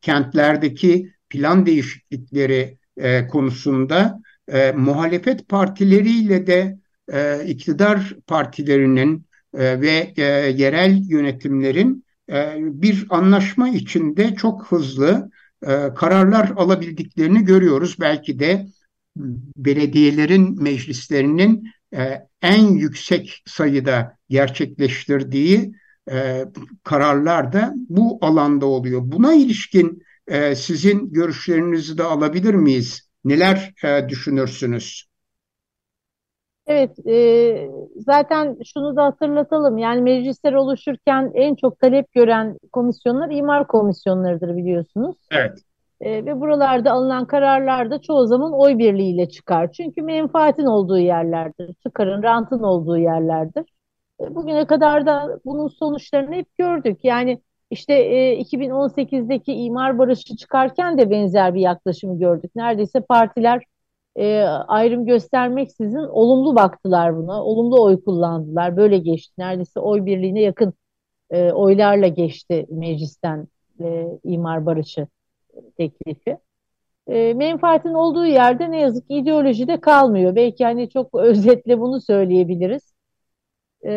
kentlerdeki 0.00 1.12
plan 1.28 1.66
değişiklikleri 1.66 2.78
konusunda 3.30 4.20
e, 4.48 4.72
muhalefet 4.72 5.48
partileriyle 5.48 6.46
de 6.46 6.78
iktidar 7.46 8.16
partilerinin 8.26 9.26
ve 9.54 10.12
yerel 10.56 11.10
yönetimlerin 11.10 12.04
bir 12.58 13.06
anlaşma 13.10 13.68
içinde 13.68 14.34
çok 14.34 14.66
hızlı 14.66 15.30
kararlar 15.96 16.52
alabildiklerini 16.56 17.44
görüyoruz. 17.44 17.96
Belki 18.00 18.38
de 18.38 18.66
belediyelerin 19.56 20.62
meclislerinin 20.62 21.68
e, 21.94 22.26
en 22.42 22.66
yüksek 22.66 23.42
sayıda 23.46 24.16
gerçekleştirdiği 24.28 25.72
e, 26.10 26.44
kararlar 26.84 27.52
da 27.52 27.74
bu 27.88 28.18
alanda 28.20 28.66
oluyor. 28.66 29.00
Buna 29.04 29.34
ilişkin 29.34 30.02
e, 30.26 30.54
sizin 30.54 31.12
görüşlerinizi 31.12 31.98
de 31.98 32.02
alabilir 32.02 32.54
miyiz? 32.54 33.08
Neler 33.24 33.74
e, 33.84 34.08
düşünürsünüz? 34.08 35.08
Evet, 36.66 37.06
e, 37.06 37.70
zaten 37.96 38.56
şunu 38.74 38.96
da 38.96 39.04
hatırlatalım. 39.04 39.78
Yani 39.78 40.02
meclisler 40.02 40.52
oluşurken 40.52 41.32
en 41.34 41.54
çok 41.54 41.80
talep 41.80 42.12
gören 42.12 42.58
komisyonlar 42.72 43.30
imar 43.30 43.66
komisyonlarıdır 43.66 44.56
biliyorsunuz. 44.56 45.16
Evet. 45.30 45.58
E, 46.00 46.26
ve 46.26 46.40
buralarda 46.40 46.92
alınan 46.92 47.26
kararlar 47.26 47.90
da 47.90 48.00
çoğu 48.00 48.26
zaman 48.26 48.52
oy 48.52 48.78
birliğiyle 48.78 49.28
çıkar. 49.28 49.72
Çünkü 49.72 50.02
menfaatin 50.02 50.66
olduğu 50.66 50.98
yerlerdir, 50.98 51.74
çıkarın, 51.86 52.22
rantın 52.22 52.62
olduğu 52.62 52.98
yerlerdir. 52.98 53.64
E, 54.20 54.34
bugüne 54.34 54.66
kadar 54.66 55.06
da 55.06 55.40
bunun 55.44 55.68
sonuçlarını 55.68 56.34
hep 56.34 56.58
gördük. 56.58 57.00
Yani 57.04 57.42
işte 57.70 57.94
e, 57.94 58.40
2018'deki 58.40 59.52
imar 59.52 59.98
barışı 59.98 60.36
çıkarken 60.36 60.98
de 60.98 61.10
benzer 61.10 61.54
bir 61.54 61.60
yaklaşımı 61.60 62.18
gördük. 62.18 62.50
Neredeyse 62.56 63.00
partiler 63.00 63.62
e, 64.16 64.42
ayrım 64.68 65.06
göstermeksizin 65.06 65.98
olumlu 65.98 66.56
baktılar 66.56 67.16
buna. 67.16 67.44
Olumlu 67.44 67.82
oy 67.84 68.04
kullandılar. 68.04 68.76
Böyle 68.76 68.98
geçti. 68.98 69.34
Neredeyse 69.38 69.80
oy 69.80 70.06
birliğine 70.06 70.40
yakın 70.40 70.74
e, 71.30 71.52
oylarla 71.52 72.08
geçti 72.08 72.66
meclisten 72.70 73.48
e, 73.80 74.06
imar 74.24 74.66
barışı 74.66 75.06
teklifi. 75.78 76.38
E, 77.08 77.34
menfaatin 77.34 77.94
olduğu 77.94 78.26
yerde 78.26 78.70
ne 78.70 78.80
yazık 78.80 79.08
ki 79.08 79.14
ideoloji 79.16 79.68
de 79.68 79.80
kalmıyor. 79.80 80.36
Belki 80.36 80.64
hani 80.64 80.90
çok 80.90 81.14
özetle 81.20 81.80
bunu 81.80 82.00
söyleyebiliriz. 82.00 82.92
E, 83.84 83.90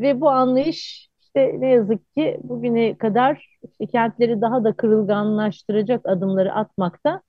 ve 0.00 0.20
bu 0.20 0.30
anlayış 0.30 1.08
işte 1.22 1.56
ne 1.60 1.68
yazık 1.68 2.16
ki 2.16 2.40
bugüne 2.42 2.98
kadar 2.98 3.58
işte 3.64 3.86
kentleri 3.86 4.40
daha 4.40 4.64
da 4.64 4.72
kırılganlaştıracak 4.76 6.06
adımları 6.06 6.52
atmakta 6.54 7.22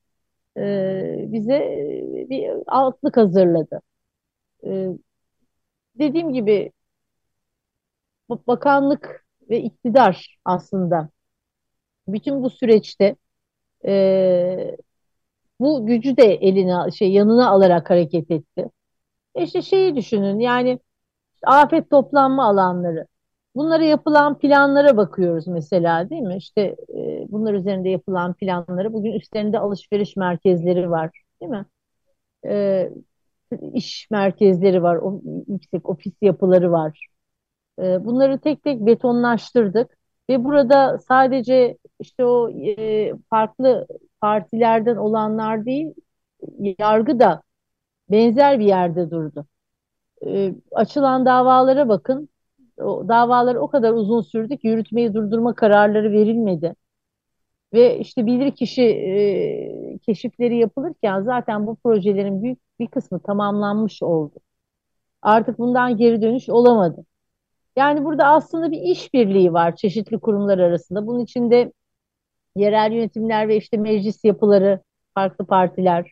e, 0.57 0.61
bize 1.27 1.59
bir 2.29 2.49
altlık 2.67 3.17
hazırladı. 3.17 3.81
E, 4.65 4.87
dediğim 5.99 6.33
gibi 6.33 6.71
bakanlık 8.29 9.25
ve 9.49 9.61
iktidar 9.61 10.37
aslında 10.45 11.09
bütün 12.07 12.43
bu 12.43 12.49
süreçte 12.49 13.15
e, 13.87 14.77
bu 15.59 15.85
gücü 15.85 16.17
de 16.17 16.23
eline 16.23 16.91
şey 16.91 17.11
yanına 17.11 17.49
alarak 17.49 17.89
hareket 17.89 18.31
etti. 18.31 18.69
E 19.35 19.43
işte 19.43 19.61
şeyi 19.61 19.95
düşünün 19.95 20.39
yani 20.39 20.79
afet 21.43 21.89
toplanma 21.89 22.45
alanları. 22.49 23.07
Bunlara 23.55 23.83
yapılan 23.83 24.37
planlara 24.39 24.97
bakıyoruz 24.97 25.47
mesela 25.47 26.09
değil 26.09 26.21
mi? 26.21 26.37
İşte 26.37 26.61
e, 26.97 27.27
bunlar 27.29 27.53
üzerinde 27.53 27.89
yapılan 27.89 28.33
planları 28.33 28.93
bugün 28.93 29.13
üstlerinde 29.13 29.59
alışveriş 29.59 30.15
merkezleri 30.15 30.91
var 30.91 31.11
değil 31.41 31.51
mi? 31.51 31.65
E, 32.47 32.89
iş 33.73 34.07
merkezleri 34.11 34.83
var, 34.83 34.95
o, 34.95 35.21
yüksek 35.47 35.89
ofis 35.89 36.13
yapıları 36.21 36.71
var. 36.71 37.07
E, 37.79 38.05
bunları 38.05 38.39
tek 38.39 38.63
tek 38.63 38.81
betonlaştırdık 38.85 39.97
ve 40.29 40.43
burada 40.43 40.97
sadece 40.99 41.77
işte 41.99 42.25
o 42.25 42.49
e, 42.49 43.13
farklı 43.29 43.87
partilerden 44.21 44.95
olanlar 44.95 45.65
değil, 45.65 45.93
yargı 46.79 47.19
da 47.19 47.41
benzer 48.11 48.59
bir 48.59 48.65
yerde 48.65 49.11
durdu. 49.11 49.45
E, 50.27 50.55
açılan 50.71 51.25
davalara 51.25 51.89
bakın, 51.89 52.29
o 52.77 53.07
davalar 53.07 53.55
o 53.55 53.67
kadar 53.67 53.93
uzun 53.93 54.21
sürdü 54.21 54.57
ki 54.57 54.67
yürütmeyi 54.67 55.13
durdurma 55.13 55.55
kararları 55.55 56.11
verilmedi. 56.11 56.75
Ve 57.73 57.99
işte 57.99 58.25
bilirkişi 58.25 58.81
e, 58.83 59.97
keşifleri 59.97 60.57
yapılırken 60.57 61.21
zaten 61.21 61.67
bu 61.67 61.75
projelerin 61.75 62.43
büyük 62.43 62.59
bir 62.79 62.87
kısmı 62.87 63.19
tamamlanmış 63.19 64.03
oldu. 64.03 64.35
Artık 65.21 65.59
bundan 65.59 65.97
geri 65.97 66.21
dönüş 66.21 66.49
olamadı. 66.49 67.05
Yani 67.77 68.05
burada 68.05 68.25
aslında 68.25 68.71
bir 68.71 68.81
işbirliği 68.81 69.53
var 69.53 69.75
çeşitli 69.75 70.19
kurumlar 70.19 70.59
arasında. 70.59 71.07
Bunun 71.07 71.19
içinde 71.19 71.73
yerel 72.55 72.91
yönetimler 72.91 73.47
ve 73.47 73.57
işte 73.57 73.77
meclis 73.77 74.23
yapıları, 74.23 74.79
farklı 75.13 75.45
partiler, 75.45 76.11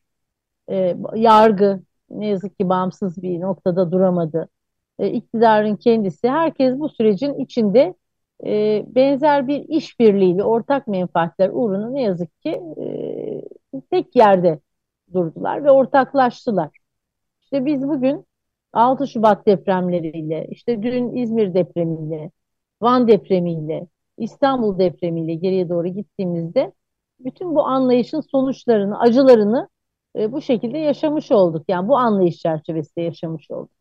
e, 0.69 0.95
yargı 1.15 1.81
ne 2.09 2.27
yazık 2.27 2.59
ki 2.59 2.69
bağımsız 2.69 3.23
bir 3.23 3.39
noktada 3.41 3.91
duramadı 3.91 4.49
e, 4.99 5.09
iktidarın 5.09 5.75
kendisi 5.75 6.29
herkes 6.29 6.79
bu 6.79 6.89
sürecin 6.89 7.33
içinde 7.33 7.95
e, 8.45 8.83
benzer 8.87 9.47
bir 9.47 9.65
işbirliğiyle 9.69 10.43
ortak 10.43 10.87
menfaatler 10.87 11.49
uğruna 11.53 11.89
ne 11.89 12.01
yazık 12.01 12.41
ki 12.41 12.61
e, 12.81 13.81
tek 13.91 14.15
yerde 14.15 14.59
durdular 15.13 15.63
ve 15.63 15.71
ortaklaştılar. 15.71 16.69
İşte 17.41 17.65
biz 17.65 17.87
bugün 17.87 18.25
6 18.73 19.07
Şubat 19.07 19.47
depremleriyle, 19.47 20.47
işte 20.49 20.83
dün 20.83 21.15
İzmir 21.15 21.53
depremiyle, 21.53 22.31
Van 22.81 23.07
depremiyle, 23.07 23.87
İstanbul 24.17 24.79
depremiyle 24.79 25.35
geriye 25.35 25.69
doğru 25.69 25.87
gittiğimizde 25.87 26.71
bütün 27.19 27.55
bu 27.55 27.65
anlayışın 27.65 28.21
sonuçlarını, 28.21 28.99
acılarını 28.99 29.69
e, 30.15 30.31
bu 30.31 30.41
şekilde 30.41 30.77
yaşamış 30.77 31.31
olduk. 31.31 31.65
Yani 31.67 31.87
bu 31.87 31.97
anlayış 31.97 32.37
çerçevesinde 32.37 33.01
yaşamış 33.05 33.51
olduk. 33.51 33.71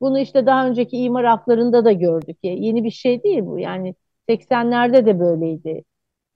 Bunu 0.00 0.18
işte 0.18 0.46
daha 0.46 0.66
önceki 0.66 0.96
imar 0.96 1.24
haklarında 1.24 1.84
da 1.84 1.92
gördük. 1.92 2.38
Yeni 2.42 2.84
bir 2.84 2.90
şey 2.90 3.22
değil 3.22 3.42
bu. 3.42 3.58
Yani 3.58 3.94
80'lerde 4.28 5.06
de 5.06 5.20
böyleydi. 5.20 5.84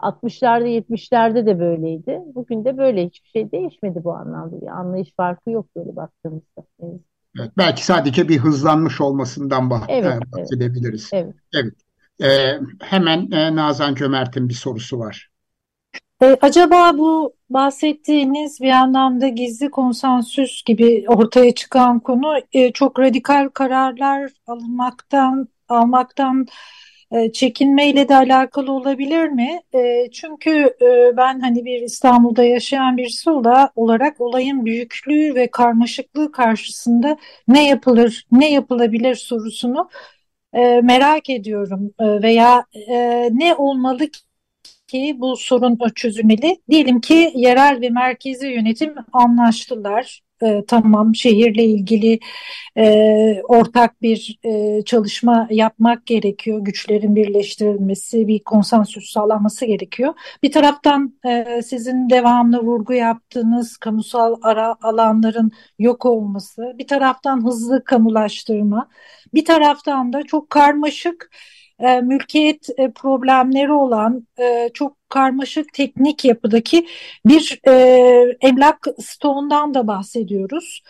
60'larda 0.00 0.66
70'lerde 0.66 1.46
de 1.46 1.58
böyleydi. 1.60 2.20
Bugün 2.34 2.64
de 2.64 2.78
böyle 2.78 3.06
hiçbir 3.06 3.28
şey 3.28 3.52
değişmedi 3.52 4.04
bu 4.04 4.12
anlamda. 4.12 4.60
Bir 4.60 4.66
anlayış 4.66 5.12
farkı 5.16 5.50
yok 5.50 5.66
böyle 5.76 5.96
baktığımızda. 5.96 6.62
Evet. 6.82 7.00
Evet, 7.40 7.50
belki 7.58 7.84
sadece 7.84 8.28
bir 8.28 8.38
hızlanmış 8.38 9.00
olmasından 9.00 9.70
bah 9.70 9.84
evet, 9.88 10.20
bahsedebiliriz. 10.32 11.10
Evet. 11.12 11.34
evet. 11.54 11.74
Ee, 12.22 12.52
hemen 12.80 13.30
e, 13.30 13.56
Nazan 13.56 13.94
Cömert'in 13.94 14.48
bir 14.48 14.54
sorusu 14.54 14.98
var. 14.98 15.28
E, 16.22 16.36
acaba 16.40 16.98
bu 16.98 17.34
bahsettiğiniz 17.50 18.60
bir 18.60 18.70
anlamda 18.70 19.28
gizli 19.28 19.70
konsensüs 19.70 20.62
gibi 20.64 21.04
ortaya 21.08 21.54
çıkan 21.54 22.00
konu 22.00 22.34
e, 22.52 22.72
çok 22.72 22.98
radikal 22.98 23.48
kararlar 23.48 24.30
alınmaktan 24.46 25.48
almaktan 25.68 26.46
e, 27.12 27.32
çekinmeyle 27.32 28.08
de 28.08 28.16
alakalı 28.16 28.72
olabilir 28.72 29.28
mi? 29.28 29.60
E, 29.74 30.10
çünkü 30.12 30.50
e, 30.82 31.16
ben 31.16 31.40
hani 31.40 31.64
bir 31.64 31.82
İstanbul'da 31.82 32.44
yaşayan 32.44 32.96
birisi 32.96 33.30
olarak 33.76 34.20
olayın 34.20 34.66
büyüklüğü 34.66 35.34
ve 35.34 35.50
karmaşıklığı 35.50 36.32
karşısında 36.32 37.16
ne 37.48 37.68
yapılır, 37.68 38.26
ne 38.32 38.52
yapılabilir 38.52 39.14
sorusunu 39.14 39.88
merak 40.82 41.30
ediyorum 41.30 41.94
veya 42.00 42.64
ne 43.30 43.54
olmalı 43.54 44.06
ki 44.86 45.16
bu 45.18 45.36
sorun 45.36 45.78
çözülmeli. 45.94 46.56
Diyelim 46.70 47.00
ki 47.00 47.32
yerel 47.34 47.80
ve 47.80 47.90
merkezi 47.90 48.46
yönetim 48.46 48.94
anlaştılar 49.12 50.25
e, 50.42 50.64
tamam 50.68 51.14
şehirle 51.14 51.64
ilgili 51.64 52.18
e, 52.76 53.42
ortak 53.48 54.02
bir 54.02 54.38
e, 54.44 54.82
çalışma 54.84 55.48
yapmak 55.50 56.06
gerekiyor. 56.06 56.58
Güçlerin 56.60 57.16
birleştirilmesi, 57.16 58.28
bir 58.28 58.38
konsensüs 58.44 59.12
sağlanması 59.12 59.66
gerekiyor. 59.66 60.14
Bir 60.42 60.52
taraftan 60.52 61.14
e, 61.26 61.62
sizin 61.62 62.10
devamlı 62.10 62.60
vurgu 62.60 62.92
yaptığınız 62.92 63.76
kamusal 63.76 64.36
ara 64.42 64.76
alanların 64.82 65.50
yok 65.78 66.06
olması, 66.06 66.74
bir 66.78 66.86
taraftan 66.86 67.44
hızlı 67.44 67.84
kamulaştırma, 67.84 68.88
bir 69.34 69.44
taraftan 69.44 70.12
da 70.12 70.22
çok 70.22 70.50
karmaşık 70.50 71.30
e, 71.80 72.00
mülkiyet 72.00 72.68
e, 72.78 72.90
problemleri 72.90 73.72
olan 73.72 74.26
e, 74.38 74.70
çok 74.74 74.96
karmaşık 75.10 75.72
teknik 75.72 76.24
yapıdaki 76.24 76.86
bir 77.26 77.60
e, 77.68 77.72
emlak 78.40 78.86
stoğundan 78.98 79.74
da 79.74 79.86
bahsediyoruz. 79.86 80.82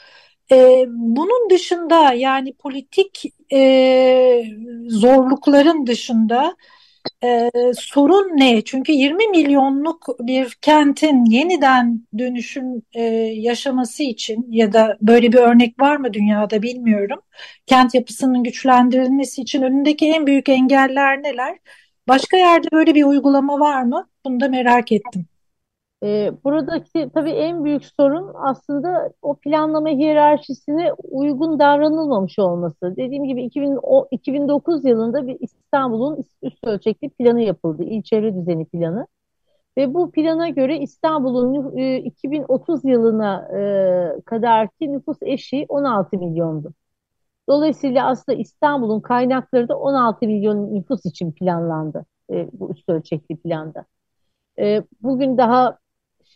E, 0.52 0.84
bunun 0.88 1.50
dışında 1.50 2.12
yani 2.12 2.52
politik 2.52 3.22
e, 3.52 4.44
zorlukların 4.88 5.86
dışında 5.86 6.56
ee, 7.24 7.50
sorun 7.78 8.28
ne? 8.36 8.64
Çünkü 8.64 8.92
20 8.92 9.28
milyonluk 9.28 10.06
bir 10.20 10.58
kentin 10.60 11.24
yeniden 11.24 12.06
dönüşüm 12.18 12.82
e, 12.94 13.02
yaşaması 13.34 14.02
için 14.02 14.46
ya 14.50 14.72
da 14.72 14.98
böyle 15.02 15.32
bir 15.32 15.38
örnek 15.38 15.80
var 15.80 15.96
mı 15.96 16.12
dünyada 16.12 16.62
bilmiyorum. 16.62 17.20
Kent 17.66 17.94
yapısının 17.94 18.44
güçlendirilmesi 18.44 19.42
için 19.42 19.62
önündeki 19.62 20.06
en 20.06 20.26
büyük 20.26 20.48
engeller 20.48 21.22
neler? 21.22 21.58
Başka 22.08 22.36
yerde 22.36 22.68
böyle 22.72 22.94
bir 22.94 23.04
uygulama 23.04 23.60
var 23.60 23.82
mı? 23.82 24.08
Bunu 24.24 24.40
da 24.40 24.48
merak 24.48 24.92
ettim. 24.92 25.26
E, 26.02 26.32
buradaki 26.44 27.10
tabii 27.14 27.30
en 27.30 27.64
büyük 27.64 27.84
sorun 27.84 28.30
aslında 28.34 29.12
o 29.22 29.36
planlama 29.36 29.88
hiyerarşisine 29.88 30.92
uygun 30.92 31.58
davranılmamış 31.58 32.38
olması. 32.38 32.96
Dediğim 32.96 33.24
gibi 33.24 33.44
2000, 33.44 33.78
o, 33.82 34.08
2009 34.10 34.84
yılında 34.84 35.26
bir 35.26 35.36
İstanbul'un 35.40 36.24
üst 36.42 36.64
ölçekli 36.64 37.08
planı 37.10 37.42
yapıldı. 37.42 37.84
İl 37.84 38.02
çevre 38.02 38.34
düzeni 38.34 38.64
planı. 38.66 39.06
Ve 39.78 39.94
bu 39.94 40.10
plana 40.10 40.48
göre 40.48 40.78
İstanbul'un 40.78 41.76
e, 41.78 41.98
2030 41.98 42.84
yılına 42.84 43.48
e, 44.18 44.20
kadarki 44.26 44.92
nüfus 44.92 45.18
eşiği 45.22 45.66
16 45.68 46.18
milyondu. 46.18 46.74
Dolayısıyla 47.48 48.06
aslında 48.08 48.38
İstanbul'un 48.38 49.00
kaynakları 49.00 49.68
da 49.68 49.78
16 49.78 50.26
milyon 50.26 50.74
nüfus 50.74 51.06
için 51.06 51.32
planlandı 51.32 52.06
e, 52.30 52.48
bu 52.52 52.70
üst 52.70 52.88
ölçekli 52.88 53.36
planda. 53.36 53.84
E, 54.58 54.82
bugün 55.02 55.38
daha 55.38 55.78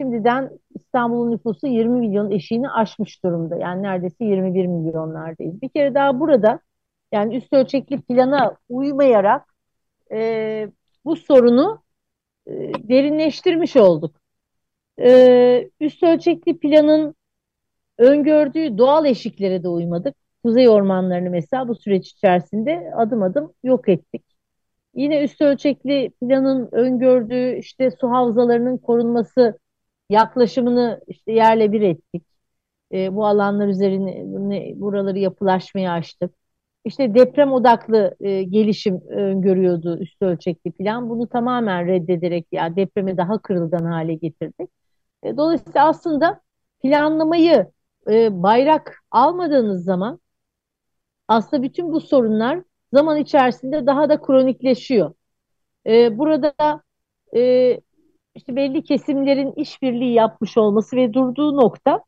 şimdiden 0.00 0.50
İstanbul'un 0.74 1.30
nüfusu 1.30 1.66
20 1.66 2.00
milyon 2.00 2.30
eşiğini 2.30 2.70
aşmış 2.70 3.24
durumda. 3.24 3.56
Yani 3.56 3.82
neredeyse 3.82 4.24
21 4.24 4.66
milyonlardayız. 4.66 5.62
Bir 5.62 5.68
kere 5.68 5.94
daha 5.94 6.20
burada 6.20 6.60
yani 7.12 7.36
üst 7.36 7.52
ölçekli 7.52 8.00
plana 8.00 8.56
uymayarak 8.68 9.54
e, 10.12 10.68
bu 11.04 11.16
sorunu 11.16 11.82
e, 12.46 12.52
derinleştirmiş 12.88 13.76
olduk. 13.76 14.16
E, 15.00 15.70
üst 15.80 16.02
ölçekli 16.02 16.58
planın 16.58 17.14
öngördüğü 17.98 18.78
doğal 18.78 19.06
eşiklere 19.06 19.62
de 19.62 19.68
uymadık. 19.68 20.16
Kuzey 20.44 20.68
ormanlarını 20.68 21.30
mesela 21.30 21.68
bu 21.68 21.74
süreç 21.74 22.08
içerisinde 22.08 22.92
adım 22.96 23.22
adım 23.22 23.52
yok 23.64 23.88
ettik. 23.88 24.24
Yine 24.94 25.24
üst 25.24 25.40
ölçekli 25.40 26.10
planın 26.20 26.68
öngördüğü 26.72 27.56
işte 27.56 27.90
su 27.90 28.10
havzalarının 28.10 28.78
korunması 28.78 29.58
yaklaşımını 30.10 31.00
işte 31.08 31.32
yerle 31.32 31.72
bir 31.72 31.82
ettik. 31.82 32.24
E, 32.92 33.14
bu 33.14 33.26
alanlar 33.26 33.68
üzerine 33.68 34.24
buraları 34.80 35.18
yapılaşmaya 35.18 35.92
açtık. 35.92 36.32
İşte 36.84 37.14
deprem 37.14 37.52
odaklı 37.52 38.16
e, 38.20 38.42
gelişim 38.42 39.00
öngörüyordu 39.08 39.98
üst 39.98 40.22
ölçekli 40.22 40.72
plan. 40.72 41.10
Bunu 41.10 41.28
tamamen 41.28 41.86
reddederek 41.86 42.46
ya 42.52 42.76
depremi 42.76 43.16
daha 43.16 43.38
kırılgan 43.38 43.84
hale 43.84 44.14
getirdik. 44.14 44.70
E, 45.22 45.36
dolayısıyla 45.36 45.88
aslında 45.88 46.40
planlamayı 46.82 47.66
e, 48.10 48.42
bayrak 48.42 48.96
almadığınız 49.10 49.84
zaman 49.84 50.20
aslında 51.28 51.62
bütün 51.62 51.92
bu 51.92 52.00
sorunlar 52.00 52.62
zaman 52.92 53.18
içerisinde 53.18 53.86
daha 53.86 54.08
da 54.08 54.20
kronikleşiyor. 54.22 55.14
E, 55.86 56.18
burada 56.18 56.54
e, 57.36 57.40
işte 58.34 58.56
belli 58.56 58.82
kesimlerin 58.84 59.52
işbirliği 59.52 60.14
yapmış 60.14 60.58
olması 60.58 60.96
ve 60.96 61.12
durduğu 61.12 61.56
nokta 61.56 62.04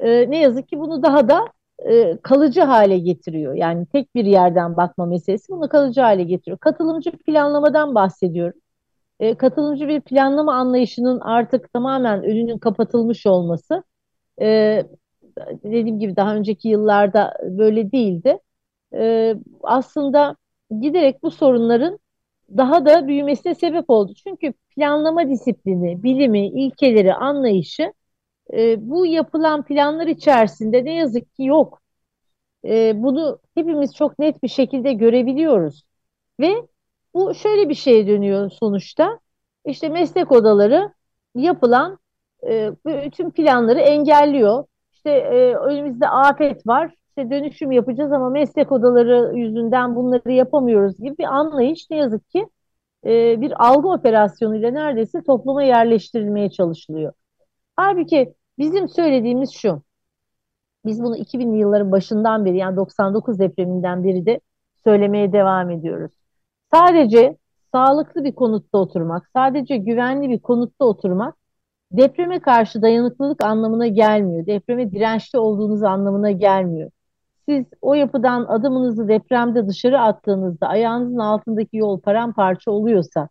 e, 0.00 0.30
ne 0.30 0.38
yazık 0.38 0.68
ki 0.68 0.78
bunu 0.80 1.02
daha 1.02 1.28
da 1.28 1.44
e, 1.78 2.18
kalıcı 2.22 2.60
hale 2.60 2.98
getiriyor. 2.98 3.54
Yani 3.54 3.86
tek 3.86 4.14
bir 4.14 4.24
yerden 4.24 4.76
bakma 4.76 5.06
meselesi 5.06 5.52
bunu 5.52 5.68
kalıcı 5.68 6.00
hale 6.00 6.24
getiriyor. 6.24 6.58
Katılımcı 6.58 7.10
planlamadan 7.10 7.94
bahsediyorum. 7.94 8.60
E, 9.20 9.34
katılımcı 9.34 9.88
bir 9.88 10.00
planlama 10.00 10.54
anlayışının 10.54 11.20
artık 11.20 11.72
tamamen 11.72 12.22
önünün 12.24 12.58
kapatılmış 12.58 13.26
olması 13.26 13.84
e, 14.40 14.82
dediğim 15.64 15.98
gibi 15.98 16.16
daha 16.16 16.34
önceki 16.34 16.68
yıllarda 16.68 17.34
böyle 17.42 17.92
değildi. 17.92 18.38
E, 18.94 19.34
aslında 19.62 20.36
giderek 20.80 21.22
bu 21.22 21.30
sorunların 21.30 21.98
daha 22.56 22.86
da 22.86 23.08
büyümesine 23.08 23.54
sebep 23.54 23.90
oldu. 23.90 24.12
Çünkü 24.14 24.52
planlama 24.52 25.28
disiplini, 25.28 26.02
bilimi, 26.02 26.46
ilkeleri, 26.48 27.14
anlayışı 27.14 27.92
e, 28.52 28.90
bu 28.90 29.06
yapılan 29.06 29.64
planlar 29.64 30.06
içerisinde 30.06 30.84
ne 30.84 30.94
yazık 30.94 31.34
ki 31.34 31.44
yok. 31.44 31.82
E, 32.64 33.02
bunu 33.02 33.38
hepimiz 33.54 33.94
çok 33.94 34.18
net 34.18 34.42
bir 34.42 34.48
şekilde 34.48 34.92
görebiliyoruz. 34.92 35.82
Ve 36.40 36.54
bu 37.14 37.34
şöyle 37.34 37.68
bir 37.68 37.74
şeye 37.74 38.06
dönüyor 38.06 38.50
sonuçta. 38.50 39.20
İşte 39.64 39.88
meslek 39.88 40.32
odaları 40.32 40.92
yapılan 41.34 41.98
e, 42.46 42.72
bütün 42.86 43.30
planları 43.30 43.80
engelliyor. 43.80 44.64
İşte 44.92 45.10
e, 45.10 45.54
önümüzde 45.54 46.08
afet 46.08 46.66
var. 46.66 46.94
İşte 47.18 47.30
dönüşüm 47.30 47.72
yapacağız 47.72 48.12
ama 48.12 48.30
meslek 48.30 48.72
odaları 48.72 49.38
yüzünden 49.38 49.96
bunları 49.96 50.32
yapamıyoruz 50.32 50.98
gibi 50.98 51.18
bir 51.18 51.24
anlayış 51.24 51.90
ne 51.90 51.96
yazık 51.96 52.30
ki 52.30 52.46
e, 53.04 53.40
bir 53.40 53.68
algı 53.68 53.88
operasyonuyla 53.88 54.70
neredeyse 54.70 55.22
topluma 55.22 55.62
yerleştirilmeye 55.62 56.50
çalışılıyor. 56.50 57.12
Halbuki 57.76 58.34
bizim 58.58 58.88
söylediğimiz 58.88 59.50
şu. 59.52 59.82
Biz 60.84 61.02
bunu 61.02 61.16
2000'li 61.16 61.58
yılların 61.58 61.92
başından 61.92 62.44
beri 62.44 62.56
yani 62.56 62.76
99 62.76 63.38
depreminden 63.38 64.04
beri 64.04 64.26
de 64.26 64.40
söylemeye 64.84 65.32
devam 65.32 65.70
ediyoruz. 65.70 66.12
Sadece 66.74 67.36
sağlıklı 67.72 68.24
bir 68.24 68.34
konutta 68.34 68.78
oturmak, 68.78 69.28
sadece 69.32 69.76
güvenli 69.76 70.28
bir 70.28 70.38
konutta 70.38 70.84
oturmak 70.84 71.34
depreme 71.92 72.40
karşı 72.40 72.82
dayanıklılık 72.82 73.44
anlamına 73.44 73.86
gelmiyor. 73.86 74.46
Depreme 74.46 74.92
dirençli 74.92 75.38
olduğunuz 75.38 75.82
anlamına 75.82 76.30
gelmiyor. 76.30 76.90
Siz 77.48 77.66
o 77.82 77.94
yapıdan 77.94 78.44
adımınızı 78.44 79.08
depremde 79.08 79.68
dışarı 79.68 80.00
attığınızda 80.00 80.68
ayağınızın 80.68 81.18
altındaki 81.18 81.76
yol 81.76 82.00
paramparça 82.00 82.70
oluyorsa, 82.70 83.28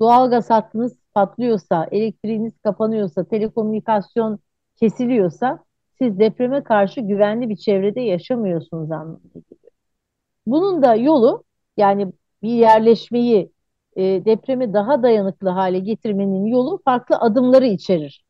doğalgaz 0.00 0.50
hattınız 0.50 0.96
patlıyorsa, 1.14 1.88
elektriğiniz 1.90 2.58
kapanıyorsa, 2.58 3.24
telekomünikasyon 3.24 4.38
kesiliyorsa 4.76 5.64
siz 5.98 6.18
depreme 6.18 6.62
karşı 6.62 7.00
güvenli 7.00 7.48
bir 7.48 7.56
çevrede 7.56 8.00
yaşamıyorsunuz 8.00 8.90
anlamına 8.90 9.20
geliyor. 9.34 9.72
Bunun 10.46 10.82
da 10.82 10.94
yolu 10.94 11.44
yani 11.76 12.12
bir 12.42 12.54
yerleşmeyi 12.54 13.52
e, 13.96 14.02
depreme 14.24 14.72
daha 14.72 15.02
dayanıklı 15.02 15.48
hale 15.48 15.78
getirmenin 15.78 16.46
yolu 16.46 16.80
farklı 16.84 17.16
adımları 17.16 17.66
içerir. 17.66 18.24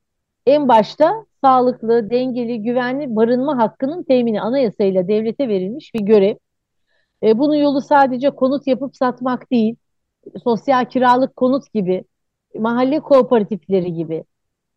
En 0.46 0.68
başta 0.68 1.26
sağlıklı, 1.44 2.10
dengeli, 2.10 2.62
güvenli 2.62 3.16
barınma 3.16 3.58
hakkının 3.58 4.02
temini 4.02 4.40
anayasayla 4.40 5.08
devlete 5.08 5.48
verilmiş 5.48 5.94
bir 5.94 6.00
görev. 6.00 6.36
E, 7.22 7.38
bunun 7.38 7.54
yolu 7.54 7.80
sadece 7.80 8.30
konut 8.30 8.66
yapıp 8.66 8.96
satmak 8.96 9.50
değil, 9.50 9.76
sosyal 10.44 10.84
kiralık 10.84 11.36
konut 11.36 11.72
gibi, 11.74 12.04
mahalle 12.58 13.00
kooperatifleri 13.00 13.94
gibi, 13.94 14.24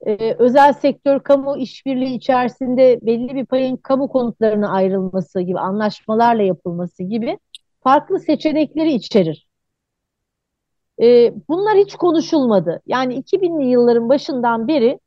e, 0.07 0.34
özel 0.39 0.74
sektör 0.74 1.20
kamu 1.20 1.57
işbirliği 1.57 2.15
içerisinde 2.15 2.99
belli 3.01 3.36
bir 3.36 3.45
payın 3.45 3.78
kamu 3.78 4.07
konutlarına 4.09 4.70
ayrılması 4.72 5.41
gibi, 5.41 5.59
anlaşmalarla 5.59 6.43
yapılması 6.43 7.03
gibi 7.03 7.39
farklı 7.84 8.20
seçenekleri 8.20 8.93
içerir. 8.93 9.47
E, 11.01 11.34
bunlar 11.49 11.78
hiç 11.78 11.95
konuşulmadı. 11.95 12.82
Yani 12.86 13.15
2000'li 13.15 13.68
yılların 13.68 14.09
başından 14.09 14.68
beri 14.68 14.99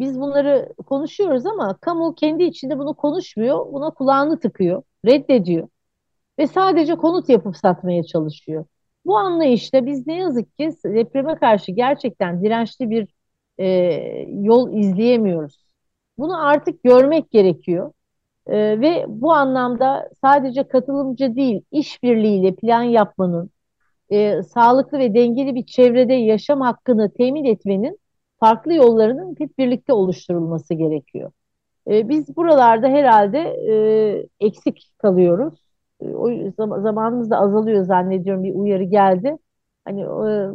biz 0.00 0.20
bunları 0.20 0.74
konuşuyoruz 0.86 1.46
ama 1.46 1.78
kamu 1.80 2.14
kendi 2.14 2.44
içinde 2.44 2.78
bunu 2.78 2.94
konuşmuyor, 2.94 3.72
buna 3.72 3.90
kulağını 3.90 4.40
tıkıyor, 4.40 4.82
reddediyor 5.06 5.68
ve 6.38 6.46
sadece 6.46 6.96
konut 6.96 7.28
yapıp 7.28 7.56
satmaya 7.56 8.04
çalışıyor. 8.04 8.64
Bu 9.06 9.18
anlayışta 9.18 9.86
biz 9.86 10.06
ne 10.06 10.16
yazık 10.16 10.58
ki 10.58 10.70
depreme 10.84 11.34
karşı 11.36 11.72
gerçekten 11.72 12.42
dirençli 12.44 12.90
bir 12.90 13.08
e, 13.58 13.66
yol 14.28 14.72
izleyemiyoruz. 14.74 15.66
Bunu 16.18 16.46
artık 16.46 16.82
görmek 16.84 17.30
gerekiyor. 17.30 17.92
E, 18.46 18.80
ve 18.80 19.04
bu 19.08 19.32
anlamda 19.32 20.10
sadece 20.20 20.68
katılımcı 20.68 21.36
değil, 21.36 21.62
işbirliğiyle 21.72 22.54
plan 22.54 22.82
yapmanın, 22.82 23.50
e, 24.10 24.42
sağlıklı 24.42 24.98
ve 24.98 25.14
dengeli 25.14 25.54
bir 25.54 25.66
çevrede 25.66 26.14
yaşam 26.14 26.60
hakkını 26.60 27.12
temin 27.14 27.44
etmenin 27.44 27.98
farklı 28.40 28.74
yollarının 28.74 29.34
hep 29.38 29.58
birlikte 29.58 29.92
oluşturulması 29.92 30.74
gerekiyor. 30.74 31.30
E, 31.90 32.08
biz 32.08 32.36
buralarda 32.36 32.88
herhalde 32.88 33.38
e, 33.38 33.74
eksik 34.40 34.90
kalıyoruz. 34.98 35.54
E, 36.00 36.08
o 36.08 36.50
zamanımız 36.80 37.30
da 37.30 37.38
azalıyor 37.38 37.84
zannediyorum 37.84 38.44
bir 38.44 38.54
uyarı 38.54 38.84
geldi. 38.84 39.36
Hani 39.84 40.00
e, 40.00 40.50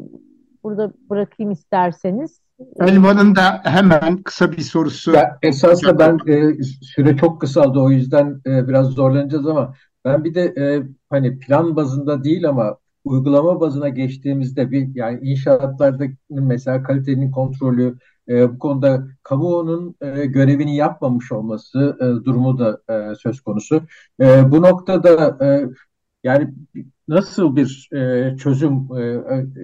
burada 0.64 0.92
bırakayım 1.10 1.52
isterseniz. 1.52 2.42
Elvan'ın 2.80 3.36
da 3.36 3.62
hemen 3.64 4.18
kısa 4.24 4.52
bir 4.52 4.62
sorusu. 4.62 5.12
Ya, 5.12 5.38
esasında 5.42 6.00
ben 6.00 6.20
e, 6.28 6.64
süre 6.64 7.18
çok 7.18 7.42
kısaldı 7.42 7.80
o 7.80 7.90
yüzden 7.90 8.42
e, 8.46 8.68
biraz 8.68 8.88
zorlanacağız 8.88 9.48
ama 9.48 9.74
ben 10.06 10.24
bir 10.24 10.36
de 10.36 10.42
e, 10.42 10.84
hani 11.10 11.40
plan 11.40 11.76
bazında 11.76 12.24
değil 12.24 12.50
ama 12.50 12.78
uygulama 13.06 13.60
bazına 13.62 13.90
geçtiğimizde 13.90 14.72
bir 14.72 14.96
yani 14.96 15.20
inşaatlarda 15.22 16.06
mesela 16.30 16.84
kalitenin 16.84 17.32
kontrolü 17.32 17.98
e, 18.30 18.54
bu 18.54 18.60
konuda 18.60 19.08
kamuoyunun 19.24 19.96
e, 20.02 20.26
görevini 20.26 20.76
yapmamış 20.76 21.32
olması 21.32 21.98
e, 22.02 22.26
durumu 22.26 22.60
da 22.60 22.82
e, 22.90 23.16
söz 23.16 23.42
konusu. 23.42 23.82
E, 24.22 24.52
bu 24.52 24.62
noktada 24.62 25.38
e, 25.46 25.66
yani 26.24 26.54
nasıl 27.08 27.56
bir 27.56 27.90
e, 27.94 28.38
çözüm 28.38 28.74
e, 28.74 29.02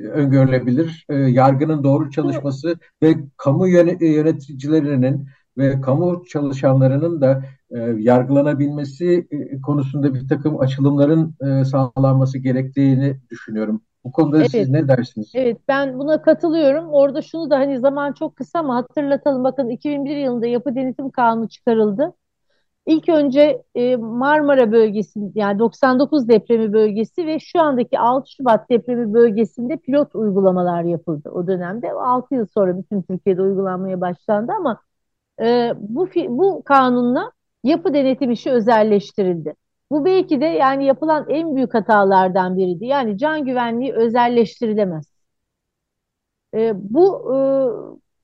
öngörülebilir? 0.09 1.05
E, 1.09 1.15
yargının 1.15 1.83
doğru 1.83 2.11
çalışması 2.11 2.75
ve 3.03 3.15
kamu 3.37 3.67
yöneticilerinin 3.67 5.27
ve 5.57 5.81
kamu 5.81 6.23
çalışanlarının 6.29 7.21
da 7.21 7.43
e, 7.71 7.79
yargılanabilmesi 7.97 9.27
e, 9.31 9.61
konusunda 9.61 10.13
bir 10.13 10.27
takım 10.27 10.59
açılımların 10.59 11.35
e, 11.41 11.65
sağlanması 11.65 12.37
gerektiğini 12.37 13.17
düşünüyorum. 13.29 13.81
Bu 14.03 14.11
konuda 14.11 14.37
evet, 14.37 14.51
siz 14.51 14.69
ne 14.69 14.87
dersiniz? 14.87 15.31
Evet 15.33 15.57
ben 15.67 15.99
buna 15.99 16.21
katılıyorum. 16.21 16.89
Orada 16.89 17.21
şunu 17.21 17.49
da 17.49 17.59
hani 17.59 17.79
zaman 17.79 18.13
çok 18.13 18.35
kısa 18.35 18.59
ama 18.59 18.75
hatırlatalım. 18.75 19.43
Bakın 19.43 19.69
2001 19.69 20.17
yılında 20.17 20.47
yapı 20.47 20.75
denetim 20.75 21.09
kanunu 21.09 21.49
çıkarıldı. 21.49 22.13
İlk 22.85 23.09
önce 23.09 23.63
e, 23.75 23.95
Marmara 23.95 24.71
bölgesi 24.71 25.19
yani 25.35 25.59
99 25.59 26.27
depremi 26.27 26.73
bölgesi 26.73 27.27
ve 27.27 27.39
şu 27.39 27.59
andaki 27.59 27.99
6 27.99 28.31
Şubat 28.31 28.69
depremi 28.69 29.13
bölgesinde 29.13 29.77
pilot 29.77 30.15
uygulamalar 30.15 30.83
yapıldı 30.83 31.29
o 31.29 31.47
dönemde. 31.47 31.91
6 31.91 32.35
yıl 32.35 32.45
sonra 32.53 32.77
bütün 32.77 33.01
Türkiye'de 33.01 33.41
uygulanmaya 33.41 34.01
başlandı 34.01 34.51
ama 34.59 34.81
e, 35.41 35.73
bu 35.79 36.09
bu 36.29 36.63
kanunla 36.63 37.31
yapı 37.63 37.93
denetim 37.93 38.31
işi 38.31 38.51
özelleştirildi. 38.51 39.55
Bu 39.91 40.05
belki 40.05 40.41
de 40.41 40.45
yani 40.45 40.85
yapılan 40.85 41.25
en 41.29 41.55
büyük 41.55 41.73
hatalardan 41.73 42.57
biriydi. 42.57 42.85
Yani 42.85 43.17
can 43.17 43.45
güvenliği 43.45 43.93
özelleştirilemez. 43.93 45.05
E, 46.53 46.71
bu 46.75 47.35
e, 47.35 47.37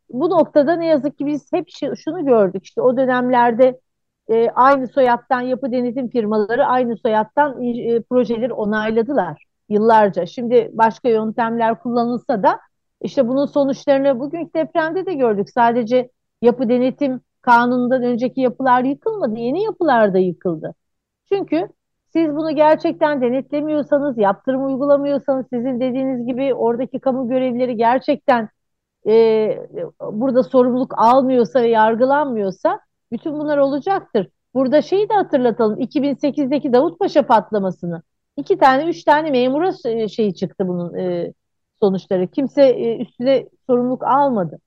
bu 0.10 0.30
noktada 0.30 0.76
ne 0.76 0.86
yazık 0.86 1.18
ki 1.18 1.26
biz 1.26 1.54
hep 1.54 1.68
şunu 1.98 2.26
gördük. 2.26 2.66
İşte 2.66 2.82
o 2.82 2.98
dönemlerde 2.98 3.80
e, 4.30 4.50
aynı 4.50 4.88
soyattan 4.88 5.42
yapı 5.42 5.72
denetim 5.72 6.10
firmaları 6.10 6.66
aynı 6.66 6.98
soyattan 6.98 7.64
e, 7.64 8.02
projeleri 8.02 8.54
onayladılar 8.54 9.46
yıllarca. 9.70 10.26
Şimdi 10.26 10.70
başka 10.74 11.10
yöntemler 11.10 11.80
kullanılsa 11.80 12.44
da 12.44 12.60
işte 13.02 13.28
bunun 13.28 13.46
sonuçlarını 13.46 14.20
bugünkü 14.20 14.54
depremde 14.54 15.06
de 15.06 15.14
gördük. 15.14 15.50
Sadece 15.50 16.10
yapı 16.42 16.70
denetim 16.70 17.22
kanunundan 17.48 18.04
önceki 18.04 18.42
yapılar 18.42 18.84
yıkılmadı. 18.84 19.40
Yeni 19.40 19.64
yapılar 19.64 20.14
da 20.14 20.18
yıkıldı. 20.18 20.74
Çünkü 21.30 21.70
siz 22.14 22.36
bunu 22.36 22.56
gerçekten 22.56 23.22
denetlemiyorsanız, 23.22 24.18
yaptırım 24.18 24.66
uygulamıyorsanız, 24.66 25.46
sizin 25.54 25.80
dediğiniz 25.80 26.28
gibi 26.28 26.54
oradaki 26.54 27.00
kamu 27.00 27.30
görevlileri 27.30 27.78
gerçekten 27.78 28.50
e, 29.08 29.14
burada 30.02 30.44
sorumluluk 30.44 30.94
almıyorsa 30.98 31.62
ve 31.62 31.70
yargılanmıyorsa 31.70 32.80
bütün 33.12 33.34
bunlar 33.34 33.58
olacaktır. 33.58 34.30
Burada 34.54 34.82
şeyi 34.82 35.10
de 35.10 35.14
hatırlatalım. 35.14 35.80
2008'deki 35.80 36.74
Davutpaşa 36.74 37.28
patlamasını. 37.28 38.02
iki 38.38 38.58
tane, 38.58 38.86
üç 38.90 39.04
tane 39.04 39.32
memura 39.32 39.72
şey 40.08 40.34
çıktı 40.34 40.68
bunun 40.68 40.96
e, 40.98 41.34
sonuçları. 41.80 42.28
Kimse 42.28 42.64
e, 42.64 42.98
üstüne 43.02 43.50
sorumluluk 43.68 44.04
almadı. 44.04 44.60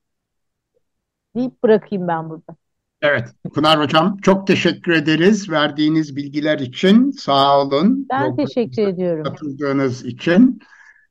Deyip 1.37 1.62
bırakayım 1.62 2.09
ben 2.09 2.31
burada. 2.31 2.57
Evet, 3.03 3.29
Pınar 3.55 3.81
Hocam 3.81 4.17
çok 4.23 4.47
teşekkür 4.47 4.93
ederiz 4.93 5.51
verdiğiniz 5.51 6.17
bilgiler 6.17 6.59
için. 6.59 7.11
Sağ 7.11 7.61
olun. 7.61 8.07
Ben 8.11 8.37
teşekkür 8.37 8.89
ediyorum. 8.89 9.25
Katıldığınız 9.25 10.05
için. 10.05 10.61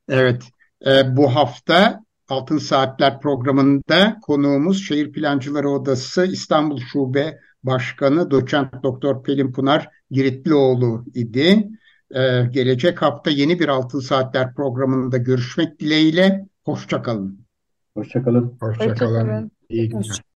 Evet, 0.08 0.42
e, 0.86 1.16
bu 1.16 1.34
hafta 1.34 2.00
Altın 2.28 2.58
Saatler 2.58 3.20
programında 3.20 4.18
konuğumuz 4.22 4.84
Şehir 4.88 5.12
Plancıları 5.12 5.70
Odası 5.70 6.26
İstanbul 6.26 6.80
Şube 6.92 7.38
Başkanı 7.62 8.30
Doçent 8.30 8.82
Doktor 8.82 9.22
Pelin 9.22 9.52
Pınar 9.52 9.88
Giritlioğlu 10.10 11.04
idi. 11.14 11.68
Ee, 12.14 12.42
gelecek 12.50 13.02
hafta 13.02 13.30
yeni 13.30 13.60
bir 13.60 13.68
Altın 13.68 14.00
Saatler 14.00 14.54
programında 14.54 15.16
görüşmek 15.16 15.80
dileğiyle. 15.80 16.46
Hoşçakalın. 16.64 17.40
Hoşçakalın. 17.94 18.56
Hoşçakalın. 18.60 19.50
İyi 19.68 19.88
günler. 19.88 20.20